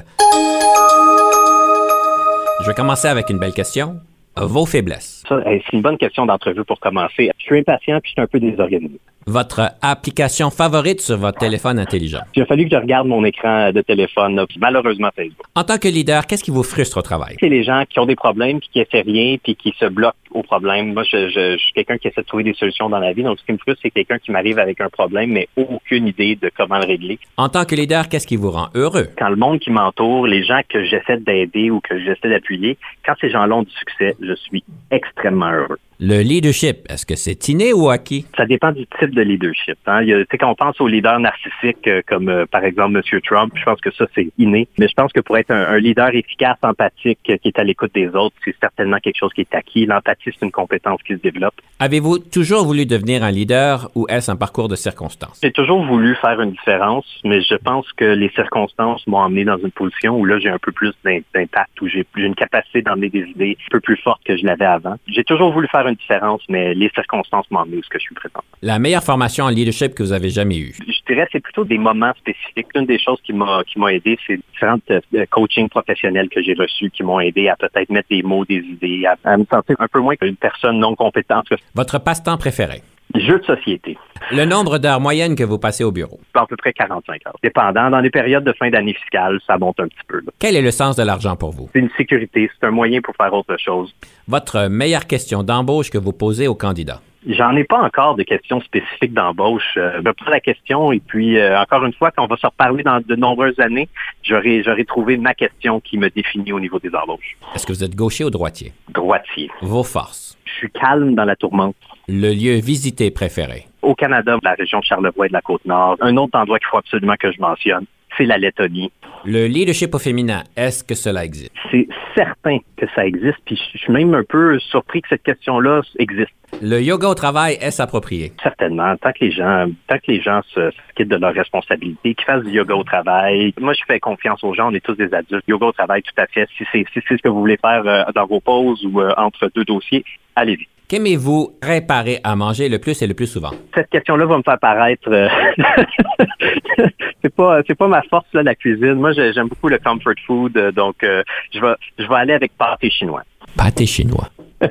Je 2.61 2.67
vais 2.67 2.73
commencer 2.73 3.07
avec 3.07 3.29
une 3.29 3.39
belle 3.39 3.53
question. 3.53 3.99
Vos 4.37 4.65
faiblesses. 4.65 5.20
C'est 5.45 5.73
une 5.73 5.81
bonne 5.81 5.97
question 5.97 6.25
d'entrevue 6.25 6.63
pour 6.63 6.79
commencer. 6.79 7.31
Je 7.37 7.43
suis 7.43 7.59
impatient 7.59 7.99
puis 8.01 8.11
je 8.11 8.13
suis 8.13 8.21
un 8.21 8.27
peu 8.27 8.39
désorganisé 8.39 8.99
votre 9.27 9.71
application 9.81 10.49
favorite 10.49 11.01
sur 11.01 11.17
votre 11.17 11.39
téléphone 11.39 11.79
intelligent? 11.79 12.21
Il 12.35 12.41
a 12.41 12.45
fallu 12.45 12.65
que 12.65 12.71
je 12.71 12.81
regarde 12.81 13.07
mon 13.07 13.23
écran 13.23 13.71
de 13.71 13.81
téléphone, 13.81 14.45
malheureusement 14.59 15.09
Facebook. 15.15 15.45
En 15.55 15.63
tant 15.63 15.77
que 15.77 15.87
leader, 15.87 16.25
qu'est-ce 16.25 16.43
qui 16.43 16.51
vous 16.51 16.63
frustre 16.63 16.97
au 16.97 17.01
travail? 17.01 17.35
C'est 17.39 17.49
les 17.49 17.63
gens 17.63 17.83
qui 17.89 17.99
ont 17.99 18.05
des 18.05 18.15
problèmes, 18.15 18.59
puis 18.59 18.69
qui 18.71 18.79
essaient 18.79 19.01
rien, 19.01 19.37
puis 19.41 19.55
qui 19.55 19.73
se 19.79 19.85
bloquent 19.85 20.15
au 20.31 20.43
problème. 20.43 20.93
Moi, 20.93 21.03
je, 21.03 21.29
je, 21.29 21.53
je 21.53 21.57
suis 21.57 21.73
quelqu'un 21.73 21.97
qui 21.97 22.07
essaie 22.07 22.21
de 22.21 22.25
trouver 22.25 22.43
des 22.43 22.53
solutions 22.53 22.89
dans 22.89 22.99
la 22.99 23.13
vie. 23.13 23.23
Donc, 23.23 23.39
ce 23.39 23.45
qui 23.45 23.51
me 23.51 23.57
frustre, 23.57 23.81
c'est 23.83 23.91
quelqu'un 23.91 24.17
qui 24.17 24.31
m'arrive 24.31 24.59
avec 24.59 24.81
un 24.81 24.89
problème, 24.89 25.31
mais 25.31 25.47
aucune 25.55 26.07
idée 26.07 26.35
de 26.35 26.49
comment 26.55 26.79
le 26.79 26.85
régler. 26.85 27.19
En 27.37 27.49
tant 27.49 27.65
que 27.65 27.75
leader, 27.75 28.09
qu'est-ce 28.09 28.27
qui 28.27 28.37
vous 28.37 28.51
rend 28.51 28.69
heureux? 28.75 29.07
Quand 29.17 29.29
le 29.29 29.35
monde 29.35 29.59
qui 29.59 29.71
m'entoure, 29.71 30.25
les 30.25 30.43
gens 30.43 30.61
que 30.67 30.83
j'essaie 30.83 31.17
d'aider 31.17 31.69
ou 31.69 31.79
que 31.79 31.99
j'essaie 31.99 32.29
d'appuyer, 32.29 32.77
quand 33.05 33.13
ces 33.21 33.29
gens-là 33.29 33.55
ont 33.55 33.63
du 33.63 33.71
succès, 33.71 34.15
je 34.21 34.33
suis 34.33 34.63
extrêmement 34.89 35.20
heureux. 35.29 35.77
Le 36.03 36.23
leadership, 36.23 36.77
est-ce 36.89 37.05
que 37.05 37.15
c'est 37.15 37.47
inné 37.47 37.73
ou 37.73 37.91
acquis? 37.91 38.25
Ça 38.35 38.47
dépend 38.47 38.71
du 38.71 38.87
type 38.99 39.13
de 39.13 39.21
leadership. 39.21 39.77
Hein. 39.85 40.01
Il 40.01 40.07
y 40.07 40.13
a, 40.15 40.25
quand 40.25 40.49
on 40.49 40.55
pense 40.55 40.81
aux 40.81 40.87
leaders 40.87 41.19
narcissiques 41.19 41.87
euh, 41.87 42.01
comme 42.07 42.27
euh, 42.27 42.47
par 42.47 42.65
exemple 42.65 42.97
M. 42.97 43.21
Trump, 43.21 43.53
je 43.55 43.63
pense 43.63 43.79
que 43.79 43.91
ça 43.91 44.05
c'est 44.15 44.31
inné. 44.39 44.67
Mais 44.79 44.87
je 44.87 44.95
pense 44.95 45.13
que 45.13 45.19
pour 45.19 45.37
être 45.37 45.51
un, 45.51 45.77
leader 45.77 46.09
efficace, 46.15 46.57
empathique, 46.63 47.19
euh, 47.29 47.37
qui 47.37 47.49
est 47.49 47.59
à 47.59 47.63
l'écoute 47.63 47.93
des 47.93 48.07
autres, 48.07 48.35
c'est 48.43 48.55
certainement 48.59 48.97
quelque 48.97 49.19
chose 49.19 49.31
qui 49.35 49.41
est 49.41 49.53
acquis. 49.53 49.85
L'empathie, 49.85 50.31
c'est 50.31 50.43
une 50.43 50.51
compétence 50.51 51.03
qui 51.03 51.13
se 51.13 51.19
développe. 51.19 51.53
Avez-vous 51.79 52.17
toujours 52.17 52.65
voulu 52.65 52.87
devenir 52.87 53.23
un 53.23 53.29
leader 53.29 53.91
ou 53.93 54.07
est-ce 54.09 54.31
un 54.31 54.35
parcours 54.35 54.69
de 54.69 54.75
circonstances? 54.75 55.39
J'ai 55.43 55.51
toujours 55.51 55.85
voulu 55.85 56.15
faire 56.15 56.41
une 56.41 56.51
différence, 56.51 57.05
mais 57.23 57.43
je 57.43 57.55
pense 57.55 57.85
que 57.93 58.05
les 58.05 58.29
circonstances 58.29 59.05
m'ont 59.05 59.21
amené 59.21 59.45
dans 59.45 59.59
une 59.59 59.71
position 59.71 60.17
où 60.19 60.25
là 60.25 60.39
j'ai 60.39 60.49
un 60.49 60.57
peu 60.57 60.71
plus 60.71 60.93
d'impact, 61.05 61.79
où 61.79 61.87
j'ai 61.87 62.07
une 62.15 62.33
capacité 62.33 62.81
d'emmener 62.81 63.09
des 63.09 63.25
idées 63.29 63.55
un 63.61 63.69
peu 63.69 63.79
plus 63.79 63.97
fortes 63.97 64.23
que 64.25 64.35
je 64.35 64.43
l'avais 64.47 64.65
avant. 64.65 64.95
J'ai 65.05 65.23
toujours 65.23 65.51
voulu 65.53 65.67
faire 65.67 65.85
une 65.90 65.90
différence, 65.93 66.41
mais 66.49 66.73
les 66.73 66.89
circonstances 66.89 67.49
m'ont 67.51 67.59
amené 67.59 67.77
où 67.77 67.83
ce 67.83 67.89
que 67.89 67.99
je 67.99 68.03
suis 68.03 68.15
présent. 68.15 68.41
La 68.61 68.79
meilleure 68.79 69.03
formation 69.03 69.45
en 69.45 69.49
leadership 69.49 69.93
que 69.93 70.03
vous 70.03 70.13
avez 70.13 70.29
jamais 70.29 70.57
eue? 70.57 70.75
Je 70.79 71.13
dirais 71.13 71.27
c'est 71.31 71.39
plutôt 71.39 71.63
des 71.63 71.77
moments 71.77 72.13
spécifiques. 72.17 72.67
Une 72.75 72.85
des 72.85 72.99
choses 72.99 73.19
qui 73.23 73.33
m'a 73.33 73.63
qui 73.65 73.79
m'a 73.79 73.93
aidé, 73.93 74.17
c'est 74.25 74.39
différentes 74.51 74.89
euh, 74.91 75.25
coachings 75.29 75.69
professionnels 75.69 76.29
que 76.29 76.41
j'ai 76.41 76.53
reçus 76.53 76.89
qui 76.89 77.03
m'ont 77.03 77.19
aidé 77.19 77.49
à 77.49 77.55
peut-être 77.55 77.89
mettre 77.89 78.09
des 78.09 78.23
mots, 78.23 78.45
des 78.45 78.57
idées, 78.57 79.05
à, 79.23 79.37
me 79.37 79.45
sentir 79.45 79.75
un 79.79 79.87
peu 79.87 79.99
moins 79.99 80.15
qu'une 80.15 80.35
personne 80.35 80.79
non 80.79 80.95
compétente. 80.95 81.47
Votre 81.75 81.99
passe-temps 81.99 82.37
préféré? 82.37 82.81
Jeux 83.15 83.39
de 83.39 83.45
société. 83.45 83.97
Le 84.31 84.45
nombre 84.45 84.77
d'heures 84.77 84.99
moyennes 85.01 85.35
que 85.35 85.43
vous 85.43 85.57
passez 85.57 85.83
au 85.83 85.91
bureau. 85.91 86.19
À 86.33 86.45
peu 86.45 86.55
près 86.55 86.71
45 86.73 87.27
heures. 87.27 87.35
Dépendant. 87.43 87.89
Dans 87.89 87.99
les 87.99 88.09
périodes 88.09 88.43
de 88.43 88.53
fin 88.53 88.69
d'année 88.69 88.93
fiscale, 88.93 89.39
ça 89.45 89.57
monte 89.57 89.79
un 89.79 89.87
petit 89.87 90.05
peu. 90.07 90.21
Quel 90.39 90.55
est 90.55 90.61
le 90.61 90.71
sens 90.71 90.95
de 90.95 91.03
l'argent 91.03 91.35
pour 91.35 91.51
vous? 91.51 91.69
C'est 91.73 91.79
une 91.79 91.89
sécurité. 91.97 92.49
C'est 92.53 92.67
un 92.67 92.71
moyen 92.71 93.01
pour 93.01 93.15
faire 93.15 93.33
autre 93.33 93.57
chose. 93.57 93.93
Votre 94.27 94.67
meilleure 94.67 95.07
question 95.07 95.43
d'embauche 95.43 95.89
que 95.89 95.97
vous 95.97 96.13
posez 96.13 96.47
aux 96.47 96.55
candidats? 96.55 97.01
J'en 97.27 97.55
ai 97.55 97.63
pas 97.63 97.79
encore 97.79 98.15
de 98.15 98.23
questions 98.23 98.61
spécifiques 98.61 99.13
d'embauche. 99.13 99.77
Euh, 99.77 100.01
je 100.03 100.11
prends 100.11 100.31
la 100.31 100.39
question 100.39 100.91
et 100.91 100.99
puis 100.99 101.37
euh, 101.37 101.59
encore 101.59 101.85
une 101.85 101.93
fois, 101.93 102.09
quand 102.09 102.23
on 102.23 102.27
va 102.27 102.35
se 102.35 102.47
reparler 102.47 102.81
dans 102.81 102.99
de 102.99 103.15
nombreuses 103.15 103.59
années, 103.59 103.89
j'aurai 104.23 104.63
j'aurai 104.63 104.85
trouvé 104.85 105.17
ma 105.17 105.35
question 105.35 105.79
qui 105.81 105.99
me 105.99 106.09
définit 106.09 106.51
au 106.51 106.59
niveau 106.59 106.79
des 106.79 106.89
embauches. 106.95 107.37
Est-ce 107.53 107.67
que 107.67 107.73
vous 107.73 107.83
êtes 107.83 107.95
gaucher 107.95 108.23
ou 108.23 108.31
droitier? 108.31 108.73
Droitier. 108.89 109.51
Vos 109.61 109.83
forces? 109.83 110.35
Je 110.45 110.51
suis 110.53 110.71
calme 110.71 111.13
dans 111.13 111.25
la 111.25 111.35
tourmente. 111.35 111.75
Le 112.07 112.33
lieu 112.33 112.59
visité 112.59 113.11
préféré? 113.11 113.65
Au 113.81 113.95
Canada, 113.95 114.37
la 114.43 114.53
région 114.53 114.79
de 114.79 114.85
Charlevoix 114.85 115.25
et 115.25 115.29
de 115.29 115.33
la 115.33 115.41
Côte-Nord. 115.41 115.97
Un 116.01 116.17
autre 116.17 116.37
endroit 116.37 116.59
qu'il 116.59 116.67
faut 116.67 116.77
absolument 116.77 117.15
que 117.19 117.31
je 117.31 117.39
mentionne, 117.39 117.85
c'est 118.17 118.25
la 118.25 118.37
Lettonie. 118.37 118.91
Le 119.23 119.45
leadership 119.45 119.93
au 119.93 119.99
féminin, 119.99 120.43
est-ce 120.57 120.83
que 120.83 120.95
cela 120.95 121.23
existe? 121.23 121.51
C'est 121.69 121.87
certain 122.15 122.57
que 122.75 122.85
ça 122.95 123.05
existe, 123.05 123.37
puis 123.45 123.59
je 123.73 123.77
suis 123.77 123.93
même 123.93 124.15
un 124.15 124.23
peu 124.23 124.59
surpris 124.59 125.01
que 125.01 125.09
cette 125.09 125.23
question-là 125.23 125.81
existe. 125.99 126.31
Le 126.61 126.81
yoga 126.81 127.07
au 127.07 127.13
travail 127.13 127.57
est 127.61 127.79
approprié? 127.79 128.33
Certainement. 128.43 128.95
Tant 128.97 129.11
que 129.11 129.23
les 129.23 129.31
gens, 129.31 129.67
tant 129.87 129.97
que 129.97 130.11
les 130.11 130.21
gens 130.21 130.41
se, 130.53 130.71
se 130.71 130.93
quittent 130.95 131.07
de 131.07 131.15
leurs 131.15 131.33
responsabilités, 131.33 132.13
qu'ils 132.13 132.25
fassent 132.25 132.43
du 132.43 132.51
yoga 132.51 132.75
au 132.75 132.83
travail. 132.83 133.53
Moi, 133.59 133.73
je 133.73 133.81
fais 133.87 133.99
confiance 133.99 134.43
aux 134.43 134.53
gens. 134.53 134.69
On 134.69 134.73
est 134.73 134.83
tous 134.83 134.95
des 134.95 135.13
adultes. 135.13 135.45
Yoga 135.47 135.67
au 135.67 135.71
travail, 135.71 136.01
tout 136.01 136.21
à 136.21 136.25
fait. 136.27 136.47
Si 136.57 136.65
c'est 136.71 136.85
si 136.93 136.99
c'est 137.07 137.17
ce 137.17 137.21
que 137.21 137.29
vous 137.29 137.39
voulez 137.39 137.57
faire 137.57 137.83
euh, 137.85 138.03
dans 138.13 138.25
vos 138.25 138.41
pauses 138.41 138.85
ou 138.85 138.99
euh, 138.99 139.13
entre 139.17 139.49
deux 139.55 139.63
dossiers, 139.63 140.03
allez-y. 140.35 140.67
Qu'aimez-vous 140.91 141.55
préparer 141.61 142.19
à 142.21 142.35
manger 142.35 142.67
le 142.67 142.77
plus 142.77 143.01
et 143.01 143.07
le 143.07 143.13
plus 143.13 143.27
souvent? 143.27 143.51
Cette 143.73 143.89
question-là 143.91 144.25
va 144.25 144.35
me 144.37 144.43
faire 144.43 144.59
paraître. 144.59 145.07
euh, 145.09 145.29
c'est 147.23 147.33
pas, 147.33 147.61
c'est 147.65 147.75
pas 147.75 147.87
ma 147.87 148.01
force 148.09 148.25
là, 148.33 148.43
la 148.43 148.55
cuisine. 148.55 148.95
Moi, 148.95 149.13
j'ai- 149.13 149.31
j'aime 149.31 149.47
beaucoup 149.47 149.69
le 149.69 149.77
comfort 149.77 150.15
food, 150.27 150.57
euh, 150.57 150.73
donc 150.73 150.95
euh, 151.05 151.23
je 151.53 151.61
vais, 151.61 151.73
je 151.97 152.05
vais 152.05 152.15
aller 152.15 152.33
avec 152.33 152.51
pâté 152.57 152.89
chinois. 152.89 153.23
Pâté 153.55 153.85
chinois. 153.85 154.27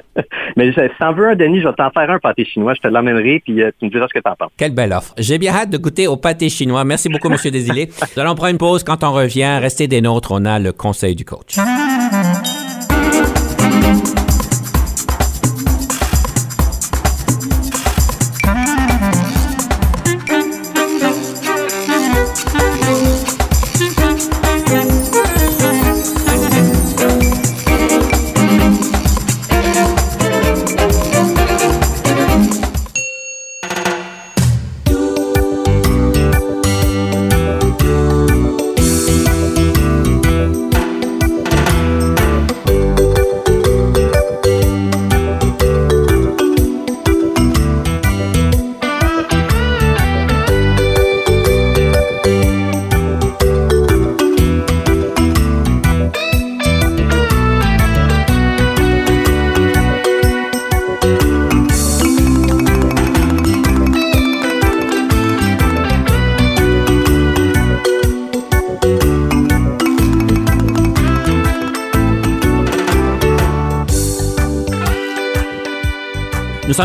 Mais 0.58 0.70
si 0.72 0.78
t'en 0.98 1.14
veux 1.14 1.30
un, 1.30 1.36
Denis, 1.36 1.62
je 1.62 1.68
vais 1.68 1.74
t'en 1.74 1.90
faire 1.90 2.10
un 2.10 2.18
pâté 2.18 2.44
chinois. 2.44 2.74
Je 2.74 2.80
te 2.82 2.88
l'emmènerai, 2.88 3.40
puis 3.42 3.62
euh, 3.62 3.70
tu 3.80 3.86
me 3.86 3.90
diras 3.90 4.06
ce 4.06 4.12
que 4.12 4.22
t'en 4.22 4.36
penses. 4.36 4.50
Quelle 4.58 4.74
belle 4.74 4.92
offre. 4.92 5.14
J'ai 5.16 5.38
bien 5.38 5.54
hâte 5.54 5.70
de 5.70 5.78
goûter 5.78 6.06
au 6.06 6.18
pâté 6.18 6.50
chinois. 6.50 6.84
Merci 6.84 7.08
beaucoup, 7.08 7.30
Monsieur 7.30 7.50
Désilé. 7.50 7.88
Nous 8.16 8.20
allons 8.22 8.34
prendre 8.34 8.50
une 8.52 8.58
pause. 8.58 8.84
Quand 8.84 9.02
on 9.04 9.12
revient, 9.12 9.58
restez 9.58 9.88
des 9.88 10.02
nôtres. 10.02 10.32
On 10.32 10.44
a 10.44 10.58
le 10.58 10.72
conseil 10.72 11.16
du 11.16 11.24
coach. 11.24 11.56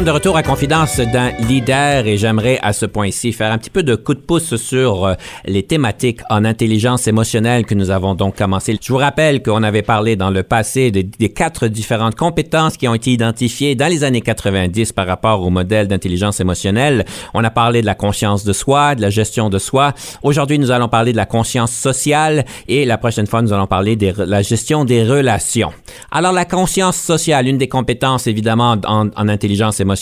De 0.06 0.12
retour 0.12 0.38
à 0.38 0.44
Confidence 0.44 0.98
d'un 1.00 1.32
leader 1.48 2.06
et 2.06 2.16
j'aimerais 2.18 2.60
à 2.62 2.74
ce 2.74 2.86
point-ci 2.86 3.34
faire 3.34 3.52
un 3.52 3.58
petit 3.58 3.72
peu 3.72 3.82
de 3.82 3.96
coup 3.96 4.14
de 4.14 4.20
pouce 4.20 4.56
sur 4.56 5.04
euh, 5.06 5.14
les 5.46 5.64
thématiques 5.64 6.20
en 6.30 6.46
intelligence 6.46 7.08
émotionnelle 7.08 7.66
que 7.66 7.74
nous 7.74 7.90
avons 7.90 8.14
donc 8.14 8.36
commencé. 8.38 8.78
Je 8.80 8.94
vous 8.94 9.00
rappelle 9.00 9.42
qu'on 9.42 9.64
avait 9.64 9.82
parlé 9.82 10.16
dans 10.16 10.30
le 10.30 10.44
passé 10.44 10.92
de- 10.92 11.02
des 11.02 11.30
quatre 11.30 11.68
différentes 11.68 12.14
compétences 12.14 12.78
qui 12.78 12.88
ont 12.88 12.94
été 12.94 13.12
identifiées 13.14 13.74
dans 13.74 13.88
les 13.88 14.04
années 14.04 14.22
90 14.22 14.92
par 14.92 15.08
rapport 15.08 15.42
au 15.42 15.50
modèle 15.50 15.88
d'intelligence 15.88 16.40
émotionnelle. 16.40 17.04
On 17.34 17.44
a 17.44 17.50
parlé 17.50 17.82
de 17.82 17.88
la 17.88 17.96
conscience 17.96 18.44
de 18.44 18.54
soi, 18.54 18.94
de 18.94 19.02
la 19.02 19.10
gestion 19.10 19.50
de 19.50 19.58
soi. 19.58 19.94
Aujourd'hui, 20.22 20.60
nous 20.60 20.70
allons 20.70 20.88
parler 20.88 21.14
de 21.14 21.18
la 21.18 21.26
conscience 21.26 21.72
sociale 21.72 22.46
et 22.68 22.86
la 22.86 23.00
prochaine 23.00 23.26
fois, 23.26 23.42
nous 23.42 23.54
allons 23.54 23.66
parler 23.68 23.96
de 23.96 24.14
la 24.24 24.44
gestion 24.44 24.86
des 24.86 25.04
relations. 25.04 25.72
Alors, 26.12 26.32
la 26.32 26.46
conscience 26.46 26.96
sociale, 26.98 27.48
une 27.48 27.58
des 27.58 27.68
compétences 27.70 28.28
évidemment 28.28 28.76
en, 28.86 29.08
en 29.16 29.28
intelligence 29.30 29.80
émotionnelle, 29.80 29.95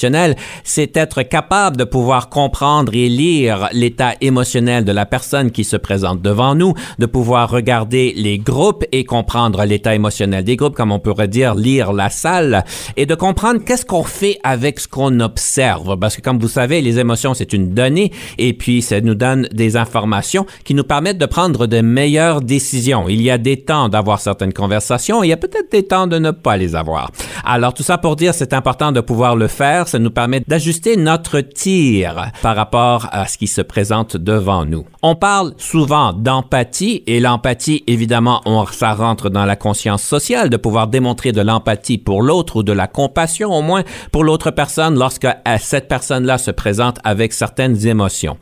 c'est 0.64 0.98
être 0.98 1.24
capable 1.24 1.78
de 1.78 1.84
pouvoir 1.84 2.30
comprendre 2.30 2.94
et 2.94 3.10
lire 3.10 3.70
l'état 3.72 4.14
émotionnel 4.22 4.86
de 4.86 4.92
la 4.92 5.06
personne 5.06 5.52
qui 5.52 5.64
se 5.64 5.78
présente 5.78 6.22
devant 6.22 6.56
nous, 6.56 6.74
de 7.00 7.06
pouvoir 7.06 7.50
regarder 7.50 8.14
les 8.16 8.40
groupes 8.40 8.86
et 8.92 9.04
comprendre 9.04 9.64
l'état 9.66 9.96
émotionnel 9.96 10.44
des 10.44 10.56
groupes, 10.56 10.76
comme 10.76 10.92
on 10.92 11.00
pourrait 11.00 11.28
dire 11.28 11.56
lire 11.56 11.94
la 11.94 12.10
salle, 12.10 12.64
et 12.98 13.06
de 13.06 13.16
comprendre 13.16 13.62
qu'est-ce 13.66 13.86
qu'on 13.86 14.04
fait 14.04 14.40
avec 14.44 14.80
ce 14.80 14.88
qu'on 14.88 15.20
observe. 15.20 15.98
Parce 15.98 16.16
que 16.16 16.22
comme 16.22 16.40
vous 16.40 16.48
savez, 16.48 16.82
les 16.82 17.00
émotions, 17.00 17.34
c'est 17.34 17.54
une 17.54 17.74
donnée, 17.74 18.12
et 18.38 18.54
puis 18.54 18.82
ça 18.82 19.02
nous 19.02 19.16
donne 19.16 19.48
des 19.52 19.78
informations 19.78 20.46
qui 20.64 20.74
nous 20.74 20.84
permettent 20.84 21.18
de 21.18 21.26
prendre 21.26 21.68
de 21.68 21.82
meilleures 21.82 22.42
décisions. 22.42 23.08
Il 23.10 23.22
y 23.22 23.30
a 23.30 23.38
des 23.38 23.58
temps 23.58 23.90
d'avoir 23.90 24.20
certaines 24.20 24.54
conversations, 24.54 25.24
il 25.24 25.30
y 25.30 25.34
a 25.34 25.38
peut-être 25.38 25.72
des 25.72 25.84
temps 25.84 26.08
de 26.08 26.18
ne 26.18 26.32
pas 26.32 26.58
les 26.58 26.76
avoir. 26.76 27.12
Alors 27.46 27.74
tout 27.74 27.84
ça 27.84 27.98
pour 27.98 28.16
dire, 28.16 28.34
c'est 28.34 28.54
important 28.54 28.92
de 28.92 29.02
pouvoir 29.02 29.36
le 29.36 29.48
faire. 29.48 29.83
Ça 29.88 30.00
nous 30.00 30.12
permet 30.12 30.44
d'ajuster 30.48 30.98
notre 30.98 31.40
tir 31.40 32.32
par 32.42 32.56
rapport 32.56 33.08
à 33.12 33.28
ce 33.28 33.38
qui 33.38 33.48
se 33.48 33.62
présente 33.62 34.18
devant 34.18 34.66
nous. 34.66 34.86
On 35.02 35.16
parle 35.16 35.54
souvent 35.58 36.14
d'empathie 36.14 37.04
et 37.08 37.20
l'empathie, 37.20 37.84
évidemment, 37.88 38.42
ça 38.72 38.94
rentre 38.94 39.30
dans 39.30 39.46
la 39.46 39.56
conscience 39.56 40.04
sociale 40.04 40.50
de 40.50 40.58
pouvoir 40.58 40.88
démontrer 40.88 41.32
de 41.32 41.42
l'empathie 41.42 41.98
pour 41.98 42.22
l'autre 42.22 42.58
ou 42.58 42.64
de 42.64 42.72
la 42.72 42.88
compassion 42.88 43.52
au 43.52 43.62
moins 43.62 43.84
pour 44.12 44.24
l'autre 44.24 44.52
personne 44.52 44.98
lorsque 44.98 45.26
euh, 45.26 45.32
cette 45.60 45.88
personne-là 45.88 46.38
se 46.38 46.52
présente 46.52 47.00
avec 47.04 47.34
certaines 47.34 47.86
émotions. 47.88 48.38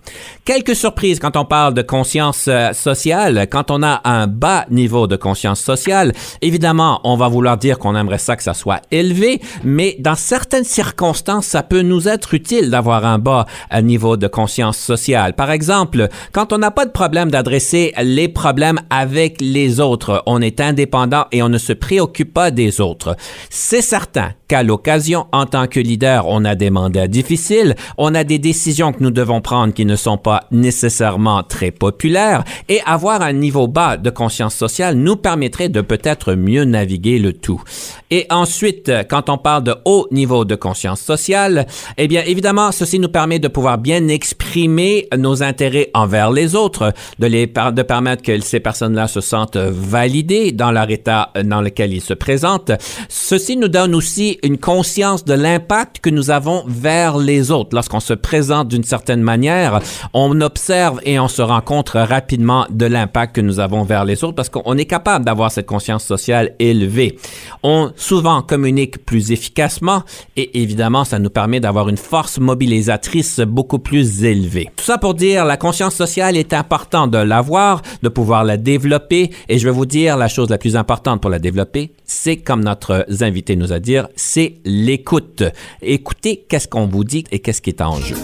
Quelques 0.45 0.75
surprises 0.75 1.19
quand 1.19 1.37
on 1.37 1.45
parle 1.45 1.73
de 1.73 1.81
conscience 1.81 2.45
euh, 2.47 2.73
sociale, 2.73 3.47
quand 3.51 3.71
on 3.71 3.83
a 3.83 4.01
un 4.03 4.27
bas 4.27 4.65
niveau 4.69 5.07
de 5.07 5.15
conscience 5.15 5.59
sociale, 5.59 6.13
évidemment, 6.41 6.99
on 7.03 7.15
va 7.15 7.27
vouloir 7.27 7.57
dire 7.57 7.79
qu'on 7.79 7.95
aimerait 7.95 8.17
ça 8.17 8.35
que 8.35 8.43
ça 8.43 8.53
soit 8.53 8.81
élevé, 8.91 9.41
mais 9.63 9.95
dans 9.99 10.15
certaines 10.15 10.63
circonstances, 10.63 11.21
ça 11.39 11.63
peut 11.63 11.83
nous 11.83 12.09
être 12.09 12.33
utile 12.33 12.69
d'avoir 12.69 13.05
un 13.05 13.19
bas 13.19 13.45
euh, 13.73 13.79
niveau 13.81 14.17
de 14.17 14.27
conscience 14.27 14.77
sociale. 14.77 15.33
Par 15.33 15.51
exemple, 15.51 16.09
quand 16.33 16.51
on 16.51 16.57
n'a 16.57 16.71
pas 16.71 16.85
de 16.85 16.91
problème 16.91 17.31
d'adresser 17.31 17.93
les 18.01 18.27
problèmes 18.27 18.81
avec 18.89 19.39
les 19.39 19.79
autres, 19.79 20.23
on 20.25 20.41
est 20.41 20.59
indépendant 20.59 21.27
et 21.31 21.41
on 21.41 21.49
ne 21.49 21.57
se 21.57 21.71
préoccupe 21.71 22.33
pas 22.33 22.51
des 22.51 22.81
autres. 22.81 23.15
C'est 23.49 23.81
certain 23.81 24.31
qu'à 24.51 24.63
l'occasion, 24.63 25.27
en 25.31 25.45
tant 25.45 25.67
que 25.67 25.79
leader, 25.79 26.27
on 26.27 26.43
a 26.43 26.55
des 26.55 26.71
mandats 26.71 27.07
difficiles, 27.07 27.77
on 27.97 28.13
a 28.13 28.25
des 28.25 28.37
décisions 28.37 28.91
que 28.91 29.01
nous 29.01 29.09
devons 29.09 29.39
prendre 29.39 29.73
qui 29.73 29.85
ne 29.85 29.95
sont 29.95 30.17
pas 30.17 30.43
nécessairement 30.51 31.41
très 31.41 31.71
populaires, 31.71 32.43
et 32.67 32.81
avoir 32.85 33.21
un 33.21 33.31
niveau 33.31 33.69
bas 33.69 33.95
de 33.95 34.09
conscience 34.09 34.53
sociale 34.53 34.95
nous 34.95 35.15
permettrait 35.15 35.69
de 35.69 35.79
peut-être 35.79 36.33
mieux 36.33 36.65
naviguer 36.65 37.17
le 37.17 37.31
tout. 37.31 37.63
Et 38.09 38.27
ensuite, 38.29 38.91
quand 39.09 39.29
on 39.29 39.37
parle 39.37 39.63
de 39.63 39.75
haut 39.85 40.09
niveau 40.11 40.43
de 40.43 40.55
conscience 40.55 40.99
sociale, 40.99 41.65
eh 41.97 42.09
bien, 42.09 42.21
évidemment, 42.25 42.73
ceci 42.73 42.99
nous 42.99 43.07
permet 43.07 43.39
de 43.39 43.47
pouvoir 43.47 43.77
bien 43.77 44.09
exprimer 44.09 45.07
nos 45.17 45.43
intérêts 45.43 45.91
envers 45.93 46.29
les 46.29 46.55
autres, 46.55 46.93
de 47.19 47.27
les 47.27 47.47
de 47.47 47.81
permettre 47.83 48.21
que 48.21 48.37
ces 48.41 48.59
personnes-là 48.59 49.07
se 49.07 49.21
sentent 49.21 49.55
validées 49.55 50.51
dans 50.51 50.71
leur 50.71 50.89
état 50.89 51.31
dans 51.41 51.61
lequel 51.61 51.93
ils 51.93 52.01
se 52.01 52.13
présentent. 52.13 52.73
Ceci 53.07 53.55
nous 53.55 53.69
donne 53.69 53.95
aussi 53.95 54.39
une 54.43 54.57
conscience 54.57 55.25
de 55.25 55.33
l'impact 55.33 55.99
que 55.99 56.09
nous 56.09 56.31
avons 56.31 56.63
vers 56.67 57.17
les 57.17 57.51
autres. 57.51 57.69
Lorsqu'on 57.73 57.99
se 57.99 58.13
présente 58.13 58.67
d'une 58.67 58.83
certaine 58.83 59.21
manière, 59.21 59.79
on 60.13 60.41
observe 60.41 60.99
et 61.03 61.19
on 61.19 61.27
se 61.27 61.41
rend 61.41 61.61
compte 61.61 61.89
rapidement 61.89 62.65
de 62.69 62.85
l'impact 62.85 63.35
que 63.35 63.41
nous 63.41 63.59
avons 63.59 63.83
vers 63.83 64.05
les 64.05 64.23
autres 64.23 64.35
parce 64.35 64.49
qu'on 64.49 64.77
est 64.77 64.85
capable 64.85 65.25
d'avoir 65.25 65.51
cette 65.51 65.65
conscience 65.65 66.03
sociale 66.03 66.55
élevée. 66.59 67.17
On 67.63 67.91
souvent 67.95 68.41
communique 68.41 69.05
plus 69.05 69.31
efficacement 69.31 70.03
et 70.37 70.61
évidemment, 70.61 71.03
ça 71.03 71.19
nous 71.19 71.29
permet 71.29 71.59
d'avoir 71.59 71.89
une 71.89 71.97
force 71.97 72.39
mobilisatrice 72.39 73.39
beaucoup 73.39 73.79
plus 73.79 74.23
élevée. 74.23 74.69
Tout 74.75 74.85
ça 74.85 74.97
pour 74.97 75.13
dire, 75.13 75.45
la 75.45 75.57
conscience 75.57 75.95
sociale 75.95 76.37
est 76.37 76.53
important 76.53 77.07
de 77.07 77.17
l'avoir, 77.17 77.81
de 78.01 78.09
pouvoir 78.09 78.43
la 78.43 78.57
développer 78.57 79.31
et 79.49 79.59
je 79.59 79.67
vais 79.67 79.73
vous 79.73 79.85
dire 79.85 80.17
la 80.17 80.27
chose 80.27 80.49
la 80.49 80.57
plus 80.57 80.75
importante 80.75 81.21
pour 81.21 81.29
la 81.29 81.39
développer, 81.39 81.93
c'est 82.11 82.37
comme 82.37 82.63
notre 82.63 83.05
invité 83.21 83.55
nous 83.55 83.71
a 83.71 83.79
dit, 83.79 83.95
c'est 84.15 84.55
l'écoute. 84.65 85.43
Écoutez 85.81 86.45
qu'est-ce 86.47 86.67
qu'on 86.67 86.85
vous 86.85 87.05
dit 87.05 87.23
et 87.31 87.39
qu'est-ce 87.39 87.61
qui 87.61 87.69
est 87.69 87.81
en 87.81 87.95
jeu. 87.95 88.17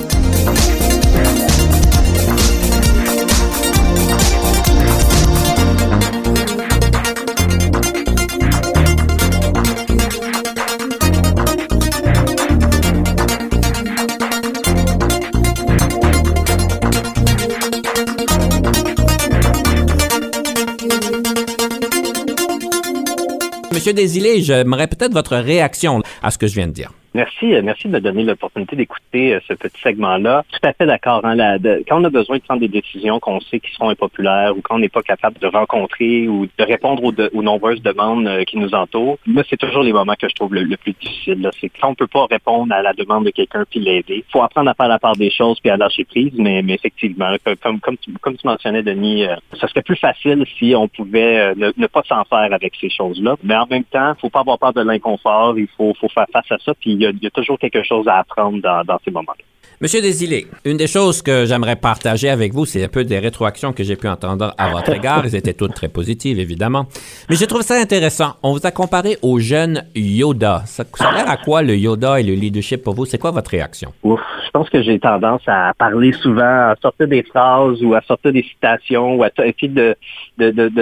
Monsieur 23.87 24.03
Desilets, 24.03 24.41
j'aimerais 24.41 24.87
peut-être 24.87 25.13
votre 25.13 25.37
réaction 25.37 26.03
à 26.21 26.29
ce 26.29 26.37
que 26.37 26.45
je 26.45 26.55
viens 26.55 26.67
de 26.67 26.73
dire. 26.73 26.91
Merci, 27.17 27.55
euh, 27.55 27.63
merci 27.63 27.87
de 27.87 27.93
me 27.93 27.99
donner 27.99 28.23
l'opportunité 28.23 28.75
d'écouter 28.75 29.33
euh, 29.33 29.39
ce 29.47 29.55
petit 29.55 29.81
segment-là. 29.81 30.43
Tout 30.51 30.67
à 30.67 30.71
fait 30.73 30.85
d'accord. 30.85 31.21
Hein, 31.25 31.57
quand 31.89 31.99
on 31.99 32.03
a 32.03 32.11
besoin 32.11 32.37
de 32.37 32.43
prendre 32.43 32.59
des 32.59 32.67
décisions 32.67 33.19
qu'on 33.19 33.39
sait 33.39 33.59
qui 33.59 33.73
seront 33.73 33.89
impopulaires 33.89 34.55
ou 34.55 34.61
quand 34.61 34.75
on 34.75 34.79
n'est 34.79 34.87
pas 34.87 35.01
capable 35.01 35.39
de 35.39 35.47
rencontrer 35.47 36.27
ou 36.27 36.45
de 36.45 36.63
répondre 36.63 37.03
aux, 37.03 37.41
nombreuses 37.41 37.81
demandes 37.81 38.27
euh, 38.27 38.43
qui 38.43 38.59
nous 38.59 38.75
entourent, 38.75 39.17
moi, 39.25 39.41
c'est 39.49 39.57
toujours 39.57 39.81
les 39.81 39.93
moments 39.93 40.13
que 40.13 40.29
je 40.29 40.35
trouve 40.35 40.53
le, 40.53 40.77
plus 40.77 40.93
difficile. 40.93 41.49
C'est 41.59 41.69
quand 41.69 41.89
on 41.89 41.95
peut 41.95 42.05
pas 42.05 42.27
répondre 42.27 42.71
à 42.71 42.83
la 42.83 42.93
demande 42.93 43.25
de 43.25 43.31
quelqu'un 43.31 43.63
puis 43.67 43.79
l'aider. 43.79 44.23
Il 44.27 44.31
faut 44.31 44.43
apprendre 44.43 44.69
à 44.69 44.75
faire 44.75 44.87
la 44.87 44.99
part 44.99 45.15
des 45.15 45.31
choses 45.31 45.59
puis 45.59 45.71
à 45.71 45.77
lâcher 45.77 46.05
prise, 46.05 46.33
mais, 46.37 46.63
effectivement, 46.69 47.35
comme, 47.63 47.97
tu, 47.97 48.11
comme 48.21 48.37
tu 48.37 48.45
mentionnais, 48.45 48.83
Denis, 48.83 49.25
ça 49.59 49.67
serait 49.67 49.81
plus 49.81 49.95
facile 49.95 50.45
si 50.59 50.75
on 50.75 50.87
pouvait 50.87 51.55
ne, 51.55 51.87
pas 51.87 52.03
s'en 52.07 52.23
faire 52.25 52.53
avec 52.53 52.73
ces 52.79 52.91
choses-là. 52.91 53.37
Mais 53.41 53.55
en 53.55 53.65
même 53.65 53.85
temps, 53.85 54.13
faut 54.21 54.29
pas 54.29 54.41
avoir 54.41 54.59
peur 54.59 54.73
de 54.73 54.81
l'inconfort. 54.81 55.57
Il 55.57 55.67
faut, 55.75 55.95
faut 55.99 56.09
faire 56.09 56.27
face 56.31 56.51
à 56.51 56.59
ça. 56.59 56.75
Puis 56.79 57.06
il 57.11 57.23
y, 57.23 57.27
a 57.27 57.31
toujours 57.31 57.59
quelque 57.59 57.83
chose 57.83 58.07
à 58.07 58.17
apprendre 58.17 58.59
dans, 58.61 58.99
ces 59.03 59.11
moments-là. 59.11 59.43
Monsieur 59.79 60.01
Desilets, 60.01 60.47
une 60.65 60.77
des 60.77 60.87
choses 60.87 61.21
que 61.21 61.45
j'aimerais 61.45 61.75
partager 61.75 62.29
avec 62.29 62.51
vous, 62.51 62.65
c'est 62.65 62.83
un 62.83 62.87
peu 62.87 63.03
des 63.03 63.19
rétroactions 63.19 63.73
que 63.73 63.83
j'ai 63.83 63.95
pu 63.95 64.07
entendre 64.07 64.55
à 64.57 64.71
votre 64.71 64.91
égard. 64.91 65.21
Elles 65.23 65.35
étaient 65.35 65.53
toutes 65.53 65.75
très 65.75 65.87
positives, 65.87 66.39
évidemment. 66.39 66.87
Mais 67.29 67.35
je 67.35 67.45
trouve 67.45 67.61
ça 67.61 67.75
intéressant. 67.79 68.37
On 68.41 68.53
vous 68.53 68.65
a 68.65 68.71
comparé 68.71 69.17
au 69.21 69.37
jeune 69.37 69.83
Yoda. 69.93 70.63
Ça, 70.65 70.83
ça 70.95 71.09
a 71.09 71.13
l'air 71.13 71.29
à 71.29 71.37
quoi 71.37 71.61
le 71.61 71.75
Yoda 71.77 72.19
et 72.19 72.23
le 72.23 72.33
leadership 72.33 72.83
pour 72.83 72.95
vous? 72.95 73.05
C'est 73.05 73.19
quoi 73.19 73.29
votre 73.29 73.51
réaction? 73.51 73.93
Ouf, 74.01 74.19
je 74.47 74.49
pense 74.49 74.67
que 74.67 74.81
j'ai 74.81 74.97
tendance 74.97 75.43
à 75.45 75.71
parler 75.77 76.11
souvent, 76.11 76.71
à 76.71 76.75
sortir 76.81 77.07
des 77.07 77.21
phrases 77.21 77.83
ou 77.83 77.93
à 77.93 78.01
sortir 78.01 78.33
des 78.33 78.41
citations 78.41 79.13
ou 79.13 79.23
à 79.23 79.29
essayer 79.45 79.67
de, 79.67 79.95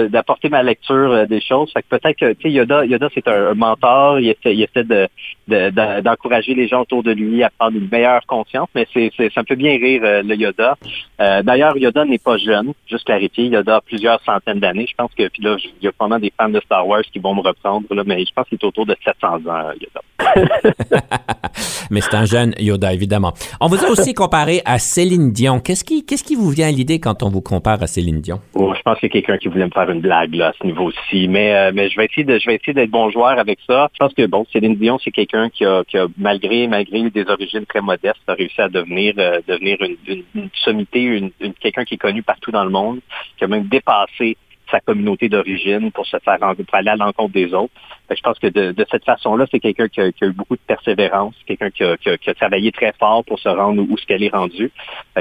d'apporter 0.08 0.48
ma 0.48 0.62
lecture 0.62 1.12
euh, 1.12 1.26
des 1.26 1.42
choses. 1.42 1.70
Fait 1.70 1.82
que 1.82 1.98
peut-être 1.98 2.18
que, 2.18 2.32
tu 2.32 2.48
sais, 2.48 2.50
Yoda, 2.50 2.86
Yoda 2.86 3.10
c'est 3.12 3.28
un, 3.28 3.52
mentor. 3.52 4.20
Il 4.20 4.28
essaie, 4.30 4.56
il 4.56 4.62
essaie 4.62 4.84
de, 4.84 6.00
d'encourager 6.00 6.54
les 6.54 6.66
gens 6.66 6.80
autour 6.80 7.02
de 7.02 7.12
lui 7.12 7.42
à 7.42 7.50
prendre 7.58 7.76
une 7.76 7.90
meilleure 7.92 8.24
conscience, 8.26 8.70
mais 8.74 8.85
ça 8.92 9.40
me 9.40 9.46
fait 9.46 9.56
bien 9.56 9.72
rire 9.72 10.02
euh, 10.04 10.22
le 10.22 10.34
Yoda. 10.34 10.76
Euh, 11.20 11.42
d'ailleurs, 11.42 11.76
Yoda 11.76 12.04
n'est 12.04 12.18
pas 12.18 12.36
jeune, 12.36 12.72
juste 12.88 13.04
clarifier. 13.04 13.46
Yoda 13.46 13.76
a 13.76 13.80
plusieurs 13.80 14.20
centaines 14.22 14.60
d'années. 14.60 14.86
Je 14.88 14.94
pense 14.94 15.12
que 15.14 15.28
puis 15.28 15.42
là, 15.42 15.56
il 15.58 15.84
y 15.84 15.88
a 15.88 15.92
probablement 15.92 16.20
des 16.20 16.32
fans 16.36 16.48
de 16.48 16.60
Star 16.60 16.86
Wars 16.86 17.02
qui 17.02 17.18
vont 17.18 17.34
me 17.34 17.40
reprendre, 17.40 17.86
là, 17.94 18.02
mais 18.06 18.24
je 18.24 18.32
pense 18.34 18.48
qu'il 18.48 18.58
est 18.60 18.64
autour 18.64 18.86
de 18.86 18.96
700 19.04 19.46
ans, 19.46 19.70
Yoda. 19.80 20.00
mais 21.90 22.00
c'est 22.00 22.14
un 22.14 22.24
jeune 22.24 22.54
Yoda, 22.58 22.92
évidemment. 22.92 23.32
On 23.60 23.68
vous 23.68 23.84
a 23.84 23.88
aussi 23.88 24.14
comparé 24.14 24.62
à 24.64 24.78
Céline 24.78 25.32
Dion. 25.32 25.60
Qu'est-ce 25.60 25.84
qui, 25.84 26.34
vous 26.34 26.50
vient 26.50 26.68
à 26.68 26.70
l'idée 26.70 27.00
quand 27.00 27.22
on 27.22 27.28
vous 27.28 27.40
compare 27.40 27.82
à 27.82 27.86
Céline 27.86 28.20
Dion? 28.20 28.40
Oh, 28.54 28.74
je 28.76 28.82
pense 28.82 28.98
qu'il 28.98 29.08
y 29.08 29.12
a 29.12 29.14
quelqu'un 29.20 29.38
qui 29.38 29.48
voulait 29.48 29.66
me 29.66 29.70
faire 29.70 29.90
une 29.90 30.00
blague 30.00 30.40
à 30.40 30.52
ce 30.60 30.66
niveau-ci, 30.66 31.28
mais, 31.28 31.54
euh, 31.54 31.70
je 31.88 31.96
vais 31.96 32.06
essayer 32.06 32.74
d'être 32.74 32.90
bon 32.90 33.10
joueur 33.10 33.38
avec 33.38 33.58
ça. 33.66 33.88
Je 33.92 33.98
pense 33.98 34.14
que 34.14 34.26
bon, 34.26 34.46
Céline 34.52 34.76
Dion, 34.76 34.98
c'est 35.02 35.10
quelqu'un 35.10 35.48
qui 35.48 35.64
a, 35.64 35.84
qui 35.84 35.98
a 35.98 36.06
malgré, 36.18 36.66
malgré 36.66 37.10
des 37.10 37.26
origines 37.28 37.66
très 37.66 37.80
modestes, 37.80 38.20
a 38.26 38.34
réussi 38.34 38.60
à 38.60 38.68
devenir, 38.68 39.14
euh, 39.18 39.40
devenir 39.46 39.78
une, 39.80 40.22
une, 40.34 40.48
sommité, 40.54 41.02
une, 41.02 41.30
quelqu'un 41.60 41.84
qui 41.84 41.94
est 41.94 41.98
connu 41.98 42.22
partout 42.22 42.50
dans 42.50 42.64
le 42.64 42.70
monde, 42.70 43.00
qui 43.38 43.44
a 43.44 43.48
même 43.48 43.66
dépassé 43.68 44.36
sa 44.70 44.80
communauté 44.80 45.28
d'origine 45.28 45.90
pour 45.92 46.06
se 46.06 46.16
faire 46.18 46.38
pour 46.38 46.74
aller 46.74 46.90
à 46.90 46.96
l'encontre 46.96 47.32
des 47.32 47.52
autres. 47.54 47.72
je 48.10 48.20
pense 48.20 48.38
que 48.38 48.48
de, 48.48 48.86
cette 48.90 49.04
façon-là, 49.04 49.46
c'est 49.50 49.60
quelqu'un 49.60 49.88
qui, 49.88 50.00
a, 50.00 50.08
eu 50.08 50.32
beaucoup 50.32 50.56
de 50.56 50.60
persévérance, 50.66 51.34
quelqu'un 51.46 51.70
qui 51.70 51.84
a, 51.84 51.96
qui, 51.96 52.10
a, 52.10 52.34
travaillé 52.34 52.72
très 52.72 52.92
fort 52.98 53.24
pour 53.24 53.38
se 53.38 53.48
rendre 53.48 53.82
où, 53.82 53.96
ce 53.96 54.06
qu'elle 54.06 54.22
est 54.22 54.34
rendue. 54.34 54.70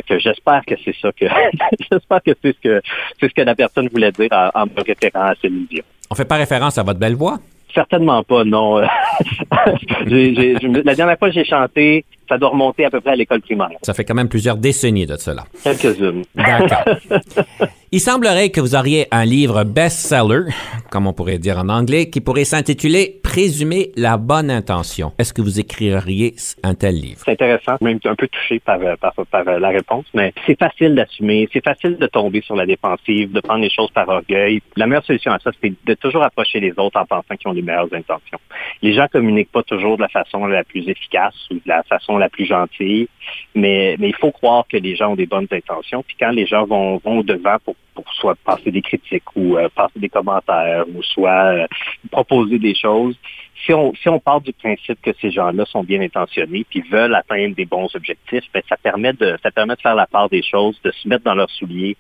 que 0.07 0.19
j'espère 0.19 0.65
que 0.65 0.75
c'est 0.83 0.95
ça 1.01 1.11
que 1.11 1.25
j'espère 1.91 2.23
que 2.23 2.31
c'est 2.41 2.55
ce 2.55 2.61
que 2.61 2.81
c'est 3.19 3.29
ce 3.29 3.33
que 3.33 3.41
la 3.41 3.55
personne 3.55 3.87
voulait 3.89 4.11
dire 4.11 4.29
en, 4.31 4.65
me 4.65 4.83
référant 4.83 5.27
à 5.27 5.35
Céline 5.35 5.67
Dion. 5.69 5.83
On 6.09 6.15
fait 6.15 6.25
pas 6.25 6.37
référence 6.37 6.77
à 6.77 6.83
votre 6.83 6.99
belle 6.99 7.15
voix? 7.15 7.37
Certainement 7.73 8.23
pas, 8.23 8.45
non. 8.45 8.77
la 8.79 10.95
dernière 10.95 11.19
fois 11.19 11.29
que 11.29 11.33
j'ai 11.33 11.43
chanté, 11.43 12.05
ça 12.27 12.37
doit 12.37 12.49
remonter 12.49 12.85
à 12.85 12.89
peu 12.89 13.01
près 13.01 13.11
à 13.11 13.15
l'école 13.15 13.41
primaire. 13.41 13.69
Ça 13.81 13.93
fait 13.93 14.03
quand 14.03 14.15
même 14.15 14.29
plusieurs 14.29 14.57
décennies 14.57 15.05
de 15.05 15.15
cela. 15.17 15.45
Quelques-unes. 15.63 16.23
D'accord. 16.35 16.85
Il 17.91 17.99
semblerait 18.01 18.49
que 18.49 18.59
vous 18.59 18.75
auriez 18.75 19.07
un 19.11 19.23
livre 19.23 19.63
best-seller, 19.63 20.51
comme 20.91 21.07
on 21.07 21.13
pourrait 21.13 21.37
dire 21.37 21.59
en 21.59 21.69
anglais, 21.69 22.09
qui 22.09 22.19
pourrait 22.19 22.43
s'intituler 22.43 23.21
Présumer 23.23 23.91
la 23.97 24.17
bonne 24.17 24.49
intention. 24.49 25.11
Est-ce 25.19 25.33
que 25.33 25.41
vous 25.41 25.59
écririez 25.59 26.35
un 26.63 26.73
tel 26.73 26.95
livre? 26.95 27.19
C'est 27.25 27.31
intéressant, 27.31 27.75
même 27.81 27.99
un 28.05 28.15
peu 28.15 28.29
touché 28.29 28.59
par, 28.59 28.79
euh, 28.79 28.95
par, 28.95 29.13
par 29.29 29.47
euh, 29.47 29.59
la 29.59 29.69
réponse, 29.69 30.05
mais 30.13 30.33
c'est 30.45 30.57
facile 30.57 30.95
d'assumer, 30.95 31.49
c'est 31.51 31.63
facile 31.63 31.97
de 31.97 32.07
tomber 32.07 32.41
sur 32.41 32.55
la 32.55 32.65
défensive, 32.65 33.33
de 33.33 33.41
prendre 33.41 33.61
les 33.61 33.69
choses 33.69 33.91
par 33.91 34.07
orgueil. 34.07 34.61
La 34.77 34.87
meilleure 34.87 35.03
solution 35.03 35.33
à 35.33 35.39
ça, 35.39 35.51
c'est 35.61 35.73
de 35.85 35.93
toujours 35.95 36.23
approcher 36.23 36.61
les 36.61 36.71
autres 36.77 36.97
en 36.97 37.05
pensant 37.05 37.35
qu'ils 37.37 37.49
ont 37.49 37.53
les 37.53 37.61
meilleures 37.61 37.93
intentions. 37.93 38.39
Les 38.81 38.93
gens 38.93 39.07
communiquent 39.11 39.51
pas 39.51 39.63
toujours 39.63 39.97
de 39.97 40.03
la 40.03 40.09
façon 40.09 40.45
la 40.45 40.63
plus 40.63 40.87
efficace 40.87 41.35
ou 41.51 41.55
de 41.55 41.61
la 41.65 41.83
façon 41.83 42.14
la 42.17 42.29
plus 42.29 42.45
gentille, 42.45 43.07
mais, 43.53 43.95
mais 43.99 44.09
il 44.09 44.15
faut 44.15 44.31
croire 44.31 44.65
que 44.67 44.77
les 44.77 44.95
gens 44.95 45.11
ont 45.11 45.15
des 45.15 45.25
bonnes 45.25 45.47
intentions. 45.51 46.03
Puis 46.03 46.15
quand 46.19 46.31
les 46.31 46.45
gens 46.45 46.65
vont, 46.65 46.97
vont 46.97 47.21
devant 47.21 47.57
pour, 47.63 47.75
pour 47.93 48.11
soit 48.13 48.35
passer 48.43 48.71
des 48.71 48.81
critiques 48.81 49.35
ou 49.35 49.57
euh, 49.57 49.69
passer 49.73 49.99
des 49.99 50.09
commentaires 50.09 50.85
ou 50.93 51.01
soit 51.03 51.53
euh, 51.53 51.67
proposer 52.11 52.59
des 52.59 52.75
choses, 52.75 53.17
si 53.63 53.73
on, 53.73 53.93
si 53.95 54.09
on 54.09 54.19
part 54.19 54.41
du 54.41 54.53
principe 54.53 55.01
que 55.01 55.11
ces 55.21 55.31
gens-là 55.31 55.65
sont 55.65 55.83
bien 55.83 56.01
intentionnés 56.01 56.65
puis 56.69 56.81
veulent 56.81 57.15
atteindre 57.15 57.55
des 57.55 57.65
bons 57.65 57.87
objectifs, 57.95 58.43
ben, 58.53 58.61
ça 58.67 58.77
permet 58.77 59.13
de 59.13 59.37
ça 59.41 59.51
permet 59.51 59.75
de 59.75 59.81
faire 59.81 59.95
la 59.95 60.07
part 60.07 60.29
des 60.29 60.43
choses, 60.43 60.79
de 60.83 60.91
se 60.91 61.07
mettre 61.07 61.23
dans 61.23 61.35
leurs 61.35 61.49
souliers. 61.49 61.95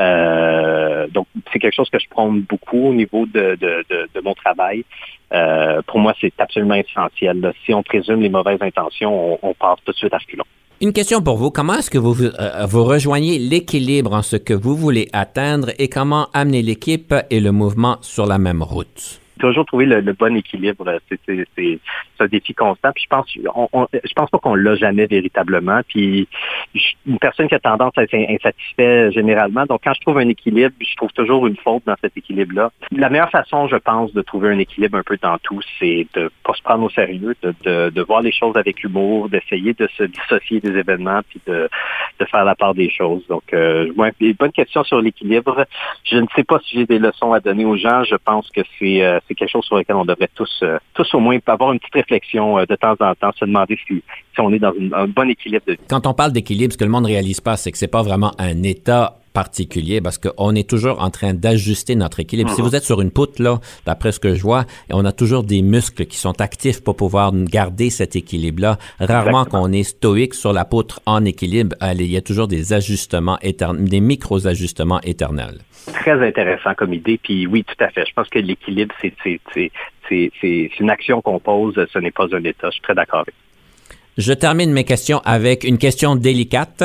Euh, 0.00 1.06
donc 1.08 1.26
c'est 1.52 1.58
quelque 1.58 1.74
chose 1.74 1.90
que 1.90 1.98
je 1.98 2.08
prône 2.08 2.40
beaucoup 2.40 2.88
au 2.88 2.94
niveau 2.94 3.26
de, 3.26 3.56
de, 3.60 3.84
de, 3.88 4.20
mon 4.20 4.34
travail. 4.34 4.84
Euh, 5.32 5.80
pour 5.86 5.98
moi, 6.00 6.14
c'est 6.20 6.32
absolument 6.38 6.74
essentiel. 6.74 7.52
Si 7.64 7.72
on 7.72 7.82
présume 7.82 8.20
les 8.20 8.28
mauvaises 8.28 8.60
intentions, 8.60 9.34
on, 9.34 9.38
on 9.42 9.54
part 9.54 9.78
tout 9.84 9.92
de 9.92 9.96
suite 9.96 10.12
à 10.12 10.18
reculons. 10.18 10.44
Une 10.80 10.92
question 10.92 11.22
pour 11.22 11.36
vous. 11.36 11.50
Comment 11.50 11.74
est-ce 11.74 11.90
que 11.90 11.98
vous, 11.98 12.22
euh, 12.22 12.66
vous 12.68 12.84
rejoignez 12.84 13.38
l'équilibre 13.38 14.12
en 14.12 14.22
ce 14.22 14.36
que 14.36 14.52
vous 14.52 14.76
voulez 14.76 15.08
atteindre 15.12 15.70
et 15.78 15.88
comment 15.88 16.28
amener 16.34 16.62
l'équipe 16.62 17.14
et 17.30 17.40
le 17.40 17.50
mouvement 17.52 17.96
sur 18.02 18.26
la 18.26 18.38
même 18.38 18.62
route? 18.62 19.20
Toujours 19.38 19.66
trouver 19.66 19.86
le, 19.86 20.12
bon 20.12 20.36
équilibre. 20.36 20.98
C'est 21.08 21.80
un 22.20 22.26
défi 22.26 22.54
constant. 22.54 22.92
Puis 22.92 23.04
je 23.04 23.08
pense, 23.08 23.26
on, 23.54 23.86
je 23.92 24.12
pense 24.14 24.30
pas 24.30 24.38
qu'on 24.38 24.54
l'a 24.54 24.76
jamais 24.76 25.06
véritablement. 25.06 25.80
Puis 25.88 26.28
une 27.06 27.18
personne 27.18 27.48
qui 27.48 27.54
a 27.54 27.60
tendance 27.60 27.92
à 27.96 28.02
être 28.02 28.14
insatisfait 28.14 29.12
généralement. 29.12 29.66
Donc 29.66 29.80
quand 29.84 29.94
je 29.94 30.00
trouve 30.00 30.18
un 30.18 30.28
équilibre, 30.28 30.74
je 30.80 30.94
trouve 30.96 31.12
toujours 31.12 31.46
une 31.46 31.56
faute 31.56 31.82
dans 31.86 31.96
cet 32.00 32.16
équilibre-là. 32.16 32.70
La 32.92 33.08
meilleure 33.08 33.30
façon, 33.30 33.68
je 33.68 33.76
pense, 33.76 34.12
de 34.12 34.22
trouver 34.22 34.50
un 34.50 34.58
équilibre 34.58 34.98
un 34.98 35.02
peu 35.02 35.18
dans 35.20 35.38
tout, 35.38 35.60
c'est 35.78 36.06
de 36.14 36.30
pas 36.44 36.54
se 36.54 36.62
prendre 36.62 36.84
au 36.84 36.90
sérieux, 36.90 37.34
de, 37.42 37.90
de, 37.90 38.02
voir 38.02 38.22
les 38.22 38.32
choses 38.32 38.56
avec 38.56 38.82
humour, 38.84 39.28
d'essayer 39.28 39.72
de 39.74 39.88
se 39.96 40.04
dissocier 40.04 40.60
des 40.60 40.76
événements, 40.76 41.20
puis 41.28 41.40
de, 41.46 41.68
de 42.20 42.24
faire 42.26 42.44
la 42.44 42.54
part 42.54 42.74
des 42.74 42.90
choses. 42.90 43.26
Donc, 43.28 43.42
euh, 43.52 43.92
bonne 44.38 44.52
question 44.52 44.84
sur 44.84 45.00
l'équilibre. 45.00 45.66
Je 46.04 46.16
ne 46.16 46.26
sais 46.34 46.44
pas 46.44 46.58
si 46.60 46.78
j'ai 46.78 46.86
des 46.86 46.98
leçons 46.98 47.32
à 47.32 47.40
donner 47.40 47.64
aux 47.64 47.76
gens. 47.76 48.04
Je 48.04 48.16
pense 48.16 48.48
que 48.50 48.60
c'est 48.78 49.04
euh, 49.04 49.18
c'est 49.26 49.34
quelque 49.34 49.50
chose 49.50 49.64
sur 49.64 49.76
lequel 49.76 49.96
on 49.96 50.04
devrait 50.04 50.30
tous, 50.34 50.60
euh, 50.62 50.78
tous 50.94 51.14
au 51.14 51.20
moins 51.20 51.38
avoir 51.46 51.72
une 51.72 51.78
petite 51.78 51.94
réflexion 51.94 52.58
euh, 52.58 52.66
de 52.66 52.76
temps 52.76 52.96
en 53.00 53.14
temps, 53.14 53.30
se 53.36 53.44
demander 53.44 53.78
si, 53.86 54.02
si 54.34 54.40
on 54.40 54.52
est 54.52 54.58
dans 54.58 54.72
un 54.92 55.06
bon 55.06 55.28
équilibre. 55.28 55.64
Quand 55.88 56.06
on 56.06 56.14
parle 56.14 56.32
d'équilibre, 56.32 56.72
ce 56.72 56.78
que 56.78 56.84
le 56.84 56.90
monde 56.90 57.04
ne 57.04 57.08
réalise 57.08 57.40
pas, 57.40 57.56
c'est 57.56 57.72
que 57.72 57.78
c'est 57.78 57.88
pas 57.88 58.02
vraiment 58.02 58.32
un 58.38 58.62
état 58.62 59.18
particulier 59.42 60.00
parce 60.00 60.16
qu'on 60.16 60.54
est 60.54 60.68
toujours 60.74 60.96
en 61.02 61.10
train 61.10 61.34
d'ajuster 61.34 61.94
notre 61.94 62.20
équilibre. 62.20 62.50
Si 62.54 62.62
Mhm. 62.62 62.68
vous 62.68 62.74
êtes 62.74 62.84
sur 62.84 63.02
une 63.02 63.10
poutre, 63.10 63.42
là, 63.42 63.60
d'après 63.84 64.10
ce 64.16 64.18
que 64.24 64.34
je 64.34 64.40
vois, 64.40 64.64
on 64.90 65.04
a 65.04 65.12
toujours 65.12 65.44
des 65.54 65.60
muscles 65.60 66.06
qui 66.06 66.16
sont 66.16 66.40
actifs 66.40 66.80
pour 66.82 66.96
pouvoir 66.96 67.32
garder 67.58 67.90
cet 67.90 68.16
équilibre-là. 68.16 68.78
Rarement 68.98 69.44
qu'on 69.44 69.70
est 69.72 69.82
stoïque 69.96 70.32
sur 70.32 70.52
la 70.54 70.64
poutre 70.64 70.96
en 71.04 71.22
équilibre. 71.32 71.76
Allez, 71.80 72.06
Il 72.06 72.12
y 72.12 72.16
a 72.16 72.22
toujours 72.30 72.48
des 72.48 72.72
ajustements 72.72 73.38
éternels, 73.42 73.88
des 73.96 74.00
micro-ajustements 74.00 75.02
éternels. 75.02 75.58
Très 76.02 76.18
intéressant 76.30 76.72
comme 76.78 76.94
idée. 76.94 77.18
Puis 77.22 77.46
oui, 77.46 77.60
tout 77.70 77.80
à 77.84 77.88
fait. 77.90 78.04
Je 78.08 78.14
pense 78.14 78.28
que 78.28 78.38
l'équilibre, 78.38 78.94
c'est 79.00 80.80
une 80.80 80.90
action 80.96 81.20
qu'on 81.20 81.40
pose, 81.40 81.74
ce 81.92 81.98
n'est 81.98 82.16
pas 82.20 82.28
un 82.32 82.44
état. 82.52 82.68
Je 82.68 82.76
suis 82.78 82.82
très 82.88 82.94
d'accord 82.94 83.20
avec 83.24 83.34
Je 84.16 84.32
termine 84.32 84.72
mes 84.72 84.84
questions 84.84 85.20
avec 85.24 85.64
une 85.64 85.78
question 85.86 86.16
délicate. 86.16 86.80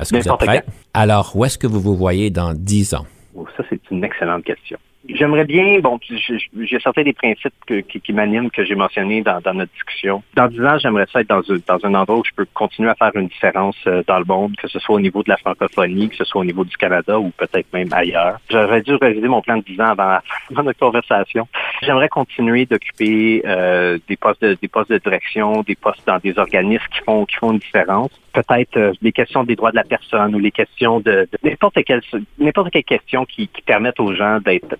Est-ce 0.00 0.12
que 0.12 0.18
vous 0.22 0.28
êtes 0.28 0.38
prêt? 0.38 0.64
Alors, 1.00 1.30
où 1.36 1.44
est-ce 1.44 1.58
que 1.58 1.68
vous 1.68 1.80
vous 1.80 1.94
voyez 1.94 2.28
dans 2.28 2.54
10 2.54 2.94
ans? 2.94 3.06
Oh, 3.36 3.46
ça, 3.56 3.62
c'est 3.70 3.80
une 3.92 4.02
excellente 4.02 4.42
question. 4.42 4.76
J'aimerais 5.08 5.44
bien, 5.44 5.78
bon, 5.78 6.00
j'ai 6.02 6.80
certains 6.80 7.04
des 7.04 7.12
principes 7.12 7.54
qui, 7.88 8.12
m'animent, 8.12 8.50
que 8.50 8.64
j'ai 8.64 8.74
mentionnés 8.74 9.22
dans, 9.22 9.40
notre 9.54 9.72
discussion. 9.72 10.24
Dans 10.34 10.48
dix 10.48 10.60
ans, 10.60 10.76
j'aimerais 10.76 11.06
ça 11.12 11.20
être 11.20 11.28
dans, 11.28 11.40
un- 11.84 11.94
endroit 11.94 12.18
où 12.18 12.24
je 12.24 12.32
peux 12.34 12.46
continuer 12.52 12.90
à 12.90 12.96
faire 12.96 13.12
une 13.14 13.28
différence 13.28 13.76
euh, 13.86 14.02
dans 14.08 14.18
le 14.18 14.24
monde, 14.24 14.56
que 14.56 14.66
ce 14.66 14.80
soit 14.80 14.96
au 14.96 15.00
niveau 15.00 15.22
de 15.22 15.28
la 15.28 15.36
francophonie, 15.36 16.08
que 16.08 16.16
ce 16.16 16.24
soit 16.24 16.40
au 16.40 16.44
niveau 16.44 16.64
du 16.64 16.76
Canada 16.76 17.18
ou 17.18 17.30
peut-être 17.30 17.72
même 17.72 17.92
ailleurs. 17.92 18.40
J'aurais 18.50 18.82
dû 18.82 18.96
réviser 18.96 19.28
mon 19.28 19.40
plan 19.40 19.58
de 19.58 19.62
dix 19.62 19.80
ans 19.80 19.90
avant, 19.90 20.18
avant 20.50 20.64
notre 20.64 20.80
conversation. 20.80 21.46
J'aimerais 21.82 22.08
continuer 22.08 22.66
d'occuper 22.66 23.42
euh, 23.46 23.98
des 24.08 24.16
postes 24.16 24.42
de, 24.42 24.58
des 24.60 24.68
postes 24.68 24.90
de 24.90 24.98
direction, 24.98 25.62
des 25.62 25.76
postes 25.76 26.04
dans 26.08 26.18
des 26.18 26.36
organismes 26.38 26.84
qui 26.92 27.04
font 27.04 27.24
qui 27.24 27.36
font 27.36 27.52
une 27.52 27.60
différence. 27.60 28.10
Peut-être 28.42 28.76
euh, 28.76 28.92
les 29.02 29.12
questions 29.12 29.42
des 29.42 29.56
droits 29.56 29.70
de 29.72 29.76
la 29.76 29.84
personne 29.84 30.34
ou 30.34 30.38
les 30.38 30.52
questions 30.52 31.00
de, 31.00 31.28
de 31.32 31.38
n'importe 31.42 31.82
quelle 31.84 32.02
n'importe 32.38 32.70
quelle 32.70 32.84
question 32.84 33.24
qui, 33.24 33.48
qui 33.48 33.62
permettent 33.62 33.98
aux 33.98 34.14
gens 34.14 34.38
d'être 34.40 34.76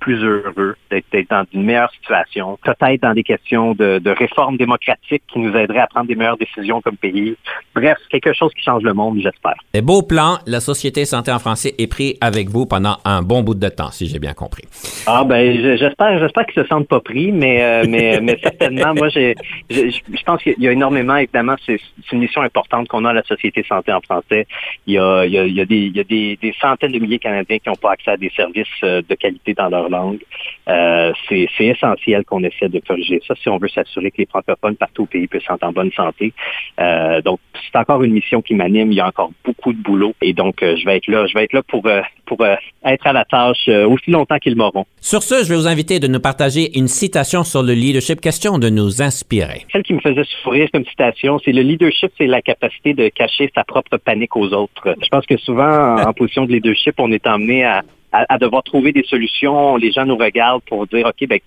plus 0.00 0.22
heureux, 0.22 0.76
d'être 0.90 1.28
dans 1.30 1.44
une 1.52 1.64
meilleure 1.64 1.90
situation. 1.92 2.58
Peut-être 2.64 3.02
dans 3.02 3.14
des 3.14 3.22
questions 3.22 3.74
de, 3.74 3.98
de 3.98 4.10
réforme 4.10 4.56
démocratique 4.56 5.22
qui 5.32 5.38
nous 5.38 5.54
aideraient 5.56 5.80
à 5.80 5.86
prendre 5.86 6.06
des 6.06 6.14
meilleures 6.14 6.36
décisions 6.36 6.80
comme 6.80 6.96
pays. 6.96 7.36
Bref, 7.74 7.98
quelque 8.10 8.32
chose 8.32 8.52
qui 8.54 8.62
change 8.62 8.82
le 8.82 8.94
monde, 8.94 9.18
j'espère. 9.20 9.54
Des 9.74 9.82
beaux 9.82 10.02
plans. 10.02 10.38
La 10.46 10.60
Société 10.60 11.04
Santé 11.04 11.30
en 11.32 11.38
français 11.38 11.74
est 11.78 11.86
pris 11.86 12.16
avec 12.20 12.48
vous 12.48 12.66
pendant 12.66 12.96
un 13.04 13.22
bon 13.22 13.42
bout 13.42 13.54
de 13.54 13.68
temps, 13.68 13.90
si 13.90 14.06
j'ai 14.08 14.18
bien 14.18 14.34
compris. 14.34 14.64
Ah 15.06 15.24
ben 15.24 15.56
je- 15.56 15.76
j'espère 15.76 16.18
j'espère 16.18 16.46
qu'ils 16.46 16.62
se 16.62 16.68
sentent 16.68 16.88
pas 16.88 17.00
pris, 17.00 17.32
mais 17.32 17.62
euh, 17.62 17.84
mais 17.88 18.20
mais 18.20 18.38
certainement 18.42 18.94
moi 18.94 19.08
j'ai 19.08 19.34
je, 19.70 20.22
pense 20.24 20.42
qu'il 20.42 20.54
y 20.58 20.68
a 20.68 20.72
énormément 20.72 21.16
évidemment 21.16 21.54
c'est 21.64 21.80
une 22.12 22.20
mission 22.20 22.42
importante 22.42 22.88
qu'on 22.88 23.04
a 23.04 23.10
à 23.10 23.12
la 23.12 23.22
société 23.24 23.64
santé 23.68 23.92
en 23.92 24.00
français. 24.00 24.46
Il 24.86 24.94
y 24.94 24.98
a 24.98 25.24
il 25.24 25.32
y 25.32 25.38
a, 25.38 25.44
il 25.44 25.54
y 25.54 25.60
a 25.60 25.64
des 25.64 25.76
il 25.76 25.96
y 25.96 26.00
a 26.00 26.04
des, 26.04 26.38
des 26.40 26.54
centaines 26.60 26.92
de 26.92 26.98
milliers 26.98 27.18
de 27.18 27.22
Canadiens 27.22 27.58
qui 27.58 27.68
n'ont 27.68 27.76
pas 27.76 27.92
accès 27.92 28.10
à 28.12 28.16
des 28.16 28.30
services 28.30 28.66
euh, 28.84 29.02
de 29.08 29.14
qualité 29.14 29.54
dans 29.54 29.68
leur 29.68 29.87
langue. 29.88 30.20
Euh, 30.68 31.12
c'est 31.28 31.48
essentiel 31.60 32.24
qu'on 32.24 32.42
essaie 32.44 32.68
de 32.68 32.80
corriger 32.80 33.20
ça 33.26 33.34
si 33.40 33.48
on 33.48 33.58
veut 33.58 33.68
s'assurer 33.68 34.10
que 34.10 34.18
les 34.18 34.26
francophones 34.26 34.76
partout 34.76 35.04
au 35.04 35.06
pays 35.06 35.26
puissent 35.26 35.44
être 35.50 35.62
en 35.64 35.72
bonne 35.72 35.92
santé. 35.92 36.32
Euh, 36.80 37.20
donc 37.22 37.40
c'est 37.54 37.78
encore 37.78 38.02
une 38.02 38.12
mission 38.12 38.42
qui 38.42 38.54
m'anime. 38.54 38.92
Il 38.92 38.96
y 38.96 39.00
a 39.00 39.06
encore 39.06 39.30
beaucoup 39.44 39.72
de 39.72 39.78
boulot 39.78 40.14
et 40.22 40.32
donc 40.32 40.62
euh, 40.62 40.76
je 40.76 40.84
vais 40.84 40.96
être 40.96 41.08
là 41.08 41.26
je 41.26 41.34
vais 41.34 41.44
être 41.44 41.52
là 41.52 41.62
pour 41.62 41.86
euh, 41.86 42.00
pour 42.26 42.42
euh, 42.42 42.54
être 42.84 43.06
à 43.06 43.12
la 43.12 43.24
tâche 43.24 43.68
euh, 43.68 43.88
aussi 43.88 44.10
longtemps 44.10 44.38
qu'ils 44.38 44.56
m'auront. 44.56 44.84
Sur 45.00 45.22
ce, 45.22 45.42
je 45.44 45.48
vais 45.48 45.56
vous 45.56 45.66
inviter 45.66 45.98
de 45.98 46.06
nous 46.06 46.20
partager 46.20 46.78
une 46.78 46.88
citation 46.88 47.44
sur 47.44 47.62
le 47.62 47.72
leadership, 47.72 48.20
question 48.20 48.58
de 48.58 48.68
nous 48.68 49.02
inspirer. 49.02 49.64
Celle 49.72 49.82
qui 49.82 49.94
me 49.94 50.00
faisait 50.00 50.24
sourire 50.42 50.68
comme 50.72 50.84
citation, 50.84 51.38
c'est 51.44 51.52
le 51.52 51.62
leadership, 51.62 52.12
c'est 52.18 52.26
la 52.26 52.42
capacité 52.42 52.94
de 52.94 53.08
cacher 53.08 53.50
sa 53.54 53.64
propre 53.64 53.96
panique 53.96 54.36
aux 54.36 54.52
autres. 54.52 54.94
Je 55.02 55.08
pense 55.08 55.26
que 55.26 55.36
souvent, 55.38 55.96
en, 55.96 56.08
en 56.08 56.12
position 56.12 56.44
de 56.44 56.52
leadership, 56.52 56.94
on 56.98 57.10
est 57.12 57.26
emmené 57.26 57.64
à, 57.64 57.82
à, 58.12 58.26
à 58.28 58.38
devoir 58.38 58.62
trouver 58.62 58.92
des 58.92 59.04
solutions. 59.04 59.76
Les 59.76 59.92
gens 59.92 60.06
nous 60.06 60.16
regardent 60.16 60.62
pour 60.62 60.86
dire, 60.86 61.06
OK, 61.06 61.26
ben, 61.28 61.40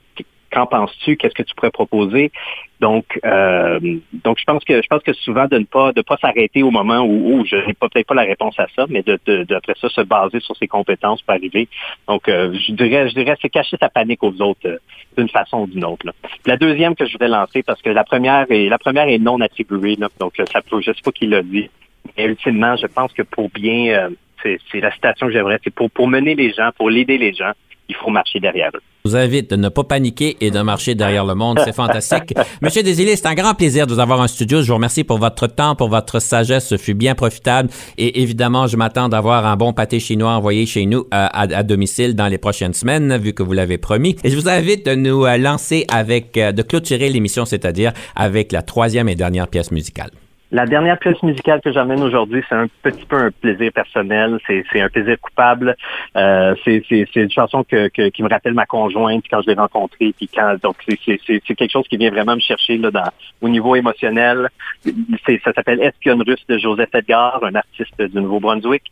qu'en 0.52 0.66
penses-tu? 0.66 1.18
Qu'est-ce 1.18 1.34
que 1.34 1.44
tu 1.44 1.56
pourrais 1.56 1.72
proposer? 1.72 2.32
Donc, 2.80 3.20
euh, 3.26 3.80
donc 4.12 4.40
je 4.40 4.44
pense 4.44 4.64
que 4.64 4.82
je 4.82 4.88
pense 4.88 5.04
que 5.04 5.14
souvent 5.14 5.48
de 5.48 5.60
ne 5.60 5.66
pas 5.66 5.94
de 5.94 6.02
pas 6.02 6.18
s'arrêter 6.18 6.64
au 6.64 6.72
moment 6.72 7.00
où, 7.02 7.34
où 7.34 7.46
je 7.46 7.56
n'ai 7.56 7.74
peut-être 7.74 8.08
pas 8.08 8.16
la 8.16 8.24
réponse 8.24 8.60
à 8.60 8.68
ça, 8.76 8.86
mais 8.90 9.04
de, 9.04 9.20
de, 9.26 9.54
après 9.54 9.76
ça 9.80 9.88
se 9.90 10.02
baser 10.02 10.40
sur 10.40 10.56
ses 10.58 10.68
compétences 10.68 11.22
pour 11.22 11.34
arriver. 11.34 11.68
Donc, 12.08 12.28
euh, 12.28 12.54
je 12.54 12.74
dirais 12.74 13.08
je 13.10 13.14
dirais 13.14 13.38
c'est 13.42 13.50
cacher 13.50 13.78
sa 13.80 13.90
panique 13.90 14.24
aux 14.24 14.42
autres 14.42 14.68
euh, 14.68 14.78
d'une 15.18 15.30
façon 15.30 15.62
ou 15.62 15.68
d'une 15.68 15.86
autre. 15.86 16.08
Là. 16.08 16.14
La 16.46 16.58
deuxième 16.58 16.96
que 16.96 17.06
je 17.06 17.14
voudrais 17.14 17.30
lancer 17.30 17.62
parce 17.64 17.82
que 17.82 17.90
la 17.90 18.04
première 18.04 18.48
est 18.50 18.68
la 18.68 18.80
première 18.80 19.08
est 19.08 19.20
non 19.20 19.40
attribuée, 19.42 19.96
là, 19.96 20.10
donc 20.20 20.40
euh, 20.40 20.46
ça 20.52 20.62
peut, 20.62 20.82
je 20.82 20.92
sais 20.92 21.02
pas 21.04 21.12
qui 21.12 21.28
l'a 21.28 21.44
dit, 21.44 21.70
mais 22.18 22.26
ultimement 22.26 22.76
je 22.76 22.88
pense 22.88 23.12
que 23.14 23.22
pour 23.22 23.50
bien 23.50 23.94
euh, 23.94 24.10
c'est 24.44 24.58
c'est 24.72 24.80
la 24.80 24.92
citation 24.92 25.28
que 25.28 25.34
j'aimerais, 25.34 25.60
c'est 25.64 25.74
pour 25.74 25.90
pour 25.92 26.08
mener 26.08 26.36
les 26.36 26.52
gens, 26.54 26.70
pour 26.78 26.90
l'aider 26.90 27.18
les 27.18 27.34
gens, 27.34 27.52
il 27.92 27.96
faut 27.96 28.10
marcher 28.10 28.40
derrière 28.40 28.72
eux. 28.74 28.82
Je 29.04 29.10
vous 29.10 29.16
invite 29.16 29.50
de 29.50 29.56
ne 29.56 29.70
pas 29.70 29.84
paniquer 29.84 30.38
et 30.42 30.52
de 30.52 30.62
marcher 30.62 30.94
derrière 30.94 31.26
le 31.26 31.34
monde. 31.34 31.60
C'est 31.64 31.74
fantastique. 31.74 32.36
Monsieur 32.62 32.84
Desilets, 32.84 33.16
c'est 33.16 33.26
un 33.26 33.34
grand 33.34 33.56
plaisir 33.56 33.88
de 33.88 33.94
vous 33.94 34.00
avoir 34.00 34.20
en 34.20 34.28
studio. 34.28 34.62
Je 34.62 34.68
vous 34.68 34.76
remercie 34.76 35.04
pour 35.04 35.18
votre 35.18 35.48
temps, 35.48 35.76
pour 35.76 35.90
votre 35.90 36.20
sagesse. 36.20 36.68
Ce 36.68 36.78
fut 36.78 36.94
bien 36.94 37.16
profitable. 37.16 37.70
Et 37.98 38.22
évidemment, 38.22 38.68
je 38.68 38.78
m'attends 38.78 39.10
d'avoir 39.10 39.48
un 39.48 39.56
bon 39.56 39.74
pâté 39.74 40.00
chinois 40.00 40.34
envoyé 40.34 40.68
chez 40.68 40.86
nous 40.86 41.00
euh, 41.00 41.06
à, 41.12 41.42
à, 41.42 41.64
domicile 41.64 42.16
dans 42.16 42.28
les 42.28 42.38
prochaines 42.38 42.76
semaines, 42.76 43.18
vu 43.18 43.34
que 43.34 43.42
vous 43.42 43.54
l'avez 43.54 43.80
promis. 43.80 44.16
Et 44.24 44.30
je 44.30 44.36
vous 44.36 44.48
invite 44.48 44.86
de 44.86 44.94
nous 44.94 45.26
euh, 45.26 45.38
lancer 45.38 45.86
avec, 45.92 46.38
euh, 46.38 46.52
de 46.52 46.62
clôturer 46.62 47.10
l'émission, 47.10 47.46
c'est-à-dire 47.46 47.94
avec 48.16 48.52
la 48.52 48.62
troisième 48.62 49.10
et 49.10 49.16
dernière 49.16 49.48
pièce 49.48 49.72
musicale. 49.72 50.12
La 50.52 50.66
dernière 50.66 51.00
pièce 51.00 51.22
musicale 51.24 51.62
que 51.62 51.72
j'amène 51.72 52.04
aujourd'hui, 52.04 52.44
c'est 52.50 52.56
un 52.56 52.68
petit 52.84 53.06
peu 53.06 53.16
un 53.16 53.32
plaisir 53.32 53.72
personnel, 53.72 54.38
c'est, 54.46 54.82
un 54.82 54.90
plaisir 54.90 55.18
coupable. 55.22 55.78
Euh, 56.18 56.56
c'est, 56.66 56.84
une 57.16 57.32
chanson 57.32 57.64
que, 57.64 57.88
que, 57.88 58.10
qui 58.10 58.22
me 58.22 58.28
rappelle 58.28 58.54
ma 58.54 58.66
conjointe 58.66 59.24
quand 59.30 59.42
je 59.42 59.48
l'ai 59.48 59.54
rencontrée, 59.54 60.14
puis 60.18 60.28
quand 60.28 60.56
donc 60.62 60.76
c'est, 60.86 60.98
quelque 61.08 61.72
chose 61.72 61.88
qui 61.88 61.96
vient 61.96 62.12
vraiment 62.12 62.36
me 62.36 62.42
chercher 62.42 62.78
là, 62.78 62.92
dans, 62.92 63.10
au 63.40 63.48
niveau 63.48 63.78
émotionnel. 63.78 64.50
Ça 64.84 65.54
s'appelle 65.54 65.82
Espionne 65.82 66.22
russe 66.22 66.46
de 66.50 66.58
Joseph 66.58 66.94
Edgar, 66.94 67.42
un 67.44 67.56
artiste 67.56 68.02
du 68.02 68.20
Nouveau-Brunswick, 68.20 68.84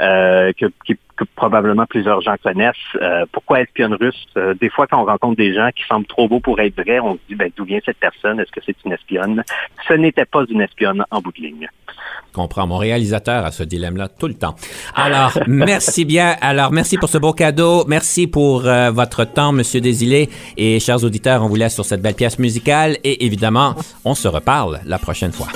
euh, 0.00 0.52
qui, 0.52 0.98
que 1.16 1.24
probablement 1.36 1.86
plusieurs 1.86 2.20
gens 2.20 2.34
connaissent. 2.42 2.74
Euh, 3.00 3.24
pourquoi 3.32 3.60
espionne 3.60 3.94
russe? 3.94 4.26
Euh, 4.36 4.54
des 4.54 4.70
fois, 4.70 4.86
quand 4.86 5.02
on 5.02 5.04
rencontre 5.04 5.36
des 5.36 5.54
gens 5.54 5.70
qui 5.74 5.84
semblent 5.84 6.06
trop 6.06 6.28
beaux 6.28 6.40
pour 6.40 6.60
être 6.60 6.74
vrais, 6.80 7.00
on 7.00 7.14
se 7.14 7.20
dit 7.28 7.34
ben, 7.34 7.50
d'où 7.56 7.64
vient 7.64 7.80
cette 7.84 7.98
personne? 7.98 8.40
Est-ce 8.40 8.50
que 8.50 8.60
c'est 8.64 8.76
une 8.84 8.92
espionne? 8.92 9.42
Ce 9.86 9.94
n'était 9.94 10.24
pas 10.24 10.44
une 10.48 10.60
espionne 10.60 11.04
en 11.10 11.20
bout 11.20 11.32
de 11.32 11.42
ligne. 11.42 11.68
Comprends. 12.32 12.66
Mon 12.66 12.78
réalisateur 12.78 13.44
a 13.44 13.52
ce 13.52 13.62
dilemme-là 13.62 14.08
tout 14.08 14.26
le 14.26 14.34
temps. 14.34 14.54
Alors, 14.94 15.38
merci 15.46 16.04
bien. 16.04 16.36
Alors, 16.40 16.72
merci 16.72 16.96
pour 16.96 17.08
ce 17.08 17.18
beau 17.18 17.32
cadeau. 17.32 17.84
Merci 17.86 18.26
pour 18.26 18.66
euh, 18.66 18.90
votre 18.90 19.24
temps, 19.24 19.52
Monsieur 19.52 19.80
Desilets. 19.80 20.28
Et 20.56 20.80
chers 20.80 21.04
auditeurs, 21.04 21.42
on 21.42 21.48
vous 21.48 21.56
laisse 21.56 21.74
sur 21.74 21.84
cette 21.84 22.00
belle 22.00 22.14
pièce 22.14 22.38
musicale. 22.38 22.96
Et 23.04 23.26
évidemment, 23.26 23.74
on 24.04 24.14
se 24.14 24.28
reparle 24.28 24.80
la 24.86 24.98
prochaine 24.98 25.32
fois. 25.32 25.48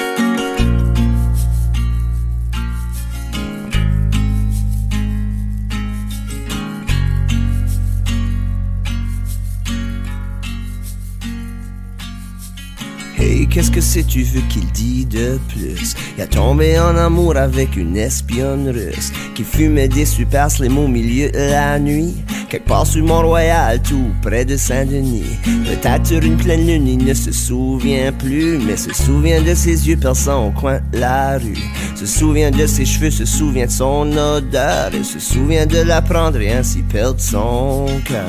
Hey, 13.19 13.47
qu'est-ce 13.49 13.71
que 13.71 13.81
c'est 13.81 14.05
tu 14.05 14.23
veux 14.25 14.43
qu'il 14.43 14.67
dit 14.73 15.07
de 15.07 15.41
plus? 15.49 15.95
Il 16.17 16.23
a 16.23 16.27
tombé 16.27 16.79
en 16.79 16.95
amour 16.97 17.35
avec 17.39 17.75
une 17.75 17.97
espionne 17.97 18.69
russe 18.69 19.11
qui 19.35 19.43
fumait 19.43 19.89
des 19.89 20.05
super 20.05 20.51
slim 20.51 20.77
au 20.77 20.87
milieu 20.87 21.31
de 21.31 21.39
la 21.39 21.79
nuit. 21.79 22.15
Quelque 22.51 22.69
part 22.69 22.87
sur 22.87 23.03
Mont-Royal, 23.05 23.81
tout 23.83 24.11
près 24.21 24.45
de 24.45 24.59
Saint-Denis. 24.59 25.25
Peut-être 25.45 26.07
sur 26.07 26.23
une 26.23 26.37
pleine 26.37 26.67
lune, 26.67 26.87
il 26.87 27.05
ne 27.07 27.15
se 27.15 27.33
souvient 27.33 28.13
plus, 28.13 28.59
mais 28.59 28.77
se 28.77 28.93
souvient 28.93 29.41
de 29.41 29.55
ses 29.55 29.89
yeux 29.89 29.97
perçants 29.97 30.49
au 30.49 30.51
coin 30.51 30.81
de 30.93 30.99
la 30.99 31.39
rue. 31.39 31.57
Se 31.95 32.05
souvient 32.05 32.51
de 32.51 32.67
ses 32.67 32.85
cheveux, 32.85 33.11
se 33.11 33.25
souvient 33.25 33.67
de 33.67 33.71
son 33.71 34.13
odeur, 34.13 34.95
et 34.95 35.03
se 35.03 35.19
souvient 35.19 35.65
de 35.65 35.79
la 35.79 36.03
prendre 36.03 36.39
et 36.39 36.53
ainsi 36.53 36.83
perdre 36.83 37.21
son 37.21 37.87
cœur. 38.05 38.29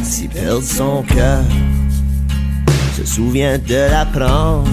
Ainsi 0.00 0.28
perdre 0.28 0.62
son 0.62 1.02
cœur 1.02 1.42
se 2.94 3.04
souvient 3.04 3.58
de 3.58 3.90
la 3.90 4.06
prendre, 4.06 4.68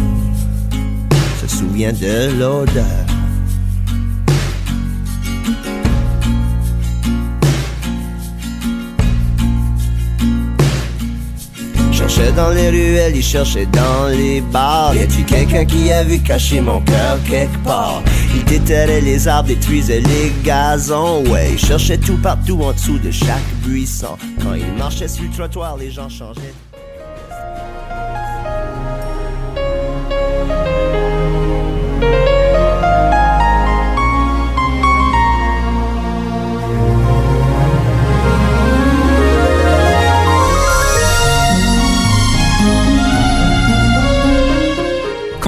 se 1.41 1.47
souvient 1.47 1.91
de 1.91 2.39
l'odeur. 2.39 2.85
Cherchait 11.91 12.31
dans 12.33 12.49
les 12.49 12.69
ruelles, 12.69 13.15
il 13.15 13.23
cherchait 13.23 13.65
dans 13.65 14.07
les 14.09 14.41
bars. 14.41 14.93
Y 14.93 14.99
a-tu 14.99 15.23
quelqu'un 15.23 15.65
qui 15.65 15.91
a 15.91 16.03
vu 16.03 16.19
cacher 16.19 16.61
mon 16.61 16.79
cœur 16.81 17.17
quelque 17.27 17.57
part? 17.63 18.03
Il 18.35 18.43
déterrait 18.45 19.01
les 19.01 19.27
arbres, 19.27 19.47
détruisait 19.47 20.01
les 20.01 20.31
gazons. 20.43 21.23
Ouais, 21.25 21.53
il 21.53 21.59
cherchait 21.59 21.97
tout 21.97 22.17
partout 22.17 22.61
en 22.61 22.73
dessous 22.73 22.99
de 22.99 23.09
chaque 23.09 23.49
buisson. 23.63 24.15
Quand 24.43 24.53
il 24.53 24.71
marchait 24.77 25.07
sur 25.07 25.23
le 25.23 25.31
trottoir, 25.31 25.77
les 25.77 25.89
gens 25.89 26.09
changeaient. 26.09 26.53